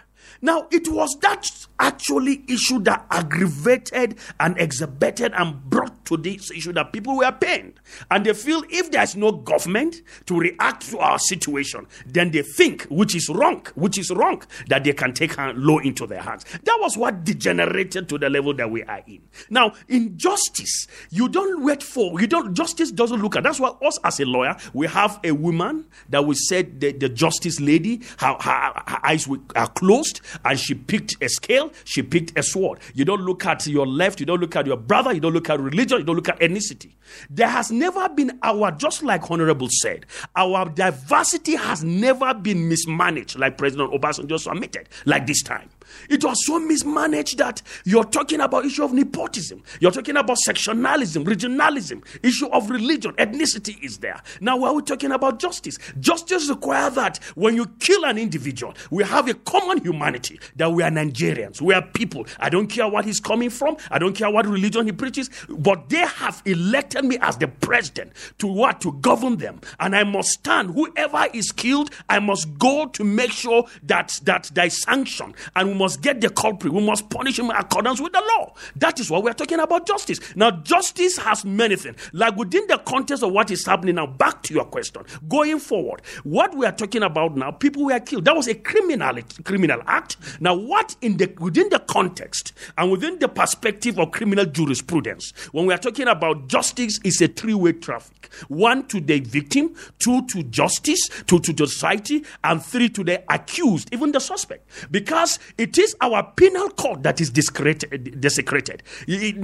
Now, 0.42 0.68
it 0.70 0.88
was 0.88 1.16
that 1.20 1.46
actually 1.78 2.44
issue 2.46 2.78
that 2.80 3.06
aggravated 3.10 4.18
and 4.38 4.58
exacerbated 4.58 5.32
and 5.34 5.62
brought 5.68 6.04
to 6.04 6.16
this 6.16 6.50
issue 6.50 6.72
that 6.74 6.92
people 6.92 7.16
were 7.16 7.32
pained. 7.32 7.74
And 8.10 8.24
they 8.24 8.34
feel 8.34 8.62
if 8.68 8.90
there's 8.90 9.16
no 9.16 9.32
government 9.32 10.02
to 10.26 10.38
react 10.38 10.90
to 10.90 10.98
our 10.98 11.18
situation, 11.18 11.86
then 12.06 12.30
they 12.30 12.42
think, 12.42 12.84
which 12.84 13.14
is 13.14 13.28
wrong, 13.28 13.66
which 13.74 13.98
is 13.98 14.10
wrong, 14.10 14.42
that 14.68 14.84
they 14.84 14.92
can 14.92 15.12
take 15.12 15.36
law 15.38 15.78
into 15.78 16.06
their 16.06 16.22
hands. 16.22 16.44
That 16.64 16.78
was 16.80 16.96
what 16.96 17.24
degenerated 17.24 18.08
to 18.08 18.18
the 18.18 18.28
level 18.28 18.54
that 18.54 18.70
we 18.70 18.82
are 18.84 19.02
in. 19.06 19.22
Now, 19.48 19.72
in 19.88 20.18
justice, 20.18 20.86
you 21.10 21.28
don't 21.28 21.64
wait 21.64 21.82
for, 21.82 22.20
you 22.20 22.26
don't, 22.26 22.54
justice 22.54 22.90
doesn't 22.90 23.22
look 23.22 23.36
at, 23.36 23.42
that's 23.42 23.60
why 23.60 23.70
us 23.82 23.98
as 24.04 24.20
a 24.20 24.26
lawyer, 24.26 24.56
we 24.74 24.86
have 24.86 25.20
a 25.24 25.32
woman 25.32 25.86
that 26.08 26.24
we 26.24 26.34
said 26.34 26.80
the, 26.80 26.92
the 26.92 27.08
justice 27.08 27.60
lady, 27.60 28.02
her, 28.18 28.36
her, 28.40 28.72
her 28.86 29.00
eyes 29.02 29.28
are 29.56 29.68
closed 29.68 30.09
and 30.44 30.58
she 30.58 30.74
picked 30.74 31.22
a 31.22 31.28
scale, 31.28 31.70
she 31.84 32.02
picked 32.02 32.38
a 32.38 32.42
sword. 32.42 32.80
You 32.94 33.04
don't 33.04 33.20
look 33.20 33.44
at 33.46 33.66
your 33.66 33.86
left, 33.86 34.18
you 34.20 34.26
don't 34.26 34.40
look 34.40 34.56
at 34.56 34.66
your 34.66 34.76
brother, 34.76 35.12
you 35.12 35.20
don't 35.20 35.34
look 35.34 35.50
at 35.50 35.60
religion, 35.60 35.98
you 35.98 36.04
don't 36.04 36.16
look 36.16 36.28
at 36.28 36.40
ethnicity. 36.40 36.92
There 37.28 37.48
has 37.48 37.70
never 37.70 38.08
been 38.08 38.38
our, 38.42 38.70
just 38.72 39.02
like 39.02 39.30
Honorable 39.30 39.68
said, 39.70 40.06
our 40.36 40.68
diversity 40.70 41.56
has 41.56 41.84
never 41.84 42.32
been 42.34 42.68
mismanaged 42.68 43.38
like 43.38 43.58
President 43.58 43.92
Obasanjo 43.92 44.38
submitted, 44.38 44.88
like 45.04 45.26
this 45.26 45.42
time. 45.42 45.68
It 46.08 46.24
was 46.24 46.44
so 46.46 46.58
mismanaged 46.58 47.38
that 47.38 47.62
you're 47.84 48.04
talking 48.04 48.40
about 48.40 48.64
issue 48.64 48.84
of 48.84 48.92
nepotism. 48.92 49.62
You're 49.80 49.90
talking 49.90 50.16
about 50.16 50.38
sectionalism, 50.46 51.24
regionalism, 51.24 52.04
issue 52.22 52.46
of 52.48 52.70
religion, 52.70 53.12
ethnicity 53.12 53.82
is 53.82 53.98
there. 53.98 54.20
Now, 54.40 54.58
why 54.58 54.68
are 54.68 54.74
we 54.74 54.82
talking 54.82 55.12
about 55.12 55.38
justice? 55.38 55.78
Justice 55.98 56.48
requires 56.48 56.94
that 56.94 57.18
when 57.34 57.54
you 57.54 57.66
kill 57.78 58.04
an 58.04 58.18
individual, 58.18 58.74
we 58.90 59.04
have 59.04 59.28
a 59.28 59.34
common 59.34 59.82
humanity 59.82 60.38
that 60.56 60.72
we 60.72 60.82
are 60.82 60.90
Nigerians, 60.90 61.60
we 61.60 61.74
are 61.74 61.82
people. 61.82 62.26
I 62.38 62.48
don't 62.48 62.66
care 62.66 62.88
what 62.88 63.04
he's 63.04 63.20
coming 63.20 63.50
from, 63.50 63.76
I 63.90 63.98
don't 63.98 64.14
care 64.14 64.30
what 64.30 64.46
religion 64.46 64.86
he 64.86 64.92
preaches, 64.92 65.30
but 65.48 65.88
they 65.88 65.98
have 65.98 66.42
elected 66.44 67.04
me 67.04 67.18
as 67.20 67.36
the 67.36 67.48
president 67.48 68.12
to 68.38 68.46
what? 68.46 68.80
To 68.82 68.92
govern 69.00 69.36
them. 69.36 69.60
And 69.78 69.94
I 69.94 70.04
must 70.04 70.30
stand. 70.30 70.70
Whoever 70.70 71.26
is 71.32 71.52
killed, 71.52 71.90
I 72.08 72.18
must 72.18 72.58
go 72.58 72.86
to 72.86 73.04
make 73.04 73.32
sure 73.32 73.64
that 73.84 74.18
that 74.24 74.50
there 74.54 74.66
is 74.66 74.82
sanction 74.82 75.34
and 75.56 75.76
must 75.80 76.00
get 76.00 76.20
the 76.20 76.30
culprit. 76.30 76.72
We 76.72 76.84
must 76.84 77.10
punish 77.10 77.38
him 77.38 77.46
in 77.46 77.56
accordance 77.56 78.00
with 78.00 78.12
the 78.12 78.22
law. 78.36 78.54
That 78.76 79.00
is 79.00 79.10
what 79.10 79.24
we're 79.24 79.32
talking 79.32 79.58
about 79.58 79.86
justice. 79.86 80.20
Now, 80.36 80.50
justice 80.52 81.16
has 81.18 81.44
many 81.44 81.76
things. 81.76 81.96
Like 82.12 82.36
within 82.36 82.66
the 82.68 82.78
context 82.78 83.24
of 83.24 83.32
what 83.32 83.50
is 83.50 83.66
happening 83.66 83.96
now, 83.96 84.06
back 84.06 84.42
to 84.44 84.54
your 84.54 84.66
question, 84.66 85.02
going 85.28 85.58
forward, 85.58 86.02
what 86.22 86.54
we 86.54 86.66
are 86.66 86.72
talking 86.72 87.02
about 87.02 87.36
now, 87.36 87.50
people 87.50 87.86
were 87.86 87.98
killed. 88.00 88.26
That 88.26 88.36
was 88.36 88.46
a 88.46 88.54
criminal, 88.54 89.18
criminal 89.44 89.82
act. 89.86 90.18
Now, 90.40 90.54
what 90.54 90.94
in 91.00 91.16
the 91.16 91.34
within 91.40 91.68
the 91.70 91.78
context 91.80 92.52
and 92.76 92.90
within 92.90 93.18
the 93.18 93.28
perspective 93.28 93.98
of 93.98 94.10
criminal 94.12 94.44
jurisprudence, 94.44 95.32
when 95.52 95.66
we 95.66 95.74
are 95.74 95.78
talking 95.78 96.06
about 96.06 96.48
justice, 96.48 97.00
is 97.02 97.20
a 97.22 97.28
three-way 97.28 97.72
traffic: 97.72 98.30
one 98.48 98.86
to 98.88 99.00
the 99.00 99.20
victim, 99.20 99.74
two 99.98 100.26
to 100.26 100.42
justice, 100.44 101.08
two 101.26 101.40
to 101.40 101.66
society, 101.66 102.24
and 102.44 102.62
three 102.62 102.88
to 102.90 103.02
the 103.02 103.22
accused, 103.32 103.88
even 103.92 104.12
the 104.12 104.20
suspect. 104.20 104.68
Because 104.90 105.38
it 105.60 105.76
is 105.76 105.94
our 106.00 106.22
penal 106.36 106.70
code 106.70 107.02
that 107.02 107.20
is 107.20 107.28
desecrated. 107.28 108.82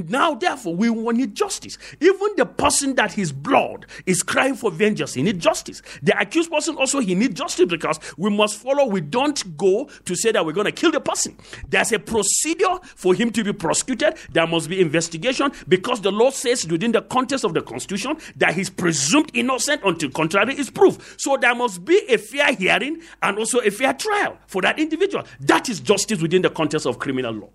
Now, 0.08 0.34
therefore, 0.34 0.74
we 0.74 0.88
need 1.12 1.34
justice. 1.34 1.76
Even 2.00 2.28
the 2.38 2.46
person 2.46 2.94
that 2.94 3.12
his 3.12 3.32
blood 3.32 3.84
is 4.06 4.22
crying 4.22 4.54
for 4.54 4.70
vengeance, 4.70 5.12
he 5.12 5.22
needs 5.22 5.44
justice. 5.44 5.82
The 6.02 6.18
accused 6.18 6.50
person 6.50 6.76
also 6.76 7.00
he 7.00 7.14
needs 7.14 7.34
justice 7.34 7.66
because 7.66 8.00
we 8.16 8.30
must 8.30 8.56
follow. 8.56 8.86
We 8.86 9.02
don't 9.02 9.58
go 9.58 9.90
to 10.06 10.16
say 10.16 10.32
that 10.32 10.46
we're 10.46 10.54
going 10.54 10.64
to 10.64 10.72
kill 10.72 10.90
the 10.90 11.00
person. 11.00 11.36
There's 11.68 11.92
a 11.92 11.98
procedure 11.98 12.78
for 12.94 13.12
him 13.12 13.30
to 13.32 13.44
be 13.44 13.52
prosecuted. 13.52 14.14
There 14.32 14.46
must 14.46 14.70
be 14.70 14.80
investigation 14.80 15.52
because 15.68 16.00
the 16.00 16.12
law 16.12 16.30
says 16.30 16.66
within 16.66 16.92
the 16.92 17.02
context 17.02 17.44
of 17.44 17.52
the 17.52 17.60
Constitution 17.60 18.16
that 18.36 18.54
he's 18.54 18.70
presumed 18.70 19.30
innocent 19.34 19.82
until 19.84 20.08
contrary 20.08 20.58
is 20.58 20.70
proved. 20.70 21.02
So 21.20 21.36
there 21.36 21.54
must 21.54 21.84
be 21.84 22.00
a 22.08 22.16
fair 22.16 22.54
hearing 22.54 23.02
and 23.22 23.38
also 23.38 23.58
a 23.58 23.70
fair 23.70 23.92
trial 23.92 24.38
for 24.46 24.62
that 24.62 24.78
individual. 24.78 25.24
That 25.40 25.68
is 25.68 25.80
justice 25.80 26.05
within 26.14 26.42
the 26.42 26.50
context 26.50 26.86
of 26.86 26.98
criminal 26.98 27.32
law. 27.32 27.48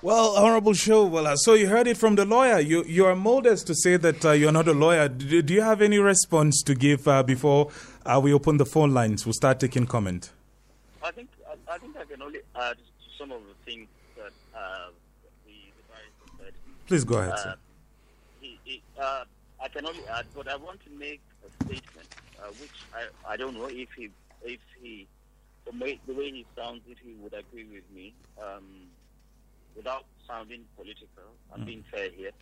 Well, 0.00 0.36
Honorable 0.36 0.74
Show, 0.74 1.06
Well, 1.06 1.36
so 1.36 1.54
you 1.54 1.66
heard 1.66 1.88
it 1.88 1.96
from 1.96 2.14
the 2.14 2.24
lawyer. 2.24 2.60
You 2.60 2.84
you 2.84 3.04
are 3.06 3.16
modest 3.16 3.66
to 3.66 3.74
say 3.74 3.96
that 3.96 4.24
uh, 4.24 4.30
you're 4.30 4.52
not 4.52 4.68
a 4.68 4.72
lawyer. 4.72 5.08
Do, 5.08 5.42
do, 5.42 5.52
you 5.52 5.62
have 5.62 5.82
any 5.82 5.98
response 5.98 6.62
to 6.62 6.76
give 6.76 7.08
uh, 7.08 7.24
before 7.24 7.70
uh, 8.06 8.20
we 8.22 8.32
open 8.32 8.58
the 8.58 8.64
phone 8.64 8.94
lines? 8.94 9.26
We'll 9.26 9.32
start 9.32 9.58
taking 9.58 9.86
comment. 9.86 10.30
I 11.02 11.10
think 11.10 11.30
I, 11.48 11.74
I 11.74 11.78
think 11.78 11.96
I 11.96 12.04
can 12.04 12.22
only 12.22 12.38
add 12.54 12.76
to 12.76 13.18
some 13.18 13.32
of 13.32 13.40
the 13.42 13.54
things 13.68 13.88
that 14.16 14.32
uh, 14.56 14.90
the, 15.44 15.52
the 15.52 16.44
said. 16.44 16.52
Please 16.86 17.02
go 17.02 17.18
ahead, 17.18 17.36
sir. 17.40 17.48
Uh, 17.50 17.54
he, 18.40 18.58
he, 18.62 18.82
uh, 19.02 19.24
I 19.60 19.66
can 19.66 19.84
only 19.84 20.06
add, 20.06 20.26
but 20.32 20.46
I 20.46 20.54
want 20.54 20.78
to 20.84 20.90
make 20.90 21.20
a 21.44 21.64
statement, 21.64 22.14
which 22.60 22.70
I, 22.94 23.32
I 23.32 23.36
don't 23.36 23.54
know 23.54 23.66
if 23.66 23.88
he 23.96 24.10
if 24.44 24.60
he 24.80 25.08
the 25.70 25.84
way, 25.84 26.00
the 26.06 26.14
way 26.14 26.30
he 26.30 26.46
sounds, 26.56 26.82
if 26.88 26.98
he 26.98 27.14
would 27.20 27.34
agree 27.34 27.64
with 27.64 27.84
me. 27.94 28.14
Um, 28.40 28.88
without 29.76 30.04
sounding 30.26 30.62
political, 30.76 31.30
I'm 31.52 31.62
mm. 31.62 31.66
being 31.66 31.84
fair 31.90 32.10
here. 32.10 32.32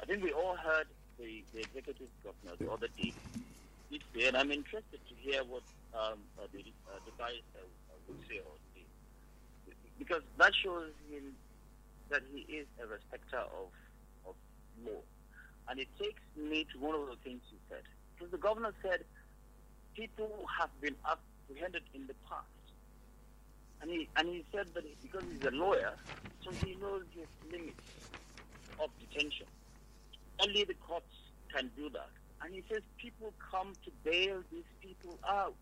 I 0.00 0.06
think 0.06 0.22
we 0.22 0.32
all 0.32 0.56
heard 0.56 0.86
the, 1.18 1.42
the 1.54 1.60
executive 1.60 2.08
governor 2.22 2.56
the 2.58 2.70
other 2.70 2.88
day 2.96 3.12
did 3.90 4.02
say, 4.14 4.28
and 4.28 4.36
I'm 4.36 4.50
interested 4.50 5.00
to 5.08 5.14
hear 5.18 5.42
what 5.44 5.62
um, 5.94 6.18
uh, 6.38 6.46
the, 6.52 6.60
uh, 6.60 6.98
the 7.04 7.12
guy 7.18 7.32
uh, 7.56 7.64
would 8.08 8.18
say 8.28 8.40
say. 8.74 8.84
Because 9.98 10.22
that 10.38 10.52
shows 10.54 10.92
him 11.10 11.34
that 12.10 12.22
he 12.32 12.40
is 12.52 12.66
a 12.82 12.86
respecter 12.86 13.38
of, 13.38 13.70
of 14.28 14.34
law. 14.84 15.00
And 15.68 15.80
it 15.80 15.88
takes 15.98 16.20
me 16.36 16.66
to 16.72 16.78
one 16.78 16.94
of 16.94 17.08
the 17.08 17.16
things 17.24 17.40
he 17.50 17.56
said. 17.68 17.82
Because 18.14 18.30
the 18.30 18.38
governor 18.38 18.72
said 18.82 19.04
people 19.94 20.30
have 20.58 20.70
been 20.80 20.94
apprehended 21.04 21.82
in 21.94 22.06
the 22.06 22.14
past 22.28 22.46
and 23.86 23.94
he, 23.94 24.08
and 24.16 24.28
he 24.28 24.44
said 24.52 24.66
that 24.74 24.84
because 25.00 25.22
he's 25.32 25.44
a 25.44 25.52
lawyer, 25.52 25.92
so 26.44 26.50
he 26.64 26.74
knows 26.80 27.04
his 27.14 27.26
limits 27.52 27.76
of 28.82 28.90
detention. 28.98 29.46
Only 30.40 30.64
the 30.64 30.74
courts 30.74 31.14
can 31.54 31.70
do 31.76 31.88
that. 31.90 32.10
And 32.42 32.52
he 32.52 32.64
says 32.70 32.82
people 32.98 33.32
come 33.50 33.74
to 33.84 33.90
bail 34.02 34.42
these 34.50 34.64
people 34.82 35.18
out. 35.28 35.54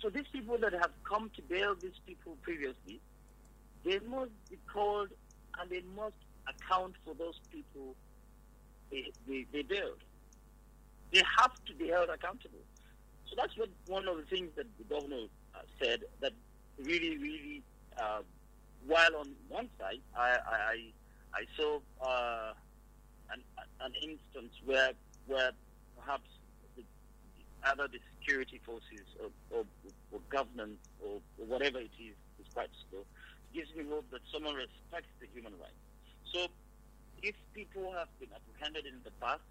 So 0.00 0.08
these 0.08 0.26
people 0.32 0.56
that 0.58 0.72
have 0.72 0.92
come 1.02 1.30
to 1.34 1.42
bail 1.42 1.74
these 1.74 1.98
people 2.06 2.36
previously, 2.42 3.00
they 3.84 3.98
must 4.08 4.30
be 4.50 4.58
called 4.72 5.08
and 5.60 5.68
they 5.68 5.82
must 5.96 6.14
account 6.48 6.94
for 7.04 7.14
those 7.14 7.40
people 7.50 7.96
they, 8.90 9.10
they, 9.26 9.46
they 9.52 9.62
bailed. 9.62 9.98
They 11.12 11.22
have 11.38 11.52
to 11.66 11.74
be 11.74 11.88
held 11.88 12.08
accountable. 12.08 12.62
So 13.28 13.34
that's 13.36 13.56
what 13.56 13.68
one 13.86 14.06
of 14.06 14.16
the 14.16 14.24
things 14.24 14.50
that 14.56 14.66
the 14.78 14.84
governor 14.84 15.26
said 15.82 16.04
that 16.20 16.32
really, 16.78 17.18
really, 17.18 17.62
uh, 17.98 18.20
while 18.86 19.16
on 19.18 19.30
one 19.48 19.68
side, 19.78 20.00
I, 20.16 20.38
I, 20.46 20.76
I 21.34 21.44
saw 21.56 21.78
uh, 22.00 22.52
an, 23.30 23.42
an 23.80 23.92
instance 24.02 24.52
where, 24.64 24.92
where 25.26 25.50
perhaps 25.98 26.28
the, 26.76 26.82
either 27.70 27.88
the 27.88 27.98
security 28.18 28.60
forces 28.64 29.06
or, 29.20 29.30
or, 29.56 29.64
or 30.12 30.20
governance 30.30 30.78
or, 31.04 31.20
or, 31.38 31.46
whatever 31.46 31.78
it 31.78 31.90
is 31.98 32.14
is 32.40 32.46
quite 32.52 32.70
slow, 32.90 33.04
gives 33.54 33.74
me 33.74 33.84
hope 33.88 34.04
that 34.10 34.20
someone 34.32 34.54
respects 34.54 35.12
the 35.20 35.26
human 35.32 35.52
rights. 35.60 35.82
So 36.32 36.46
if 37.22 37.34
people 37.54 37.92
have 37.92 38.08
been 38.18 38.30
apprehended 38.34 38.86
in 38.86 39.00
the 39.04 39.10
past, 39.20 39.42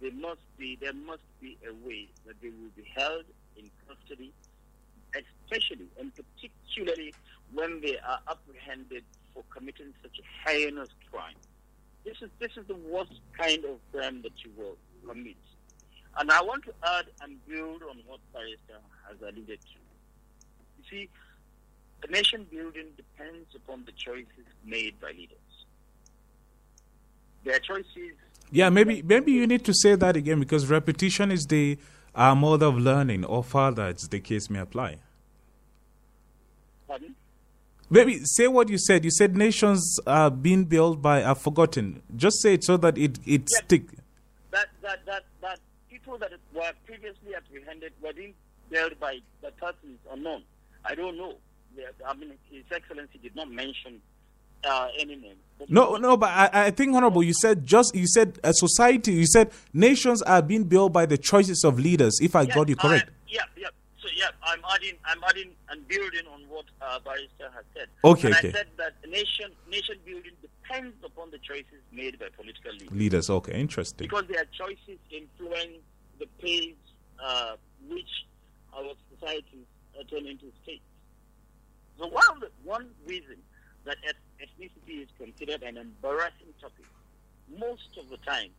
there 0.00 0.12
must 0.12 0.40
be 0.58 0.76
there 0.80 0.92
must 0.92 1.24
be 1.40 1.56
a 1.66 1.72
way 1.86 2.08
that 2.26 2.40
they 2.42 2.48
will 2.48 2.72
be 2.76 2.84
held 2.94 3.24
in 3.56 3.70
custody 3.88 4.32
especially 5.46 5.86
and 5.98 6.12
particularly 6.14 7.14
when 7.52 7.80
they 7.80 7.96
are 7.98 8.20
apprehended 8.28 9.04
for 9.32 9.42
committing 9.54 9.92
such 10.02 10.18
a 10.18 10.48
heinous 10.50 10.88
crime. 11.10 11.34
This 12.04 12.16
is 12.22 12.30
this 12.38 12.52
is 12.56 12.66
the 12.66 12.76
worst 12.76 13.20
kind 13.38 13.64
of 13.64 13.78
crime 13.92 14.22
that 14.22 14.32
you 14.44 14.50
will 14.56 14.76
commit. 15.06 15.36
And 16.18 16.30
I 16.30 16.42
want 16.42 16.64
to 16.64 16.72
add 16.84 17.06
and 17.22 17.44
build 17.46 17.82
on 17.82 17.98
what 18.06 18.20
Barrister 18.32 18.80
has 19.08 19.20
alluded 19.20 19.60
to. 19.60 19.78
You 20.78 20.84
see, 20.90 21.08
the 22.00 22.08
nation 22.08 22.46
building 22.50 22.86
depends 22.96 23.54
upon 23.54 23.84
the 23.84 23.92
choices 23.92 24.46
made 24.64 24.98
by 25.00 25.08
leaders. 25.08 25.36
Their 27.44 27.58
choices. 27.58 28.16
Yeah, 28.50 28.70
maybe 28.70 29.02
maybe 29.02 29.32
you 29.32 29.46
need 29.46 29.64
to 29.64 29.74
say 29.74 29.94
that 29.96 30.16
again 30.16 30.40
because 30.40 30.68
repetition 30.68 31.30
is 31.32 31.46
the 31.46 31.78
uh, 32.14 32.34
mother 32.34 32.66
of 32.66 32.78
learning, 32.78 33.24
or 33.24 33.44
father, 33.44 33.84
as 33.84 34.08
the 34.08 34.20
case 34.20 34.48
may 34.48 34.60
apply. 34.60 34.98
Pardon? 36.86 37.14
Maybe 37.88 38.20
say 38.24 38.48
what 38.48 38.68
you 38.68 38.78
said. 38.78 39.04
You 39.04 39.10
said 39.10 39.36
nations 39.36 39.98
are 40.06 40.30
being 40.30 40.64
built 40.64 41.00
by 41.00 41.22
are 41.22 41.36
forgotten. 41.36 42.02
Just 42.16 42.42
say 42.42 42.54
it 42.54 42.64
so 42.64 42.76
that 42.78 42.98
it 42.98 43.18
it 43.24 43.48
yeah, 43.50 43.58
stick. 43.64 43.84
That 44.50 44.66
that 44.82 45.06
that 45.06 45.24
that 45.40 45.60
people 45.88 46.18
that 46.18 46.32
were 46.52 46.72
previously 46.84 47.34
apprehended 47.36 47.92
were 48.02 48.12
being 48.12 48.34
built 48.70 48.98
by 48.98 49.18
the 49.40 49.52
persons 49.52 49.98
unknown. 50.10 50.42
I 50.84 50.94
don't 50.94 51.16
know. 51.16 51.34
I 52.06 52.14
mean, 52.14 52.32
His 52.50 52.64
Excellency 52.72 53.18
did 53.22 53.36
not 53.36 53.50
mention 53.50 54.00
uh, 54.64 54.88
any 54.98 55.16
name. 55.16 55.36
But 55.58 55.70
no, 55.70 55.96
no, 55.96 56.16
but 56.16 56.30
I, 56.30 56.50
I 56.52 56.70
think, 56.70 56.94
Honorable, 56.94 57.22
you 57.22 57.34
said 57.34 57.64
just 57.64 57.94
you 57.94 58.06
said 58.08 58.40
a 58.42 58.52
society. 58.52 59.12
You 59.12 59.26
said 59.26 59.52
nations 59.72 60.22
are 60.22 60.42
being 60.42 60.64
built 60.64 60.92
by 60.92 61.06
the 61.06 61.18
choices 61.18 61.62
of 61.64 61.78
leaders. 61.78 62.18
If 62.20 62.34
I 62.34 62.42
yes, 62.42 62.54
got 62.54 62.68
you 62.68 62.76
correct. 62.76 63.10
yeah, 63.28 63.42
yeah 63.56 63.68
yeah, 64.16 64.30
I'm 64.42 64.60
adding, 64.74 64.96
I'm 65.04 65.22
adding 65.28 65.50
and 65.68 65.86
building 65.86 66.26
on 66.32 66.40
what 66.48 66.64
uh, 66.80 66.98
Barrister 67.04 67.52
has 67.54 67.64
said. 67.74 67.88
Okay, 68.02 68.28
and 68.28 68.36
okay. 68.36 68.48
I 68.48 68.52
said 68.52 68.68
that 68.78 68.94
nation, 69.06 69.52
nation 69.70 69.96
building 70.06 70.32
depends 70.40 70.96
upon 71.04 71.30
the 71.30 71.38
choices 71.38 71.84
made 71.92 72.18
by 72.18 72.28
political 72.34 72.72
leaders. 72.72 72.90
Leaders, 72.90 73.30
okay, 73.30 73.60
interesting. 73.60 74.06
Because 74.08 74.24
their 74.26 74.46
choices 74.56 74.98
influence 75.10 75.84
the 76.18 76.26
pace 76.40 76.74
uh, 77.22 77.56
which 77.90 78.24
our 78.74 78.92
societies 79.12 79.66
turn 80.10 80.26
into 80.26 80.46
states. 80.62 80.82
So 81.98 82.08
one 82.08 82.40
the, 82.40 82.50
one 82.64 82.88
reason 83.06 83.36
that 83.84 83.96
ethnicity 84.40 85.02
is 85.02 85.08
considered 85.18 85.62
an 85.62 85.76
embarrassing 85.76 86.52
topic 86.60 86.84
most 87.58 87.96
of 87.98 88.08
the 88.08 88.16
time 88.18 88.50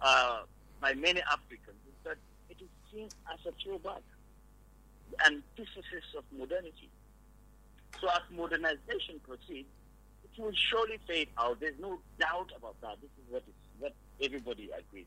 uh, 0.00 0.42
by 0.80 0.94
many 0.94 1.20
Africans 1.32 1.80
is 1.86 1.94
that 2.04 2.16
it 2.48 2.56
is 2.60 2.68
seen 2.92 3.08
as 3.32 3.38
a 3.46 3.52
throwback 3.62 4.02
antithesis 5.24 6.04
of 6.16 6.24
modernity. 6.36 6.88
So 8.00 8.08
as 8.08 8.22
modernization 8.30 9.20
proceeds, 9.26 9.68
it 10.24 10.42
will 10.42 10.52
surely 10.54 10.98
fade 11.06 11.28
out. 11.38 11.60
There's 11.60 11.78
no 11.80 11.98
doubt 12.18 12.50
about 12.56 12.80
that. 12.80 12.96
This 13.00 13.10
is 13.10 13.32
what, 13.32 13.42
what 13.78 13.94
everybody 14.20 14.70
agrees. 14.76 15.06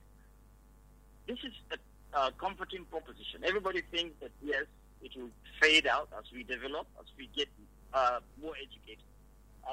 This 1.28 1.40
is 1.44 1.54
a, 1.72 2.20
a 2.20 2.32
comforting 2.34 2.86
proposition. 2.86 3.42
Everybody 3.44 3.82
thinks 3.92 4.16
that 4.22 4.32
yes, 4.44 4.66
it 5.02 5.12
will 5.18 5.30
fade 5.62 5.88
out 5.88 6.10
as 6.18 6.26
we 6.32 6.44
develop, 6.44 6.88
as 7.00 7.06
we 7.18 7.30
get 7.36 7.48
uh, 7.94 8.20
more 8.42 8.54
educated, 8.56 9.04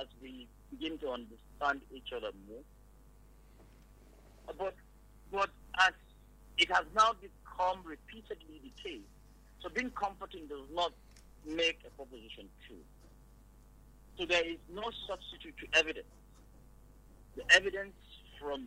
as 0.00 0.06
we 0.22 0.48
begin 0.70 0.98
to 0.98 1.10
understand 1.10 1.82
each 1.94 2.12
other 2.16 2.30
more. 2.48 2.62
But, 4.58 4.74
but 5.30 5.50
as 5.80 5.92
it 6.58 6.70
has 6.70 6.84
now 6.94 7.12
become 7.20 7.80
repeatedly 7.84 8.60
the 8.62 8.82
case 8.82 9.00
so 9.62 9.68
being 9.68 9.90
comforting 9.90 10.46
does 10.46 10.66
not 10.74 10.92
make 11.46 11.78
a 11.86 11.90
proposition 11.90 12.48
true. 12.66 12.76
So 14.18 14.26
there 14.26 14.44
is 14.44 14.58
no 14.72 14.82
substitute 15.08 15.54
to 15.58 15.78
evidence. 15.78 16.06
The 17.36 17.42
evidence 17.54 17.94
from 18.40 18.66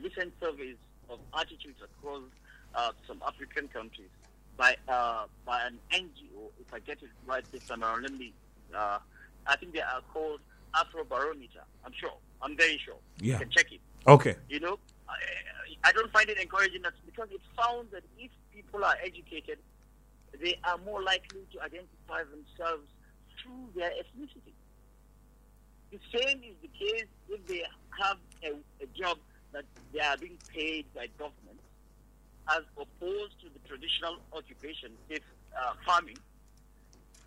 recent 0.00 0.32
surveys 0.40 0.76
of 1.08 1.18
attitudes 1.38 1.78
across 1.82 2.22
uh, 2.74 2.90
some 3.06 3.22
African 3.26 3.68
countries 3.68 4.08
by 4.56 4.76
uh, 4.88 5.24
by 5.46 5.66
an 5.66 5.78
NGO. 5.92 6.50
If 6.60 6.72
I 6.72 6.80
get 6.80 7.02
it 7.02 7.10
right 7.26 7.44
this 7.52 7.66
time 7.66 7.82
around, 7.82 8.02
let 8.02 8.12
me. 8.12 8.32
Uh, 8.74 8.98
I 9.46 9.56
think 9.56 9.72
they 9.72 9.80
are 9.80 10.02
called 10.12 10.40
Afrobarometer. 10.74 11.64
I'm 11.84 11.92
sure. 11.98 12.14
I'm 12.40 12.56
very 12.56 12.80
sure. 12.84 12.96
Yeah. 13.18 13.34
You 13.34 13.38
can 13.40 13.50
check 13.50 13.72
it. 13.72 13.80
Okay. 14.06 14.34
You 14.48 14.60
know, 14.60 14.78
I, 15.08 15.14
I 15.84 15.92
don't 15.92 16.10
find 16.12 16.28
it 16.28 16.38
encouraging 16.38 16.82
because 17.06 17.28
it 17.30 17.40
found 17.56 17.88
that 17.92 18.02
if 18.18 18.30
people 18.54 18.84
are 18.84 18.96
educated, 19.04 19.58
they 20.40 20.56
are 20.64 20.78
more 20.78 21.02
likely 21.02 21.44
to 21.52 21.60
identify 21.60 22.24
themselves 22.24 22.88
through 23.40 23.68
their 23.74 23.90
ethnicity. 23.90 24.54
The 25.92 26.00
same 26.08 26.40
is 26.40 26.56
the 26.62 26.72
case 26.72 27.06
if 27.28 27.46
they 27.46 27.62
have 28.00 28.16
a, 28.44 28.56
a 28.82 28.88
job 28.96 29.18
that 29.52 29.64
they 29.92 30.00
are 30.00 30.16
being 30.16 30.38
paid 30.48 30.86
by 30.94 31.08
government, 31.18 31.60
as 32.48 32.64
opposed 32.76 33.36
to 33.44 33.52
the 33.52 33.60
traditional 33.68 34.16
occupation, 34.32 34.92
if 35.08 35.22
uh, 35.52 35.74
farming. 35.84 36.16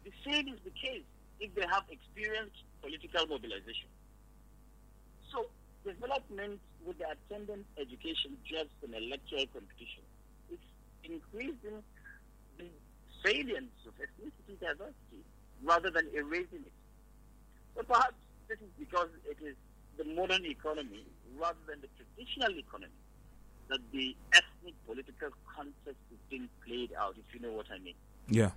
The 0.03 0.12
same 0.26 0.47
is 0.49 0.60
the 0.66 0.74
case 0.74 1.06
if 1.39 1.53
they 1.53 1.66
have 1.70 1.84
experienced 1.89 2.58
political 2.82 3.28
mobilization. 3.28 3.89
So, 5.32 5.45
development 5.86 6.60
with 6.86 6.97
the 6.97 7.06
attendant 7.06 7.66
education 7.78 8.38
jobs 8.49 8.74
and 8.82 8.93
electoral 8.95 9.45
competition 9.53 10.01
is 10.49 10.60
increasing 11.03 11.86
salience 13.26 13.73
of 13.88 13.93
ethnicity 13.95 14.59
diversity 14.59 15.21
rather 15.63 15.89
than 15.89 16.07
erasing 16.13 16.63
it. 16.65 16.71
But 17.76 17.88
perhaps 17.88 18.13
this 18.47 18.59
is 18.59 18.71
because 18.80 19.09
it 19.30 19.38
is 19.43 19.55
the 19.97 20.03
modern 20.03 20.45
economy 20.45 21.03
rather 21.38 21.59
than 21.67 21.82
the 21.82 21.89
traditional 21.97 22.57
economy 22.57 22.93
that 23.67 23.80
the 23.91 24.15
ethnic 24.34 24.76
political 24.86 25.30
context 25.55 26.01
is 26.11 26.19
being 26.30 26.47
played 26.65 26.91
out, 26.99 27.15
if 27.17 27.34
you 27.34 27.45
know 27.45 27.53
what 27.53 27.65
I 27.73 27.80
mean. 27.80 27.95
Yeah. 28.30 28.51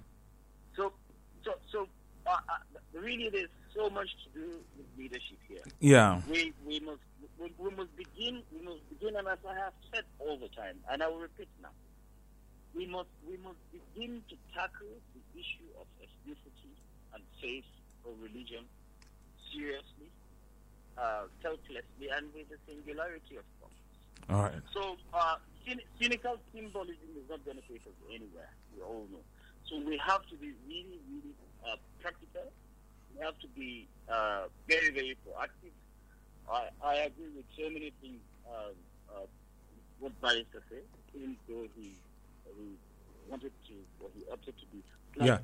So, 0.76 0.92
so, 1.44 1.54
so 1.72 1.88
uh, 2.26 2.36
uh, 2.48 2.78
really, 2.92 3.30
there's 3.30 3.48
so 3.74 3.88
much 3.88 4.08
to 4.24 4.40
do 4.40 4.46
with 4.76 4.86
leadership 4.98 5.38
here. 5.48 5.62
Yeah. 5.80 6.20
We 6.30 6.52
we 6.66 6.80
must 6.80 7.00
we, 7.40 7.52
we 7.58 7.70
must 7.70 7.96
begin 7.96 8.42
we 8.52 8.64
must 8.64 8.88
begin, 8.90 9.16
and 9.16 9.26
as 9.28 9.38
I 9.48 9.54
have 9.54 9.72
said 9.92 10.04
all 10.18 10.36
the 10.36 10.48
time, 10.48 10.76
and 10.90 11.02
I 11.02 11.08
will 11.08 11.20
repeat 11.20 11.48
now, 11.62 11.70
we 12.74 12.86
must 12.86 13.08
we 13.28 13.36
must 13.38 13.58
begin 13.72 14.22
to 14.28 14.36
tackle 14.54 14.94
the 15.14 15.22
issue 15.38 15.68
of 15.80 15.86
ethnicity 16.02 16.72
and 17.14 17.22
faith 17.40 17.64
or 18.04 18.12
religion 18.22 18.64
seriously, 19.52 20.08
uh, 20.96 21.24
selflessly, 21.42 22.08
and 22.12 22.26
with 22.34 22.48
the 22.48 22.58
singularity 22.68 23.36
of 23.36 23.44
God. 23.60 23.72
All 24.30 24.42
right. 24.42 24.62
So, 24.74 24.96
uh, 25.14 25.36
cyn- 25.66 25.84
cynical 26.00 26.36
symbolism 26.52 27.08
is 27.16 27.28
not 27.30 27.44
going 27.44 27.56
to 27.56 27.66
take 27.66 27.82
us 27.86 27.96
anywhere. 28.08 28.50
We 28.76 28.82
all 28.82 29.06
know. 29.10 29.24
So 29.68 29.78
we 29.80 30.00
have 30.04 30.26
to 30.28 30.36
be 30.36 30.52
really, 30.68 31.00
really 31.08 31.34
uh, 31.64 31.76
practical. 32.00 32.52
We 33.14 33.24
have 33.24 33.38
to 33.40 33.48
be 33.48 33.88
uh, 34.08 34.48
very, 34.68 34.90
very 34.90 35.16
proactive. 35.26 35.72
I, 36.50 36.68
I 36.84 36.94
agree 37.08 37.28
with 37.36 37.44
so 37.56 37.68
many 37.68 37.92
things 38.00 38.20
uh, 38.48 38.72
uh, 39.12 39.26
what 40.00 40.18
Barrister 40.20 40.62
said, 40.68 40.84
even 41.14 41.36
though 41.48 41.66
he, 41.76 41.92
he 42.56 42.78
wanted 43.28 43.52
to, 43.68 43.74
or 44.00 44.10
he 44.14 44.24
opted 44.32 44.56
to 44.60 44.66
be 44.66 44.84
Yeah. 45.16 45.38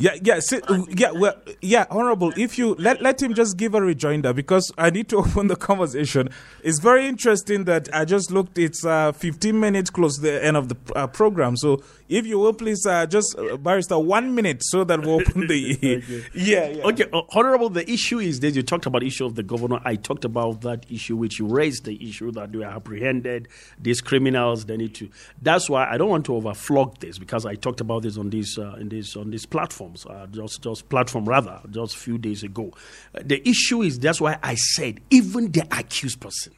Yeah, 0.00 0.16
yeah, 0.22 0.40
si- 0.40 0.62
yeah, 0.96 1.10
well, 1.10 1.34
yeah, 1.60 1.84
honorable. 1.90 2.32
If 2.34 2.56
you 2.56 2.74
let 2.78 3.02
let 3.02 3.20
him 3.20 3.34
just 3.34 3.58
give 3.58 3.74
a 3.74 3.82
rejoinder 3.82 4.32
because 4.32 4.72
I 4.78 4.88
need 4.88 5.10
to 5.10 5.16
open 5.24 5.48
the 5.48 5.56
conversation. 5.56 6.30
It's 6.62 6.78
very 6.78 7.06
interesting 7.06 7.64
that 7.64 7.90
I 7.92 8.06
just 8.06 8.30
looked. 8.30 8.56
It's 8.56 8.82
uh, 8.82 9.12
15 9.12 9.60
minutes 9.60 9.90
close 9.90 10.16
to 10.16 10.22
the 10.22 10.42
end 10.42 10.56
of 10.56 10.70
the 10.70 10.76
uh, 10.96 11.06
program. 11.06 11.54
So 11.58 11.82
if 12.08 12.26
you 12.26 12.38
will 12.38 12.54
please 12.54 12.86
uh, 12.86 13.04
just 13.04 13.38
uh, 13.38 13.58
barrister 13.58 13.98
one 13.98 14.34
minute 14.34 14.62
so 14.64 14.84
that 14.84 15.00
we 15.02 15.08
open 15.12 15.46
the. 15.46 16.02
yeah, 16.34 16.68
yeah. 16.68 16.84
Okay, 16.84 17.04
uh, 17.12 17.20
Honorable, 17.32 17.68
the 17.68 17.88
issue 17.90 18.20
is 18.20 18.40
that 18.40 18.52
you 18.52 18.62
talked 18.62 18.86
about 18.86 19.02
issue 19.02 19.26
of 19.26 19.34
the 19.34 19.42
governor. 19.42 19.80
I 19.84 19.96
talked 19.96 20.24
about 20.24 20.62
that 20.62 20.90
issue, 20.90 21.14
which 21.14 21.38
you 21.38 21.46
raised 21.46 21.84
the 21.84 22.08
issue 22.08 22.32
that 22.32 22.52
they 22.52 22.62
are 22.64 22.74
apprehended, 22.74 23.48
these 23.78 24.00
criminals, 24.00 24.64
they 24.64 24.78
need 24.78 24.94
to. 24.94 25.10
That's 25.42 25.68
why 25.68 25.90
I 25.90 25.98
don't 25.98 26.08
want 26.08 26.24
to 26.26 26.32
overflog 26.32 27.00
this 27.00 27.18
because 27.18 27.44
I 27.44 27.54
talked 27.54 27.82
about 27.82 28.02
this 28.02 28.16
on 28.16 28.30
this 28.30 28.56
uh, 28.58 28.76
in 28.80 28.88
this 28.88 29.16
on 29.16 29.30
these 29.30 29.46
platforms, 29.46 30.06
uh, 30.06 30.26
just 30.30 30.62
just 30.62 30.88
platform 30.88 31.24
rather, 31.28 31.60
just 31.70 31.94
a 31.94 31.98
few 31.98 32.18
days 32.18 32.42
ago. 32.42 32.72
Uh, 33.14 33.20
the 33.24 33.46
issue 33.48 33.82
is 33.82 33.98
that's 33.98 34.20
why 34.20 34.38
I 34.42 34.54
said 34.54 35.00
even 35.10 35.52
the 35.52 35.66
accused 35.70 36.20
person 36.20 36.52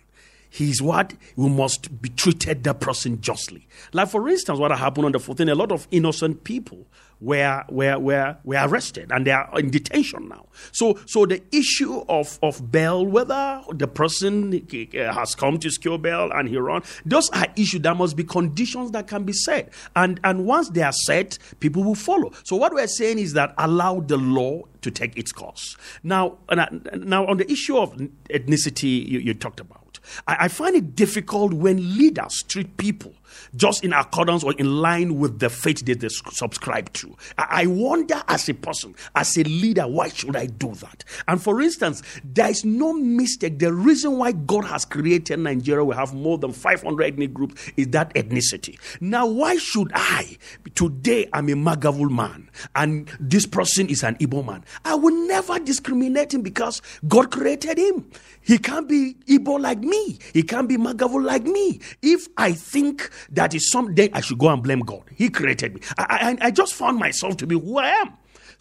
he's 0.53 0.83
what 0.83 1.15
we 1.35 1.49
must 1.49 2.01
be 2.03 2.11
treated 2.11 2.63
the 2.63 2.75
person 2.75 3.21
justly. 3.21 3.67
Like 3.93 4.09
for 4.09 4.29
instance, 4.29 4.59
what 4.59 4.71
happened 4.77 5.07
on 5.07 5.13
the 5.13 5.19
14th, 5.19 5.51
a 5.51 5.55
lot 5.55 5.73
of 5.73 5.89
innocent 5.91 6.45
people 6.45 6.87
were 7.21 7.65
were 7.71 7.99
were 7.99 8.37
were 8.45 8.59
arrested 8.61 9.11
and 9.13 9.27
they 9.27 9.31
are 9.31 9.49
in 9.59 9.71
detention 9.71 10.29
now. 10.29 10.47
So 10.73 10.99
so 11.07 11.25
the 11.25 11.41
issue 11.53 12.05
of 12.09 12.39
of 12.43 12.71
bail, 12.71 13.07
whether 13.07 13.63
the 13.73 13.87
person 13.87 14.53
has 14.93 15.35
come 15.35 15.59
to 15.59 15.71
secure 15.71 15.99
bail 15.99 16.31
and 16.33 16.49
he 16.49 16.57
run, 16.59 16.83
those 17.07 17.31
are 17.31 17.47
issues 17.57 17.81
that 17.83 17.97
must 17.97 18.17
be 18.17 18.25
conditions 18.25 18.91
that 18.91 19.07
can 19.07 19.25
be 19.25 19.33
set. 19.33 19.73
And 19.97 20.21
and 20.25 20.45
once 20.45 20.69
they 20.71 20.83
are 20.83 20.93
set, 20.93 21.39
people 21.61 21.85
will 21.85 21.95
follow. 21.95 22.33
So 22.45 22.57
what 22.57 22.75
we're 22.75 22.89
saying 22.89 23.19
is 23.19 23.33
that 23.35 23.55
allow 23.57 24.01
the 24.01 24.17
law 24.17 24.63
to 24.83 24.91
take 24.91 25.17
its 25.17 25.31
course. 25.31 25.77
Now, 26.03 26.39
now 26.51 27.25
on 27.27 27.37
the 27.37 27.51
issue 27.51 27.79
of 27.79 27.93
ethnicity 28.31 29.09
you, 29.09 29.21
you 29.21 29.33
talked 29.33 29.61
about. 29.61 29.82
I, 30.27 30.45
I 30.45 30.49
find 30.49 30.77
it 30.77 30.95
difficult 30.95 31.53
when 31.53 31.97
leaders 31.99 32.43
treat 32.43 32.77
people 32.77 33.15
just 33.57 33.85
in 33.85 33.93
accordance 33.93 34.45
or 34.45 34.53
in 34.55 34.81
line 34.81 35.19
with 35.19 35.39
the 35.39 35.51
faith 35.51 35.85
that 35.87 36.01
they 36.01 36.09
subscribe 36.09 36.93
to. 36.95 37.17
I, 37.39 37.67
wonder 37.67 38.23
as 38.29 38.49
a 38.49 38.55
person, 38.55 38.95
as 39.15 39.37
a 39.37 39.45
leader, 39.45 39.87
why 39.87 40.09
should 40.09 40.37
I 40.37 40.47
do 40.47 40.75
that? 40.75 41.05
And 41.29 41.43
for 41.43 41.61
instance, 41.61 42.03
there 42.25 42.49
is 42.51 42.65
no 42.65 42.93
mistake. 42.93 43.59
The 43.59 43.73
reason 43.73 44.19
why 44.19 44.33
God 44.33 44.65
has 44.65 44.85
created 44.85 45.39
Nigeria, 45.39 45.85
we 45.85 45.95
have 45.95 46.15
more 46.15 46.39
than 46.39 46.53
500 46.53 47.05
ethnic 47.05 47.33
groups, 47.33 47.71
is 47.77 47.89
that 47.89 48.13
ethnicity. 48.15 48.79
Now, 49.01 49.27
why 49.27 49.57
should 49.57 49.91
I? 49.95 50.37
Today, 50.75 51.29
I'm 51.33 51.49
a 51.49 51.53
Mwaghavul 51.53 52.11
man, 52.11 52.51
and 52.75 53.11
this 53.21 53.47
person 53.47 53.89
is 53.89 54.03
an 54.03 54.17
Igbo 54.17 54.45
man. 54.45 54.65
I 54.85 54.95
will 54.95 55.27
never 55.27 55.59
discriminate 55.59 56.35
him 56.35 56.43
because 56.43 56.83
God 57.09 57.31
created 57.31 57.79
him. 57.79 58.11
He 58.43 58.59
can't 58.59 58.89
be 58.89 59.15
Igbo 59.29 59.61
like 59.61 59.79
me. 59.79 60.19
He 60.33 60.43
can't 60.43 60.69
be 60.69 60.77
Mwaghavul 60.77 61.25
like 61.25 61.45
me. 61.45 61.81
If 62.03 62.27
I 62.37 62.53
think 62.53 63.11
that 63.31 63.55
is 63.55 63.71
something, 63.71 64.11
I 64.13 64.21
should 64.21 64.39
go 64.39 64.49
and 64.49 64.63
blame 64.63 64.81
God. 64.81 65.03
He 65.15 65.29
created 65.29 65.75
me. 65.75 65.81
I, 65.99 66.37
I, 66.41 66.47
I 66.47 66.51
just 66.51 66.75
found 66.75 66.99
myself 66.99 67.37
to 67.39 67.47
be 67.47 67.59
who 67.59 67.79
I 67.79 67.89
am. 67.89 68.13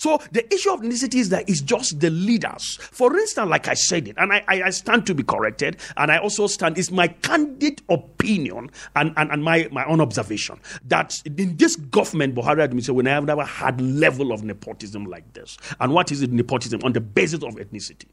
So 0.02 0.20
the 0.32 0.52
issue 0.52 0.72
of 0.72 0.82
ethnicity 0.82 1.20
is 1.20 1.30
that 1.30 1.48
it's 1.48 1.62
just 1.62 2.00
the 2.00 2.10
leaders. 2.10 2.80
For 2.82 3.16
instance, 3.16 3.48
like 3.48 3.68
I 3.68 3.76
said 3.76 4.08
it, 4.08 4.16
and 4.18 4.34
I, 4.34 4.44
I, 4.48 4.64
I 4.64 4.70
stand 4.72 5.06
to 5.06 5.14
be 5.14 5.22
corrected, 5.22 5.78
and 5.96 6.12
I 6.12 6.18
also 6.18 6.48
stand, 6.48 6.80
it's 6.80 6.90
my 6.90 7.08
candid 7.08 7.84
opinion 7.88 8.72
and, 8.96 9.14
and, 9.16 9.32
and 9.32 9.44
my, 9.44 9.70
my 9.72 9.86
own 9.86 10.02
observation 10.02 10.60
that 10.88 11.14
in 11.26 11.56
this 11.58 11.76
government, 11.76 12.34
Buhari 12.34 12.64
administration, 12.64 12.96
we 12.96 13.08
have 13.08 13.26
never 13.26 13.46
had 13.46 13.80
level 13.80 14.32
of 14.32 14.44
nepotism 14.44 15.06
like 15.06 15.34
this. 15.34 15.56
And 15.80 15.94
what 15.94 16.12
is 16.12 16.24
it, 16.24 16.32
nepotism? 16.32 16.82
On 16.84 16.94
the 16.94 17.02
basis 17.02 17.44
of 17.44 17.54
ethnicity. 17.58 18.08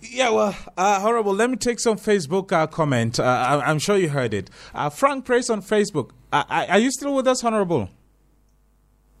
Yeah, 0.00 0.30
well, 0.30 0.56
uh, 0.76 1.00
horrible. 1.00 1.34
Let 1.34 1.50
me 1.50 1.56
take 1.56 1.80
some 1.80 1.96
Facebook 1.96 2.52
uh, 2.52 2.66
comment. 2.66 3.18
Uh, 3.18 3.24
I, 3.64 3.70
am 3.70 3.78
sure 3.78 3.96
you 3.96 4.08
heard 4.08 4.32
it. 4.32 4.48
Uh, 4.74 4.90
Frank 4.90 5.24
Praise 5.24 5.50
on 5.50 5.60
Facebook. 5.60 6.10
Uh, 6.32 6.44
are 6.48 6.78
you 6.78 6.90
still 6.90 7.14
with 7.14 7.26
us, 7.26 7.42
Honorable? 7.42 7.88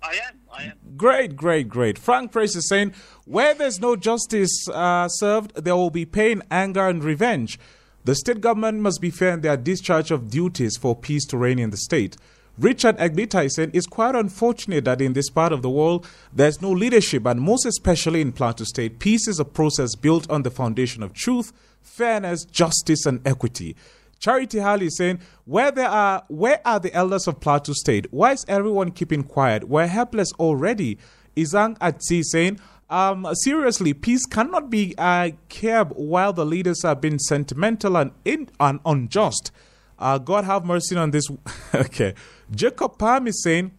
I 0.02 0.12
am. 0.28 0.40
I 0.52 0.62
am. 0.64 0.72
Great, 0.96 1.36
great, 1.36 1.68
great. 1.68 1.98
Frank 1.98 2.30
Praise 2.30 2.54
is 2.54 2.68
saying, 2.68 2.94
where 3.24 3.54
there's 3.54 3.80
no 3.80 3.96
justice 3.96 4.68
uh, 4.68 5.08
served, 5.08 5.54
there 5.56 5.76
will 5.76 5.90
be 5.90 6.04
pain, 6.04 6.42
anger, 6.50 6.86
and 6.86 7.02
revenge. 7.02 7.58
The 8.04 8.14
state 8.14 8.40
government 8.40 8.80
must 8.80 9.00
be 9.00 9.10
fair 9.10 9.34
in 9.34 9.40
their 9.40 9.56
discharge 9.56 10.10
of 10.10 10.30
duties 10.30 10.76
for 10.76 10.94
peace 10.94 11.26
to 11.26 11.36
reign 11.36 11.58
in 11.58 11.70
the 11.70 11.76
state. 11.76 12.16
Richard 12.58 12.98
Agbita 12.98 13.48
said 13.50 13.70
it's 13.72 13.86
quite 13.86 14.16
unfortunate 14.16 14.84
that 14.84 15.00
in 15.00 15.12
this 15.12 15.30
part 15.30 15.52
of 15.52 15.62
the 15.62 15.70
world 15.70 16.08
there's 16.32 16.60
no 16.60 16.70
leadership, 16.72 17.24
and 17.24 17.40
most 17.40 17.64
especially 17.64 18.20
in 18.20 18.32
Plateau 18.32 18.64
State, 18.64 18.98
peace 18.98 19.28
is 19.28 19.38
a 19.38 19.44
process 19.44 19.94
built 19.94 20.28
on 20.28 20.42
the 20.42 20.50
foundation 20.50 21.04
of 21.04 21.12
truth, 21.12 21.52
fairness, 21.80 22.44
justice, 22.44 23.06
and 23.06 23.24
equity. 23.24 23.76
Charity 24.18 24.58
Halley 24.58 24.86
is 24.86 24.96
saying, 24.96 25.20
where 25.44 25.70
there 25.70 25.88
are 25.88 26.24
where 26.26 26.60
are 26.64 26.80
the 26.80 26.92
elders 26.92 27.28
of 27.28 27.38
Plateau 27.38 27.72
State? 27.74 28.08
Why 28.10 28.32
is 28.32 28.44
everyone 28.48 28.90
keeping 28.90 29.22
quiet? 29.22 29.68
We're 29.68 29.86
helpless 29.86 30.32
already. 30.40 30.98
Izang 31.36 31.78
Atsi 31.78 32.20
is 32.20 32.32
saying, 32.32 32.58
um, 32.90 33.28
seriously, 33.34 33.94
peace 33.94 34.26
cannot 34.26 34.68
be 34.70 34.94
uh, 34.98 35.30
kept 35.48 35.92
while 35.92 36.32
the 36.32 36.44
leaders 36.44 36.84
are 36.84 36.96
being 36.96 37.20
sentimental 37.20 37.96
and, 37.96 38.10
in, 38.24 38.48
and 38.58 38.80
unjust. 38.84 39.52
Uh, 39.98 40.18
God 40.18 40.44
have 40.44 40.64
mercy 40.64 40.96
on 40.96 41.10
this. 41.12 41.24
okay. 41.74 42.14
Jacob 42.50 42.96
Palm 42.98 43.26
is 43.26 43.42
saying, 43.42 43.72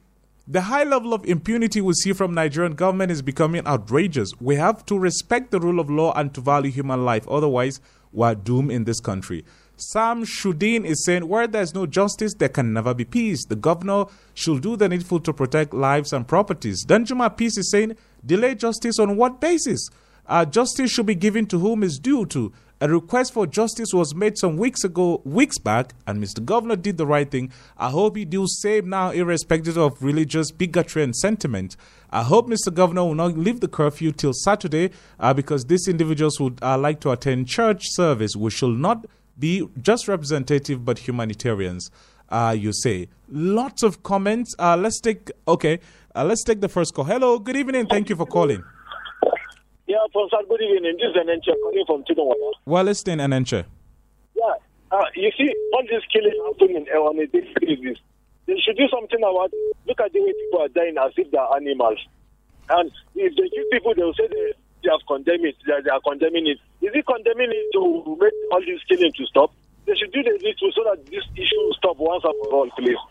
the 0.47 0.61
high 0.61 0.84
level 0.84 1.13
of 1.13 1.26
impunity 1.26 1.82
we 1.82 1.93
see 1.93 2.13
from 2.13 2.34
Nigerian 2.34 2.74
government 2.74 3.11
is 3.11 3.22
becoming 3.22 3.65
outrageous. 3.67 4.32
We 4.39 4.55
have 4.55 4.86
to 4.88 4.97
respect 4.97 5.51
the 5.51 5.59
rule 5.59 5.80
of 5.80 5.89
law 5.89 6.13
and 6.15 6.34
to 6.34 6.41
value 6.41 6.72
human 6.72 7.05
life. 7.05 7.28
Otherwise, 7.28 7.80
we're 8.11 8.36
doomed 8.36 8.72
in 8.72 8.84
this 8.84 8.99
country. 8.99 9.43
Sam 9.76 10.24
Shudin 10.24 10.86
is 10.86 11.05
saying, 11.05 11.28
where 11.28 11.47
there's 11.47 11.74
no 11.74 11.86
justice, 11.86 12.34
there 12.34 12.49
can 12.49 12.74
never 12.74 12.93
be 12.93 13.05
peace. 13.05 13.45
The 13.45 13.55
governor 13.55 14.05
should 14.34 14.61
do 14.61 14.76
the 14.76 14.89
needful 14.89 15.20
to 15.22 15.34
protect 15.34 15.74
lives 15.74 16.13
and 16.13 16.28
properties. 16.28 16.86
Danjuma 16.86 17.36
Peace 17.38 17.57
is 17.57 17.72
saying, 17.72 17.95
delay 18.26 18.55
justice 18.55 18.99
on 18.99 19.17
what 19.17 19.39
basis? 19.39 19.88
Uh, 20.30 20.46
justice 20.46 20.92
should 20.92 21.08
be 21.08 21.16
given 21.16 21.48
to 21.48 21.58
whom 21.60 21.84
is 21.84 21.98
due 21.98 22.26
to. 22.28 22.54
A 22.82 22.88
request 22.88 23.34
for 23.34 23.46
justice 23.46 23.90
was 23.94 24.16
made 24.16 24.38
some 24.38 24.56
weeks 24.56 24.86
ago, 24.86 25.22
weeks 25.26 25.58
back, 25.58 25.94
and 26.08 26.24
Mr. 26.24 26.44
Governor 26.46 26.78
did 26.78 26.98
the 26.98 27.06
right 27.06 27.30
thing. 27.30 27.52
I 27.78 27.90
hope 27.90 28.16
he 28.16 28.24
do 28.24 28.46
same 28.48 28.88
now, 28.88 29.10
irrespective 29.10 29.76
of 29.76 30.02
religious 30.02 30.52
bigotry 30.52 31.04
and 31.04 31.14
sentiment. 31.14 31.76
I 32.10 32.24
hope 32.24 32.48
Mr. 32.48 32.74
Governor 32.74 33.04
will 33.04 33.16
not 33.16 33.38
leave 33.38 33.60
the 33.60 33.68
curfew 33.68 34.14
till 34.14 34.32
Saturday 34.32 34.92
uh, 35.20 35.34
because 35.34 35.66
these 35.66 35.90
individuals 35.90 36.40
would 36.40 36.60
uh, 36.62 36.78
like 36.78 37.02
to 37.02 37.12
attend 37.12 37.48
church 37.50 37.82
service. 37.90 38.34
We 38.38 38.50
shall 38.50 38.70
not 38.70 39.08
be 39.38 39.68
just 39.82 40.08
representative 40.08 40.86
but 40.86 41.00
humanitarians. 41.00 41.92
Uh, 42.30 42.56
you 42.58 42.72
say 42.72 43.10
lots 43.28 43.84
of 43.84 44.04
comments. 44.04 44.56
Uh, 44.58 44.78
let's 44.78 45.02
take 45.02 45.32
okay. 45.48 45.80
Uh, 46.16 46.24
let's 46.24 46.44
take 46.44 46.62
the 46.62 46.70
first 46.70 46.94
call. 46.94 47.04
Hello, 47.04 47.40
good 47.40 47.58
evening. 47.58 47.88
Thank 47.88 48.10
you 48.10 48.16
for 48.16 48.26
calling. 48.26 48.64
Yeah, 49.90 50.06
Professor, 50.14 50.46
good 50.48 50.62
evening. 50.62 51.02
This 51.02 51.10
is 51.10 51.18
Anenche 51.18 51.50
calling 51.64 51.84
from 51.88 52.04
Tidonwaya. 52.06 52.52
Well, 52.64 52.84
listening, 52.84 53.18
Anenche. 53.26 53.66
Yeah, 54.36 54.54
uh, 54.92 55.02
you 55.16 55.32
see, 55.36 55.50
all 55.74 55.82
this 55.90 56.04
killing 56.14 56.38
happening 56.46 56.86
on 56.94 57.18
a 57.18 57.26
daily 57.26 57.50
basis. 57.60 57.98
They 58.46 58.54
should 58.62 58.78
do 58.78 58.88
something 58.94 59.18
about 59.18 59.50
Look 59.88 60.00
at 60.00 60.14
the 60.14 60.22
way 60.22 60.32
people 60.46 60.62
are 60.62 60.68
dying 60.68 60.94
as 61.02 61.12
if 61.18 61.32
they're 61.32 61.42
animals. 61.56 61.98
And 62.70 62.92
if 63.16 63.34
they 63.36 63.50
kill 63.50 63.66
people, 63.72 63.96
they'll 63.96 64.14
say 64.14 64.28
they, 64.30 64.54
they 64.84 64.92
have 64.94 65.02
condemned 65.08 65.46
it, 65.46 65.56
they, 65.66 65.82
they 65.84 65.90
are 65.90 66.02
condemning 66.06 66.46
it. 66.46 66.60
Is 66.86 66.94
it 66.94 67.08
condemning 67.08 67.50
it 67.50 67.74
to 67.74 68.16
make 68.22 68.34
all 68.54 68.62
this 68.62 68.86
killing 68.88 69.12
to 69.12 69.26
stop? 69.26 69.52
They 69.88 69.96
should 69.96 70.14
do 70.14 70.22
the 70.22 70.38
little 70.38 70.70
so 70.70 70.86
that 70.86 71.02
this 71.10 71.26
issue 71.34 71.58
will 71.66 71.74
stop 71.74 71.98
once 71.98 72.24
and 72.24 72.36
for 72.46 72.54
all, 72.54 72.70
please. 72.78 73.02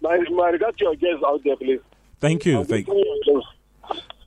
My, 0.00 0.16
my 0.30 0.50
regard 0.50 0.78
to 0.78 0.84
your 0.84 0.94
guests 0.94 1.24
out 1.26 1.42
there, 1.42 1.56
please. 1.56 1.80
Thank 2.20 2.46
you. 2.46 2.62
Thank 2.62 2.86
you. 2.86 3.42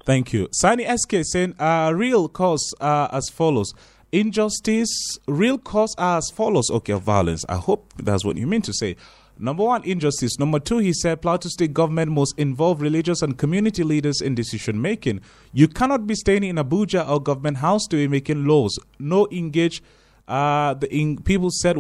Thank 0.06 0.34
you. 0.34 0.50
Sani 0.52 0.86
SK 0.86 1.24
saying, 1.24 1.56
uh, 1.60 1.92
real 1.96 2.28
cause 2.28 2.74
uh, 2.82 3.08
as 3.12 3.30
follows. 3.30 3.74
Injustice, 4.12 5.18
real 5.28 5.58
cause 5.58 5.96
as 5.98 6.30
follows. 6.30 6.70
Okay, 6.70 6.94
violence. 6.94 7.46
I 7.50 7.56
hope 7.56 7.94
that's 7.98 8.24
what 8.26 8.38
you 8.38 8.46
mean 8.46 8.62
to 8.64 8.74
say. 8.74 8.96
Number 9.40 9.64
one, 9.64 9.84
injustice. 9.84 10.38
Number 10.38 10.60
two, 10.60 10.78
he 10.78 10.94
said 10.94 11.22
Plateau 11.22 11.50
State 11.50 11.74
government 11.74 12.12
must 12.12 12.38
involve 12.38 12.82
religious 12.82 13.22
and 13.24 13.38
community 13.38 13.84
leaders 13.84 14.22
in 14.22 14.36
decision 14.36 14.80
making. 14.82 15.22
You 15.54 15.68
cannot 15.68 16.06
be 16.06 16.14
staying 16.16 16.44
in 16.44 16.58
Abuja 16.58 17.10
or 17.10 17.20
government 17.20 17.58
house 17.58 17.88
to 17.88 17.96
be 17.96 18.08
making 18.08 18.46
laws. 18.46 18.78
No 19.00 19.28
engage. 19.32 19.82
Uh, 20.28 20.76
the 20.76 20.94
in, 20.96 21.18
people 21.24 21.50
said, 21.50 21.78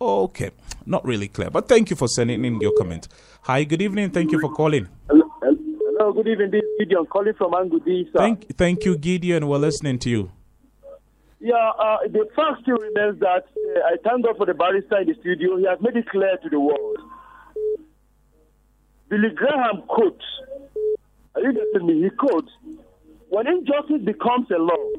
okay, 0.00 0.50
not 0.84 1.04
really 1.06 1.28
clear. 1.28 1.50
But 1.50 1.68
thank 1.68 1.88
you 1.88 1.96
for 1.96 2.08
sending 2.08 2.44
in 2.44 2.60
your 2.60 2.72
comment. 2.76 3.08
Hi, 3.42 3.64
good 3.64 3.80
evening. 3.80 4.10
Thank 4.10 4.32
you 4.32 4.40
for 4.40 4.52
calling. 4.52 4.86
Hello, 5.08 5.19
hello 6.00 6.14
good 6.14 6.28
evening. 6.28 6.50
This 6.50 6.62
is 6.62 6.68
Gideon 6.78 7.04
calling 7.04 7.34
from 7.34 7.52
Angudi. 7.52 8.10
Sir. 8.10 8.18
Thank, 8.18 8.56
thank 8.56 8.84
you, 8.86 8.96
Gideon. 8.96 9.46
We're 9.46 9.58
listening 9.58 9.98
to 9.98 10.08
you. 10.08 10.32
Yeah, 11.40 11.54
uh, 11.78 11.98
the 12.08 12.26
fact 12.34 12.62
still 12.62 12.76
remains 12.76 13.20
that 13.20 13.44
uh, 13.44 13.80
I 13.86 13.96
thank 14.02 14.24
God 14.24 14.36
for 14.38 14.46
the 14.46 14.54
barrister 14.54 14.98
in 14.98 15.08
the 15.08 15.14
studio. 15.20 15.58
He 15.58 15.66
has 15.66 15.78
made 15.82 15.96
it 15.96 16.08
clear 16.08 16.38
to 16.42 16.48
the 16.48 16.58
world. 16.58 16.98
Billy 19.10 19.28
Graham 19.34 19.82
quotes, 19.88 20.24
are 21.34 21.42
you 21.42 21.52
getting 21.52 21.86
me? 21.86 22.02
He 22.04 22.10
quotes, 22.10 22.50
when 23.28 23.46
injustice 23.46 24.02
becomes 24.02 24.50
a 24.50 24.58
law, 24.58 24.90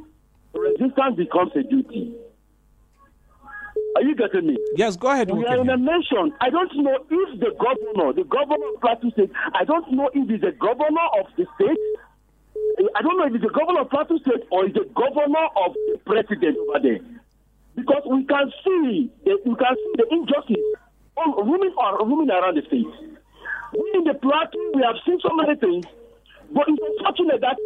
resistance 0.53 1.15
becomes 1.17 1.51
a 1.55 1.63
duty. 1.63 2.13
Are 3.95 4.03
you 4.03 4.15
getting 4.15 4.47
me? 4.47 4.57
Yes, 4.75 4.95
go 4.95 5.09
ahead. 5.09 5.29
We 5.31 5.45
are 5.45 5.59
in 5.59 5.69
a 5.69 5.77
nation. 5.77 6.33
I 6.39 6.49
don't 6.49 6.71
know 6.77 6.97
if 7.09 7.39
the 7.39 7.51
governor, 7.59 8.13
the 8.13 8.23
governor 8.23 8.67
of 8.73 8.81
Plateau 8.81 9.09
State, 9.11 9.31
I 9.53 9.65
don't 9.65 9.91
know 9.91 10.09
if 10.13 10.29
he's 10.29 10.41
the 10.41 10.51
governor 10.53 11.07
of 11.19 11.25
the 11.37 11.45
state 11.55 11.77
I 12.95 13.01
don't 13.01 13.17
know 13.17 13.25
if 13.27 13.33
he's 13.33 13.41
the 13.41 13.53
governor 13.53 13.81
of 13.81 13.89
Plateau 13.89 14.17
State 14.19 14.43
or 14.51 14.65
it's 14.65 14.73
the 14.73 14.87
governor 14.95 15.45
of 15.55 15.73
the 15.73 15.99
president 16.05 16.57
over 16.57 16.79
there. 16.81 16.99
Because 17.75 18.03
we 18.09 18.23
can 18.25 18.51
see 18.63 19.09
the, 19.23 19.37
we 19.45 19.55
can 19.55 19.75
see 19.75 19.93
the 19.95 20.07
injustice 20.11 20.65
on 21.17 21.31
roaming, 21.37 21.73
roaming 21.75 22.29
around 22.29 22.57
the 22.57 22.63
state. 22.67 22.87
We 23.73 23.85
in 23.95 24.03
the 24.03 24.15
Plateau, 24.15 24.59
we 24.75 24.81
have 24.83 24.95
seen 25.05 25.19
so 25.21 25.29
many 25.35 25.55
things, 25.55 25.85
but 26.51 26.67
it's 26.67 26.81
unfortunate 26.81 27.41
that 27.41 27.57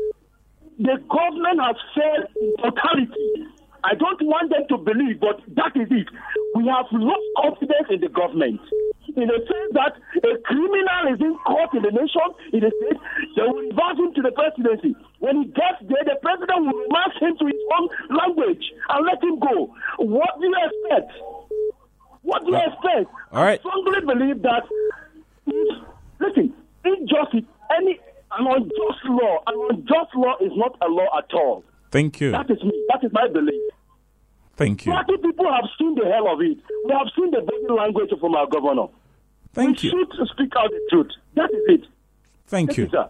the 0.78 0.98
government 1.10 1.60
has 1.64 1.78
failed 1.96 2.28
in 2.42 2.50
totality. 2.62 3.50
I 3.86 3.94
don't 3.94 4.22
want 4.26 4.50
them 4.50 4.66
to 4.70 4.78
believe, 4.82 5.20
but 5.22 5.38
that 5.56 5.78
is 5.78 5.88
it. 5.92 6.10
We 6.56 6.66
have 6.68 6.90
lost 6.92 7.28
confidence 7.38 7.88
in 7.92 8.02
the 8.02 8.10
government 8.10 8.60
in 9.16 9.28
the 9.28 9.40
sense 9.48 9.70
that 9.74 9.94
a 10.28 10.38
criminal 10.44 11.04
is 11.14 11.20
in 11.22 11.38
court 11.48 11.72
in 11.74 11.84
the 11.84 11.92
nation, 11.92 12.28
in 12.52 12.60
the 12.60 12.72
state, 12.82 13.00
they 13.36 13.44
will 13.48 13.64
invite 13.64 13.98
him 13.98 14.14
to 14.14 14.22
the 14.22 14.32
presidency. 14.32 14.96
When 15.20 15.44
he 15.44 15.46
gets 15.56 15.80
there, 15.88 16.04
the 16.04 16.20
president 16.22 16.68
will 16.68 16.88
march 16.90 17.16
him 17.22 17.38
to 17.40 17.46
his 17.46 17.62
own 17.80 17.86
language 18.12 18.64
and 18.90 19.06
let 19.06 19.24
him 19.24 19.40
go. 19.40 19.72
What 20.00 20.36
do 20.40 20.48
you 20.48 20.58
expect? 20.58 21.12
What 22.24 22.44
do 22.44 22.52
you 22.52 22.58
expect? 22.60 23.08
All 23.32 23.44
right. 23.44 23.60
I 23.60 23.64
strongly 23.64 24.02
believe 24.02 24.42
that, 24.44 24.64
if, 25.48 25.70
listen, 26.20 26.54
injustice, 26.84 27.48
any 27.78 28.00
an 28.38 28.48
unjust 28.48 29.06
law, 29.06 29.40
an 29.48 29.56
unjust 29.70 30.12
law 30.16 30.36
is 30.42 30.52
not 30.56 30.76
a 30.82 30.90
law 30.90 31.08
at 31.18 31.32
all. 31.34 31.64
Thank 31.92 32.20
you. 32.20 32.32
That 32.32 32.50
is 32.52 32.62
me. 32.64 32.74
That 32.92 33.04
is 33.06 33.12
my 33.14 33.28
belief. 33.32 33.62
Thank 34.56 34.86
you. 34.86 34.92
Party 34.92 35.18
people 35.18 35.52
have 35.52 35.66
seen 35.78 35.96
the 35.96 36.06
hell 36.06 36.32
of 36.32 36.42
it. 36.42 36.58
We 36.86 36.92
have 36.94 37.08
seen 37.16 37.32
the 37.32 37.42
body 37.42 37.82
language 37.82 38.12
from 38.20 38.36
our 38.36 38.48
governor. 38.48 38.88
Thank 39.54 39.82
we 39.84 39.90
you. 39.90 40.08
should 40.18 40.28
speak 40.30 40.54
out 40.58 40.70
the 40.70 40.82
truth. 40.90 41.12
That 41.36 41.50
is 41.52 41.62
it. 41.68 41.82
Thank 42.48 42.70
Thank 42.70 42.78
you. 42.78 42.84
you, 42.86 42.90
sir. 42.90 43.10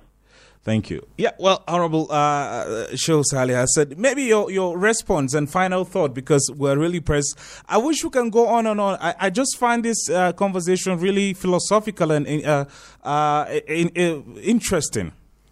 Thank 0.65 0.89
you. 0.89 1.05
Yeah, 1.15 1.29
well, 1.37 1.63
Honorable 1.67 2.07
uh, 2.09 2.87
Show 2.95 3.21
Sally, 3.21 3.55
I 3.55 3.65
said 3.65 3.99
maybe 3.99 4.23
your, 4.23 4.49
your 4.49 4.75
response 4.75 5.35
and 5.35 5.47
final 5.47 5.85
thought 5.85 6.15
because 6.15 6.51
we're 6.55 6.75
really 6.75 6.99
pressed. 6.99 7.37
I 7.69 7.77
wish 7.77 8.03
we 8.03 8.09
can 8.09 8.31
go 8.31 8.47
on 8.47 8.65
and 8.65 8.81
on. 8.81 8.97
I, 8.99 9.13
I 9.19 9.29
just 9.29 9.57
find 9.57 9.85
this 9.85 10.09
uh, 10.09 10.33
conversation 10.33 10.97
really 10.97 11.35
philosophical 11.35 12.11
and 12.11 12.25
uh, 12.43 12.65
uh, 13.03 13.45
in, 13.67 13.89
in, 13.89 14.37
interesting. 14.37 15.11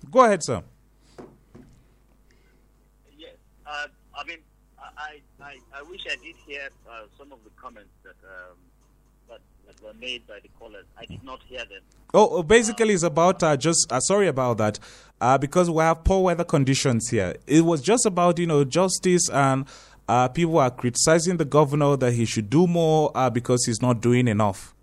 Go 0.09 0.25
ahead, 0.25 0.43
sir. 0.43 0.63
Yes, 3.15 3.35
uh, 3.67 3.85
I 4.17 4.23
mean, 4.25 4.39
I, 4.79 5.21
I, 6.07 6.13
I 6.13 6.15
did 6.23 6.35
hear 6.45 6.69
uh, 6.89 7.03
some 7.17 7.31
of 7.31 7.39
the 7.43 7.49
comments 7.61 7.91
that, 8.03 8.15
um, 8.27 8.57
that 9.29 9.39
that 9.67 9.81
were 9.83 9.93
made 9.99 10.25
by 10.27 10.39
the 10.41 10.49
callers. 10.59 10.85
I 10.97 11.05
did 11.05 11.23
not 11.23 11.41
hear 11.47 11.59
them. 11.59 11.81
Oh, 12.13 12.43
basically, 12.43 12.93
it's 12.93 13.03
about 13.03 13.41
uh, 13.43 13.57
just 13.57 13.91
uh, 13.91 13.99
sorry 13.99 14.27
about 14.27 14.57
that 14.59 14.79
uh, 15.21 15.37
because 15.37 15.69
we 15.69 15.81
have 15.81 16.03
poor 16.03 16.23
weather 16.23 16.43
conditions 16.43 17.09
here. 17.09 17.35
It 17.47 17.61
was 17.61 17.81
just 17.81 18.05
about 18.05 18.37
you 18.39 18.45
know 18.47 18.63
justice 18.63 19.29
and 19.29 19.65
uh, 20.07 20.27
people 20.27 20.59
are 20.59 20.69
criticizing 20.71 21.37
the 21.37 21.45
governor 21.45 21.95
that 21.97 22.13
he 22.13 22.25
should 22.25 22.49
do 22.49 22.67
more 22.67 23.11
uh, 23.15 23.29
because 23.29 23.65
he's 23.65 23.81
not 23.81 24.01
doing 24.01 24.27
enough. 24.27 24.73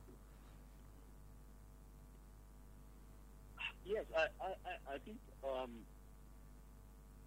Yes, 3.84 4.04
I, 4.16 4.22
I, 4.42 4.48
I- 4.48 4.94
I 4.94 4.98
think, 5.06 5.18
um, 5.44 5.70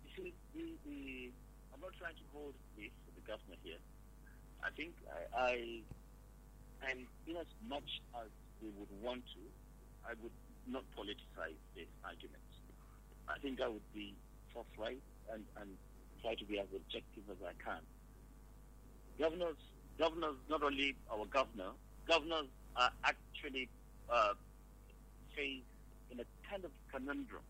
you 0.04 0.12
see, 0.16 0.34
the, 0.54 0.66
the, 0.86 1.32
I'm 1.74 1.80
not 1.80 1.92
trying 1.98 2.16
to 2.16 2.26
hold 2.34 2.54
this 2.76 2.92
to 3.08 3.10
the 3.16 3.22
governor 3.26 3.56
here. 3.64 3.80
I 4.63 4.63
think 4.76 4.94
I, 5.36 5.40
I 5.40 5.54
and 6.90 7.06
in 7.28 7.38
as 7.38 7.48
much 7.68 8.02
as 8.16 8.30
we 8.62 8.70
would 8.78 8.90
want 9.02 9.24
to, 9.34 9.42
I 10.06 10.14
would 10.22 10.32
not 10.68 10.84
politicize 10.98 11.60
this 11.76 11.88
argument. 12.04 12.44
I 13.28 13.40
think 13.40 13.62
I 13.62 13.68
would 13.68 13.94
be 13.94 14.14
forthright 14.54 15.02
and, 15.32 15.44
and 15.60 15.70
try 16.22 16.36
to 16.36 16.46
be 16.46 16.60
as 16.60 16.68
objective 16.76 17.24
as 17.32 17.38
I 17.46 17.54
can. 17.64 17.80
Governors, 19.20 19.58
governors, 19.98 20.36
not 20.50 20.64
only 20.64 20.96
our 21.12 21.26
governor, 21.26 21.72
governors 22.08 22.48
are 22.76 22.92
actually 23.04 23.70
uh, 24.12 24.34
faced 25.36 25.64
in 26.12 26.20
a 26.20 26.26
kind 26.50 26.66
of 26.66 26.72
conundrum. 26.92 27.44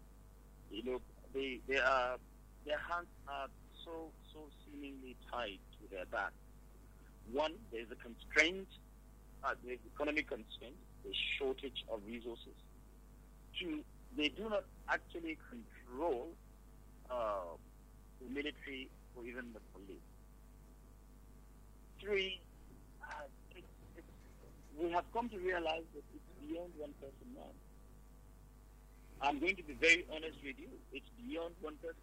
You 0.72 0.84
know, 0.84 1.02
they, 1.34 1.60
they 1.68 1.78
are, 1.78 2.18
their 2.66 2.78
hands 2.78 3.08
are 3.28 3.48
so, 3.84 4.12
so 4.32 4.40
seemingly 4.66 5.16
tied 5.32 5.60
to 5.82 5.96
their 5.96 6.06
back. 6.06 6.32
One, 7.32 7.54
there's 7.72 7.88
a 7.92 7.96
constraint, 7.96 8.68
uh, 9.44 9.54
there's 9.66 9.80
economic 9.96 10.28
constraint, 10.30 10.76
there's 11.04 11.18
shortage 11.40 11.84
of 11.92 12.02
resources. 12.08 12.54
Two, 13.60 13.84
they 14.18 14.30
do 14.30 14.50
not 14.50 14.66
actually 14.90 15.38
control 15.50 16.30
uh, 17.10 17.56
the 18.22 18.30
military 18.30 18.90
or 19.16 19.26
even 19.26 19.54
the 19.54 19.60
police. 19.74 19.98
Three, 22.00 22.42
uh, 23.02 23.24
it, 23.56 23.64
it, 23.98 24.04
we 24.80 24.92
have 24.92 25.06
come 25.14 25.30
to 25.30 25.38
realize 25.38 25.84
that 25.96 26.04
it's 26.14 26.48
beyond 26.48 26.72
one 26.78 26.94
person 27.00 27.28
now. 27.36 27.52
I'm 29.22 29.40
going 29.40 29.56
to 29.56 29.64
be 29.64 29.74
very 29.74 30.06
honest 30.12 30.38
with 30.44 30.60
you. 30.60 30.68
It's 30.92 31.08
beyond 31.26 31.56
one 31.62 31.76
person. 31.78 31.96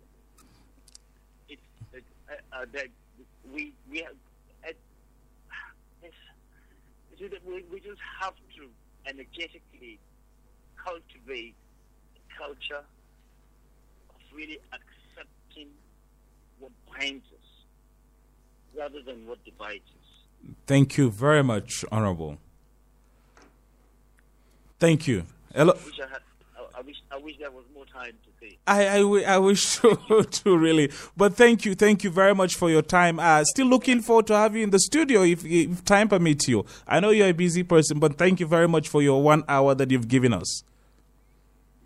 It's, 1.48 1.60
it, 1.92 2.04
uh, 2.30 2.56
uh, 2.56 2.64
that 2.72 2.86
we 3.52 3.74
we 3.90 3.98
have. 3.98 4.14
See 7.20 7.28
that 7.28 7.44
we, 7.46 7.64
we 7.70 7.80
just 7.80 8.00
have 8.20 8.34
to 8.56 8.68
energetically 9.06 9.98
cultivate 10.82 11.54
a 12.16 12.38
culture 12.38 12.82
of 14.10 14.20
really 14.34 14.58
accepting 14.72 15.68
what 16.58 16.72
binds 16.88 17.24
us 17.26 18.76
rather 18.76 19.02
than 19.02 19.26
what 19.26 19.44
divides 19.44 19.84
us. 19.84 20.54
Thank 20.66 20.96
you 20.96 21.10
very 21.10 21.42
much, 21.42 21.84
Honorable. 21.92 22.38
Thank 24.78 25.06
you. 25.06 25.24
Hello. 25.54 25.74
I 26.80 26.82
wish 26.82 26.96
I, 27.10 27.14
had, 27.14 27.18
I, 27.18 27.20
I 27.20 27.24
wish 27.24 27.38
there 27.38 27.50
was 27.50 27.64
more 27.74 27.84
time 27.84 28.12
to 28.24 28.30
say. 28.40 28.56
I, 28.66 28.86
I, 28.86 29.34
I 29.34 29.38
wish 29.38 29.62
so 29.66 29.94
too, 30.22 30.56
really. 30.56 30.90
But 31.16 31.34
thank 31.34 31.66
you, 31.66 31.74
thank 31.74 32.02
you 32.04 32.10
very 32.10 32.34
much 32.34 32.54
for 32.54 32.70
your 32.70 32.80
time. 32.80 33.20
Uh, 33.20 33.44
still 33.44 33.66
looking 33.66 34.00
forward 34.00 34.26
to 34.28 34.34
have 34.34 34.56
you 34.56 34.64
in 34.64 34.70
the 34.70 34.78
studio 34.78 35.22
if, 35.22 35.44
if 35.44 35.84
time 35.84 36.08
permits 36.08 36.48
you. 36.48 36.64
I 36.88 37.00
know 37.00 37.10
you're 37.10 37.28
a 37.28 37.34
busy 37.34 37.64
person, 37.64 37.98
but 37.98 38.16
thank 38.16 38.40
you 38.40 38.46
very 38.46 38.66
much 38.66 38.88
for 38.88 39.02
your 39.02 39.22
one 39.22 39.44
hour 39.46 39.74
that 39.74 39.90
you've 39.90 40.08
given 40.08 40.32
us. 40.32 40.64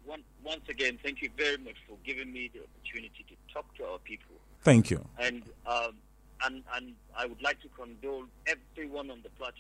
One, 0.05 0.23
once 0.45 0.69
again, 0.69 0.99
thank 1.03 1.23
you 1.23 1.31
very 1.37 1.57
much 1.59 1.77
for 1.89 1.97
giving 2.05 2.33
me 2.33 2.51
the 2.55 2.61
opportunity 2.61 3.25
to 3.29 3.53
talk 3.53 3.75
to 3.79 3.85
our 3.87 3.99
people. 3.99 4.37
Thank 4.63 4.91
you. 4.91 5.05
And 5.19 5.43
um, 5.67 5.95
and 6.47 6.63
and 6.77 6.95
I 7.17 7.27
would 7.27 7.43
like 7.43 7.61
to 7.63 7.69
condole 7.77 8.25
everyone 8.47 9.11
on 9.11 9.21
the 9.25 9.31
plateau, 9.31 9.57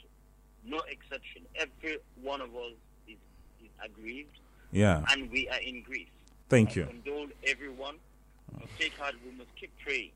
no 0.64 0.80
exception. 0.88 1.42
Every 1.56 1.98
one 2.22 2.40
of 2.40 2.50
us 2.54 2.72
is, 3.08 3.16
is 3.62 3.70
aggrieved, 3.84 4.38
Yeah. 4.74 5.04
and 5.10 5.30
we 5.30 5.48
are 5.48 5.60
in 5.60 5.82
grief. 5.82 6.08
Thank 6.48 6.70
I 6.70 6.80
you. 6.80 6.86
condole 6.86 7.28
everyone. 7.46 7.94
Must 8.58 8.78
take 8.78 8.92
heart. 8.98 9.14
We 9.24 9.30
must 9.38 9.54
keep 9.54 9.70
praying. 9.84 10.10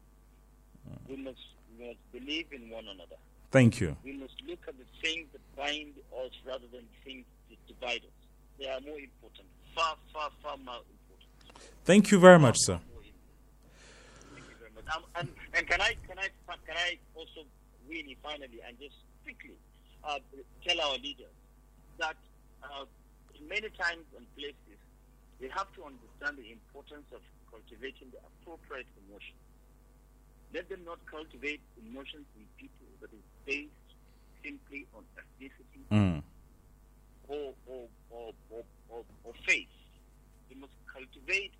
We 1.08 1.16
must, 1.16 1.38
we 1.78 1.86
must 1.86 2.12
believe 2.12 2.46
in 2.52 2.68
one 2.68 2.84
another. 2.92 3.16
Thank 3.52 3.80
you. 3.80 3.96
We 4.04 4.12
must 4.14 4.34
look 4.48 4.58
at 4.66 4.74
the 4.76 4.84
things 5.00 5.28
that 5.32 5.40
bind 5.56 5.94
us 6.24 6.32
rather 6.44 6.66
than 6.72 6.82
things 7.04 7.24
that 7.48 7.58
divide 7.68 8.02
us. 8.02 8.16
They 8.58 8.66
are 8.68 8.80
more 8.80 8.98
important, 8.98 9.46
far, 9.76 9.94
far, 10.12 10.30
far 10.42 10.56
more 10.56 10.74
important. 10.74 11.70
Thank 11.84 12.10
you 12.10 12.18
very 12.18 12.38
much, 12.38 12.56
sir. 12.58 12.80
Thank 14.34 14.44
you 14.48 14.54
very 14.58 14.72
much. 14.74 14.84
Um, 14.94 15.02
and, 15.20 15.28
and 15.54 15.66
can 15.68 15.80
I 15.80 15.94
can 16.06 16.18
I 16.18 16.28
can 16.66 16.76
I 16.76 16.98
also 17.14 17.46
really 17.88 18.16
finally 18.22 18.60
and 18.66 18.76
just 18.78 18.96
quickly 19.22 19.54
uh, 20.04 20.18
tell 20.66 20.80
our 20.80 20.98
leaders 20.98 21.32
that 21.98 22.16
uh, 22.64 22.84
many 23.48 23.68
times 23.78 24.04
and 24.16 24.26
places 24.36 24.78
they 25.40 25.48
have 25.48 25.70
to 25.78 25.84
understand 25.86 26.36
the 26.38 26.50
importance 26.50 27.06
of 27.14 27.20
cultivating 27.50 28.10
the 28.10 28.18
appropriate 28.26 28.86
emotion. 29.06 29.36
Let 30.52 30.68
them 30.68 30.82
not 30.84 30.98
cultivate 31.06 31.60
emotions 31.78 32.26
in 32.34 32.42
people 32.58 32.86
that 33.00 33.12
is 33.12 33.22
based 33.46 33.70
simply 34.42 34.86
on 34.96 35.04
ethnicity 35.14 35.84
Mm. 35.90 36.22
or, 37.28 37.54
or, 37.66 37.86
or, 38.10 38.32
or, 38.50 38.62
or, 38.90 39.04
or 39.24 39.32
faith. 39.46 39.68
They 40.48 40.56
must 40.56 40.72
cultivate. 40.92 41.52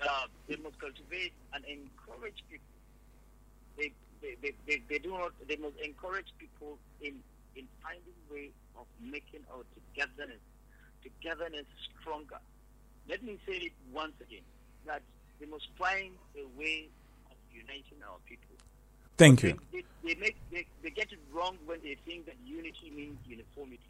Uh, 0.00 0.26
they 0.48 0.56
must 0.56 0.78
cultivate 0.80 1.32
and 1.52 1.64
encourage 1.66 2.42
people. 2.50 2.66
They, 3.76 3.92
they, 4.22 4.34
they, 4.42 4.52
they, 4.66 4.82
they 4.88 4.98
do 4.98 5.10
not. 5.10 5.32
They 5.46 5.56
must 5.56 5.76
encourage 5.76 6.32
people 6.38 6.78
in 7.00 7.14
in 7.56 7.66
finding 7.82 8.14
way 8.30 8.50
of 8.78 8.86
making 9.00 9.40
our 9.52 9.62
togetherness 9.74 10.40
togetherness 11.02 11.66
stronger. 12.00 12.38
Let 13.08 13.22
me 13.22 13.38
say 13.46 13.54
it 13.54 13.72
once 13.92 14.14
again 14.20 14.46
that 14.86 15.02
they 15.40 15.46
must 15.46 15.68
find 15.78 16.12
a 16.36 16.46
way 16.58 16.88
of 17.30 17.36
uniting 17.52 17.98
our 18.06 18.18
people. 18.28 18.56
Thank 19.16 19.42
you. 19.42 19.58
They, 19.72 19.84
they, 20.02 20.14
make, 20.14 20.36
they, 20.50 20.66
they 20.82 20.90
get 20.90 21.12
it 21.12 21.18
wrong 21.32 21.58
when 21.66 21.80
they 21.82 21.96
think 22.06 22.26
that 22.26 22.36
unity 22.46 22.90
means 22.94 23.18
uniformity. 23.26 23.80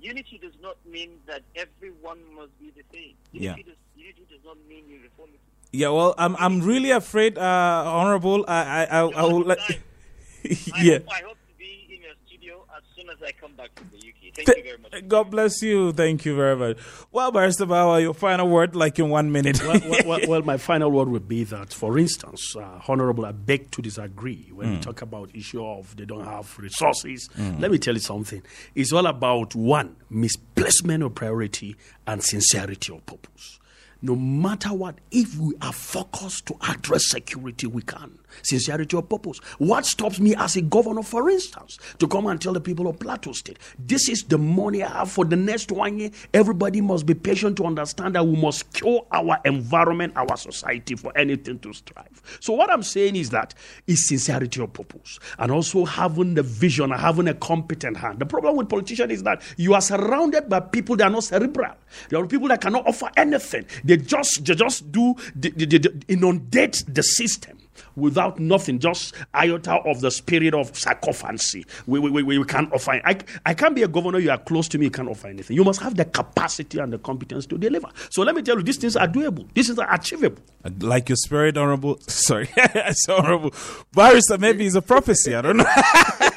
Unity 0.00 0.38
does 0.42 0.54
not 0.60 0.76
mean 0.86 1.10
that 1.26 1.42
everyone 1.56 2.18
must 2.34 2.56
be 2.58 2.70
the 2.70 2.82
same. 2.92 3.14
Yeah. 3.32 3.50
Unity, 3.50 3.62
does, 3.62 3.76
unity 3.96 4.26
does 4.30 4.44
not 4.44 4.56
mean 4.68 4.84
uniformity. 4.88 5.38
Yeah, 5.72 5.88
well, 5.88 6.14
I'm 6.18 6.36
I'm 6.36 6.60
really 6.60 6.90
afraid, 6.90 7.38
uh, 7.38 7.82
Honorable. 7.86 8.44
I 8.46 8.60
I 8.60 8.84
I, 8.84 8.98
I 9.08 9.22
will 9.24 9.40
let. 9.40 9.58
I 9.70 10.82
yeah. 10.82 10.98
hope, 10.98 11.08
I 11.10 11.22
hope 11.24 11.38
to 11.48 11.54
be 11.56 11.88
in 11.88 12.02
your 12.02 12.12
studio 12.42 12.64
as 12.76 12.82
soon 12.96 13.08
as 13.10 13.16
I 13.22 13.32
come 13.32 13.54
back 13.54 13.74
to 13.76 13.84
the 13.90 13.96
UK. 13.98 14.34
Thank 14.34 14.48
you 14.48 14.62
very 14.64 14.78
much. 14.78 15.08
God 15.08 15.30
bless 15.30 15.62
you. 15.62 15.92
Thank 15.92 16.24
you 16.24 16.34
very 16.36 16.56
much. 16.56 16.78
Well, 17.10 17.30
Barrister 17.30 17.66
Bawa, 17.66 18.00
your 18.00 18.14
final 18.14 18.48
word, 18.48 18.74
like 18.74 18.98
in 18.98 19.08
one 19.10 19.30
minute. 19.32 19.60
well, 19.62 19.80
well, 19.88 20.00
well, 20.06 20.20
well, 20.28 20.42
my 20.42 20.56
final 20.56 20.90
word 20.90 21.08
would 21.08 21.28
be 21.28 21.44
that, 21.44 21.72
for 21.72 21.98
instance, 21.98 22.54
uh, 22.56 22.80
Honorable, 22.88 23.24
I 23.26 23.32
beg 23.32 23.70
to 23.72 23.82
disagree 23.82 24.50
when 24.52 24.70
we 24.70 24.72
Mm. 24.72 24.82
talk 24.82 25.02
about 25.02 25.30
issue 25.34 25.62
of 25.64 25.94
they 25.96 26.04
don't 26.06 26.24
have 26.24 26.58
resources. 26.58 27.28
Mm. 27.36 27.60
Let 27.60 27.70
me 27.70 27.78
tell 27.78 27.94
you 27.94 28.00
something. 28.00 28.42
It's 28.74 28.92
all 28.92 29.06
about 29.06 29.54
one 29.54 29.96
misplacement 30.08 31.02
of 31.02 31.14
priority 31.14 31.76
and 32.06 32.22
sincerity 32.22 32.94
of 32.94 33.04
purpose. 33.04 33.58
No 34.02 34.16
matter 34.16 34.70
what, 34.70 34.96
if 35.12 35.36
we 35.38 35.54
are 35.62 35.72
focused 35.72 36.46
to 36.46 36.56
address 36.68 37.08
security, 37.08 37.68
we 37.68 37.82
can. 37.82 38.18
Sincerity 38.42 38.96
of 38.96 39.08
purpose. 39.08 39.38
What 39.58 39.86
stops 39.86 40.18
me 40.18 40.34
as 40.34 40.56
a 40.56 40.62
governor, 40.62 41.02
for 41.02 41.30
instance, 41.30 41.78
to 41.98 42.08
come 42.08 42.26
and 42.26 42.40
tell 42.40 42.52
the 42.52 42.60
people 42.60 42.88
of 42.88 42.98
Plateau 42.98 43.32
State, 43.32 43.58
this 43.78 44.08
is 44.08 44.24
the 44.24 44.38
money 44.38 44.82
I 44.82 44.88
have 44.88 45.10
for 45.10 45.24
the 45.24 45.36
next 45.36 45.70
one 45.70 45.98
year. 45.98 46.10
Everybody 46.34 46.80
must 46.80 47.06
be 47.06 47.14
patient 47.14 47.56
to 47.58 47.64
understand 47.64 48.16
that 48.16 48.26
we 48.26 48.36
must 48.36 48.72
cure 48.72 49.06
our 49.12 49.38
environment, 49.44 50.14
our 50.16 50.36
society 50.36 50.96
for 50.96 51.16
anything 51.16 51.58
to 51.60 51.72
strive. 51.72 52.22
So, 52.40 52.54
what 52.54 52.70
I'm 52.70 52.82
saying 52.82 53.16
is 53.16 53.30
that 53.30 53.54
is 53.86 54.08
sincerity 54.08 54.60
of 54.62 54.72
purpose 54.72 55.20
and 55.38 55.52
also 55.52 55.84
having 55.84 56.34
the 56.34 56.42
vision 56.42 56.90
and 56.90 57.00
having 57.00 57.28
a 57.28 57.34
competent 57.34 57.96
hand. 57.96 58.18
The 58.18 58.26
problem 58.26 58.56
with 58.56 58.68
politicians 58.68 59.12
is 59.12 59.22
that 59.24 59.42
you 59.56 59.74
are 59.74 59.80
surrounded 59.80 60.48
by 60.48 60.60
people 60.60 60.96
that 60.96 61.04
are 61.04 61.10
not 61.10 61.24
cerebral. 61.24 61.74
There 62.08 62.20
are 62.20 62.26
people 62.26 62.48
that 62.48 62.60
cannot 62.60 62.86
offer 62.86 63.10
anything. 63.16 63.66
They 63.84 63.91
just 63.96 64.44
they 64.44 64.54
just 64.54 64.90
do 64.92 65.14
they, 65.34 65.50
they, 65.50 65.78
they 65.78 65.90
inundate 66.08 66.82
the 66.88 67.02
system 67.02 67.58
without 67.96 68.38
nothing, 68.38 68.78
just 68.78 69.14
iota 69.34 69.74
of 69.84 70.00
the 70.00 70.10
spirit 70.10 70.54
of 70.54 70.72
sarcophagy. 70.72 71.64
We, 71.86 71.98
we, 71.98 72.10
we, 72.22 72.38
we 72.38 72.44
can't 72.44 72.72
offer. 72.72 72.92
I, 73.04 73.18
I 73.46 73.54
can't 73.54 73.74
be 73.74 73.82
a 73.82 73.88
governor. 73.88 74.18
You 74.18 74.30
are 74.30 74.38
close 74.38 74.68
to 74.68 74.78
me. 74.78 74.86
You 74.86 74.90
can't 74.90 75.08
offer 75.08 75.28
anything. 75.28 75.56
You 75.56 75.64
must 75.64 75.80
have 75.80 75.96
the 75.96 76.04
capacity 76.04 76.78
and 76.78 76.92
the 76.92 76.98
competence 76.98 77.46
to 77.46 77.58
deliver. 77.58 77.88
So 78.10 78.22
let 78.22 78.34
me 78.34 78.42
tell 78.42 78.56
you, 78.56 78.62
these 78.62 78.76
things 78.78 78.96
are 78.96 79.08
doable. 79.08 79.46
These 79.54 79.68
things 79.68 79.78
are 79.78 79.92
achievable. 79.92 80.42
like 80.80 81.08
your 81.08 81.16
spirit, 81.16 81.56
Honorable. 81.56 81.98
Sorry, 82.06 82.48
it's 82.56 83.08
Honorable 83.08 83.52
Barrister. 83.92 84.38
Maybe 84.38 84.66
it's 84.66 84.74
a 84.76 84.82
prophecy. 84.82 85.34
I 85.34 85.42
don't 85.42 85.56
know. 85.58 85.64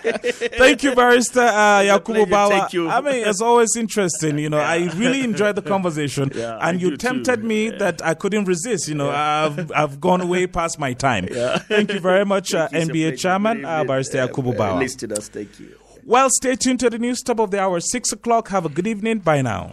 Thank 0.06 0.84
you, 0.84 0.94
Barrister 0.96 1.40
uh, 1.42 1.80
Yakubu 1.82 2.06
pleasure. 2.06 2.26
Bawa. 2.28 2.50
Thank 2.50 2.74
you. 2.74 2.90
I 2.90 3.02
mean, 3.02 3.28
it's 3.28 3.42
always 3.42 3.76
interesting. 3.76 4.38
You 4.38 4.50
know, 4.50 4.60
I 4.60 4.86
really 4.96 5.22
enjoyed 5.22 5.56
the 5.56 5.62
conversation, 5.62 6.32
Yeah, 6.36 6.58
and 6.62 6.82
you 6.82 6.92
do 6.92 6.98
too. 6.98 7.08
tempted 7.08 7.44
me 7.44 7.70
that 7.72 8.04
I 8.06 8.14
couldn't 8.14 8.46
resist. 8.46 8.88
You 8.88 8.96
know, 8.96 9.10
I've 9.10 9.72
I've 9.72 10.00
gone 10.00 10.28
way 10.28 10.48
past 10.48 10.80
my 10.80 10.94
time. 10.94 11.28
Yeah. 11.46 11.58
Thank 11.60 11.94
you 11.94 12.00
very 12.00 12.26
much, 12.26 12.54
uh, 12.54 12.68
you. 12.72 12.80
NBA. 12.80 13.20
Chairman 13.20 13.58
Good 13.58 13.66
uh, 13.66 13.70
evening, 13.70 13.88
Barrister 13.88 14.22
uh, 14.22 14.28
Yakubu 14.28 14.54
uh, 14.54 14.58
Bawa. 14.58 14.80
Listeners, 14.80 15.28
thank 15.30 15.60
you. 15.60 15.78
Well, 16.06 16.30
stay 16.30 16.56
tuned 16.56 16.80
to 16.82 16.90
the 16.90 17.00
news 17.00 17.22
top 17.22 17.40
of 17.40 17.52
the 17.52 17.60
hour, 17.60 17.80
six 17.80 18.12
o'clock. 18.12 18.50
Have 18.50 18.66
a 18.66 18.70
good 18.70 18.88
evening. 18.88 19.20
Bye 19.20 19.42
now. 19.42 19.72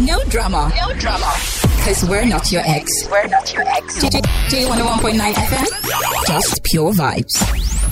No 0.00 0.22
drama. 0.30 0.72
No 0.76 0.94
drama. 0.94 1.32
Because 1.78 2.04
we're 2.08 2.24
not 2.26 2.50
your 2.52 2.62
ex. 2.64 2.90
We're 3.10 3.26
not 3.28 3.52
your 3.52 3.62
ex. 3.68 4.04
J101.9 4.04 5.32
FM. 5.32 6.26
Just 6.26 6.62
pure 6.64 6.92
vibes. 6.92 7.87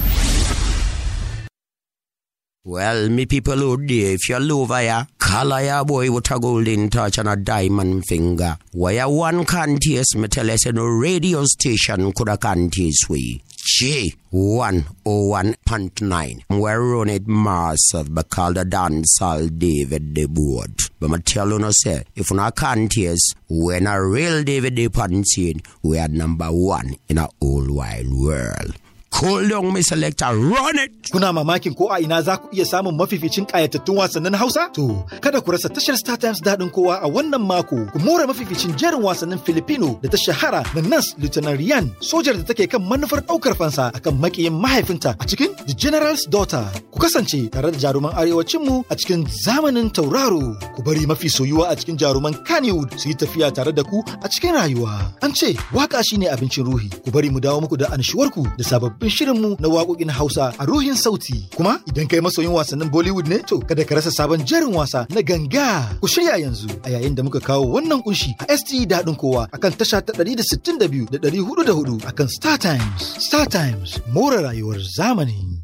Well, 2.69 3.09
me 3.11 3.27
people 3.27 3.62
out 3.73 3.87
there, 3.87 4.14
if 4.14 4.29
you're 4.29 4.41
lover 4.41 4.83
ya, 4.83 5.05
color 5.19 5.61
ya 5.61 5.85
boy 5.85 6.11
with 6.11 6.29
a 6.33 6.41
golden 6.41 6.91
touch 6.91 7.17
and 7.17 7.29
a 7.29 7.37
diamond 7.37 8.05
finger. 8.07 8.59
Why 8.73 8.95
ya 8.95 9.09
one 9.09 9.45
contest, 9.45 10.17
me 10.17 10.27
tell 10.27 10.51
us 10.51 10.67
no 10.67 10.85
radio 10.85 11.45
station 11.45 12.11
could 12.12 12.29
a 12.29 12.37
contest 12.37 13.09
we. 13.09 13.41
J 13.64 14.14
one 14.31 14.85
oh 15.05 15.29
one 15.29 15.55
point 15.64 16.03
nine. 16.03 16.43
We 16.51 16.69
run 16.73 17.09
it 17.09 17.29
massive 17.29 18.12
because 18.12 18.55
the 18.55 18.64
dancehall 18.64 19.57
David 19.57 20.17
the 20.17 20.27
board. 20.27 20.73
But 20.99 21.11
me 21.11 21.19
tell 21.21 21.49
you 21.49 21.61
no 21.61 21.71
say, 21.71 22.03
if 22.17 22.31
you 22.31 22.37
not 22.37 22.57
contest, 22.57 23.37
when 23.49 23.87
a 23.87 24.05
real 24.05 24.43
David 24.43 24.75
the 24.75 25.23
scene, 25.25 25.61
we 25.85 26.01
are 26.01 26.09
number 26.09 26.49
one 26.49 26.97
in 27.09 27.19
a 27.19 27.29
whole 27.41 27.73
wide 27.73 28.09
world. 28.11 28.75
Down, 29.11 29.73
my 29.73 29.81
selector. 29.81 30.27
Run 30.37 30.79
it. 30.79 31.11
Kuna 31.11 31.33
mamakin 31.33 31.75
ko 31.75 31.89
a 31.91 31.99
ina 32.01 32.21
za 32.23 32.37
ku 32.37 32.49
iya 32.53 32.65
samun 32.67 32.97
mafificin 32.97 33.47
kayatattun 33.47 33.97
wasannin 33.97 34.35
Hausa? 34.37 34.69
To, 34.75 35.07
kada 35.23 35.41
ku 35.41 35.53
rasa 35.53 35.69
tashar 35.71 35.97
Star 35.97 36.19
Times 36.19 36.43
daɗin 36.43 36.69
kowa 36.71 37.01
a 37.01 37.09
wannan 37.09 37.41
mako. 37.41 37.87
Ku 37.93 37.99
more 38.01 38.27
mafificin 38.27 38.77
jerin 38.77 39.01
wasannin 39.01 39.39
Filipino 39.41 39.97
da 40.03 40.09
ta 40.11 40.19
shahara 40.19 40.63
da 40.75 40.81
Nas 40.83 41.15
Lieutenant 41.17 41.57
Rian, 41.59 41.89
sojar 42.01 42.37
da 42.37 42.43
take 42.45 42.69
kan 42.69 42.83
manufar 42.83 43.23
ɗaukar 43.25 43.57
fansa 43.57 43.89
akan 43.95 44.21
makiyin 44.21 44.53
mahaifinta 44.53 45.17
a 45.19 45.25
cikin 45.25 45.55
The 45.67 45.73
General's 45.73 46.27
Daughter. 46.29 46.67
Ku 46.93 46.99
kasance 47.01 47.49
tare 47.51 47.71
da 47.73 47.79
jaruman 47.79 48.13
arewacinmu 48.13 48.85
a 48.91 48.95
cikin 48.97 49.25
zamanin 49.47 49.89
tauraro. 49.91 50.61
Ku 50.77 50.83
bari 50.83 51.07
mafi 51.07 51.31
soyuwa 51.33 51.71
a 51.73 51.77
cikin 51.77 51.97
jaruman 51.97 52.35
Kannywood 52.45 52.99
su 53.01 53.09
yi 53.09 53.15
tafiya 53.15 53.49
tare 53.55 53.73
da 53.73 53.83
ku 53.83 54.05
a 54.21 54.29
cikin 54.29 54.53
rayuwa. 54.53 55.15
An 55.23 55.33
ce 55.33 55.55
waƙa 55.73 56.05
shine 56.05 56.29
abincin 56.29 56.67
ruhi. 56.69 56.91
Ku 57.05 57.11
bari 57.11 57.31
mu 57.31 57.41
dawo 57.41 57.63
muku 57.65 57.79
da 57.79 57.87
anshuwarku 57.97 58.45
da 58.59 58.65
sababbin 58.65 58.96
shirinmu 59.05 59.61
na 59.61 59.69
waƙoƙin 59.69 60.11
Hausa 60.11 60.55
a 60.59 60.65
ruhin 60.67 60.97
sauti. 60.97 61.49
Kuma 61.55 61.81
idan 61.87 62.09
kai 62.09 62.21
masoyin 62.21 62.51
wasannin 62.53 62.89
Bollywood 62.91 63.29
ne 63.29 63.39
to 63.45 63.61
kada 63.61 63.85
ka 63.85 63.95
rasa 63.95 64.11
sabon 64.11 64.41
jerin 64.45 64.73
wasa 64.73 65.07
na 65.11 65.21
ganga. 65.21 65.93
Ku 66.01 66.09
shirya 66.09 66.41
yanzu 66.41 66.71
a 66.85 66.91
yayin 66.91 67.15
da 67.15 67.23
muka 67.23 67.41
kawo 67.41 67.67
wannan 67.77 68.03
ƙunshi 68.03 68.33
a 68.49 68.57
ST 68.57 68.87
daɗin 68.89 69.17
kowa 69.17 69.49
akan 69.53 69.73
tasha 69.77 70.01
ta 70.05 70.13
162 70.17 71.11
da 71.11 71.19
404 71.29 72.01
akan 72.09 72.29
Star 72.29 72.59
Times. 72.59 73.03
Star 73.21 73.47
Times 73.47 74.01
more 74.13 74.33
rayuwar 74.41 74.81
zamani. 74.99 75.61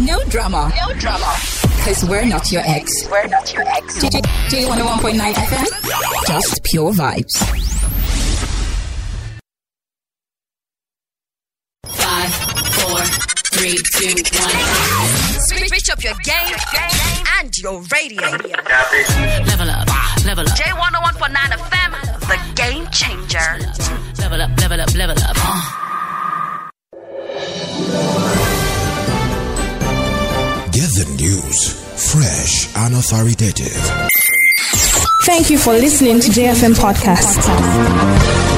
No 0.00 0.18
drama. 0.28 0.70
No 0.76 0.94
drama. 0.98 1.75
Because 1.86 2.04
we're 2.08 2.24
not 2.24 2.50
your 2.50 2.62
ex. 2.66 2.90
We're 3.08 3.28
not 3.28 3.54
your 3.54 3.62
ex. 3.62 4.00
J101.9 4.02 5.34
FM. 5.34 6.26
Just 6.26 6.64
pure 6.64 6.92
vibes. 6.92 7.38
Five, 11.86 12.34
four, 12.74 12.98
three, 13.54 13.78
two, 13.94 14.16
one. 14.34 14.50
Switch, 15.46 15.68
switch 15.68 15.90
up 15.90 16.02
your 16.02 16.14
game, 16.24 16.56
and 17.38 17.56
your 17.58 17.80
radio. 17.92 18.32
Level 19.46 19.70
up, 19.70 19.86
level 20.26 20.44
up, 20.44 20.58
J101.9 20.58 21.36
FM, 21.36 21.92
the 22.26 22.36
game 22.56 22.88
changer. 22.90 23.60
level 24.20 24.42
up, 24.42 24.50
level 24.60 24.80
up, 24.80 24.92
level 24.92 25.16
up. 25.22 25.36
Get 28.16 28.25
the 30.96 31.04
news 31.16 31.74
fresh 32.10 32.74
and 32.74 32.94
authoritative. 32.94 34.08
Thank 35.24 35.50
you 35.50 35.58
for 35.58 35.74
listening 35.74 36.20
to 36.20 36.28
JFM 36.30 36.72
Podcast. 36.74 38.55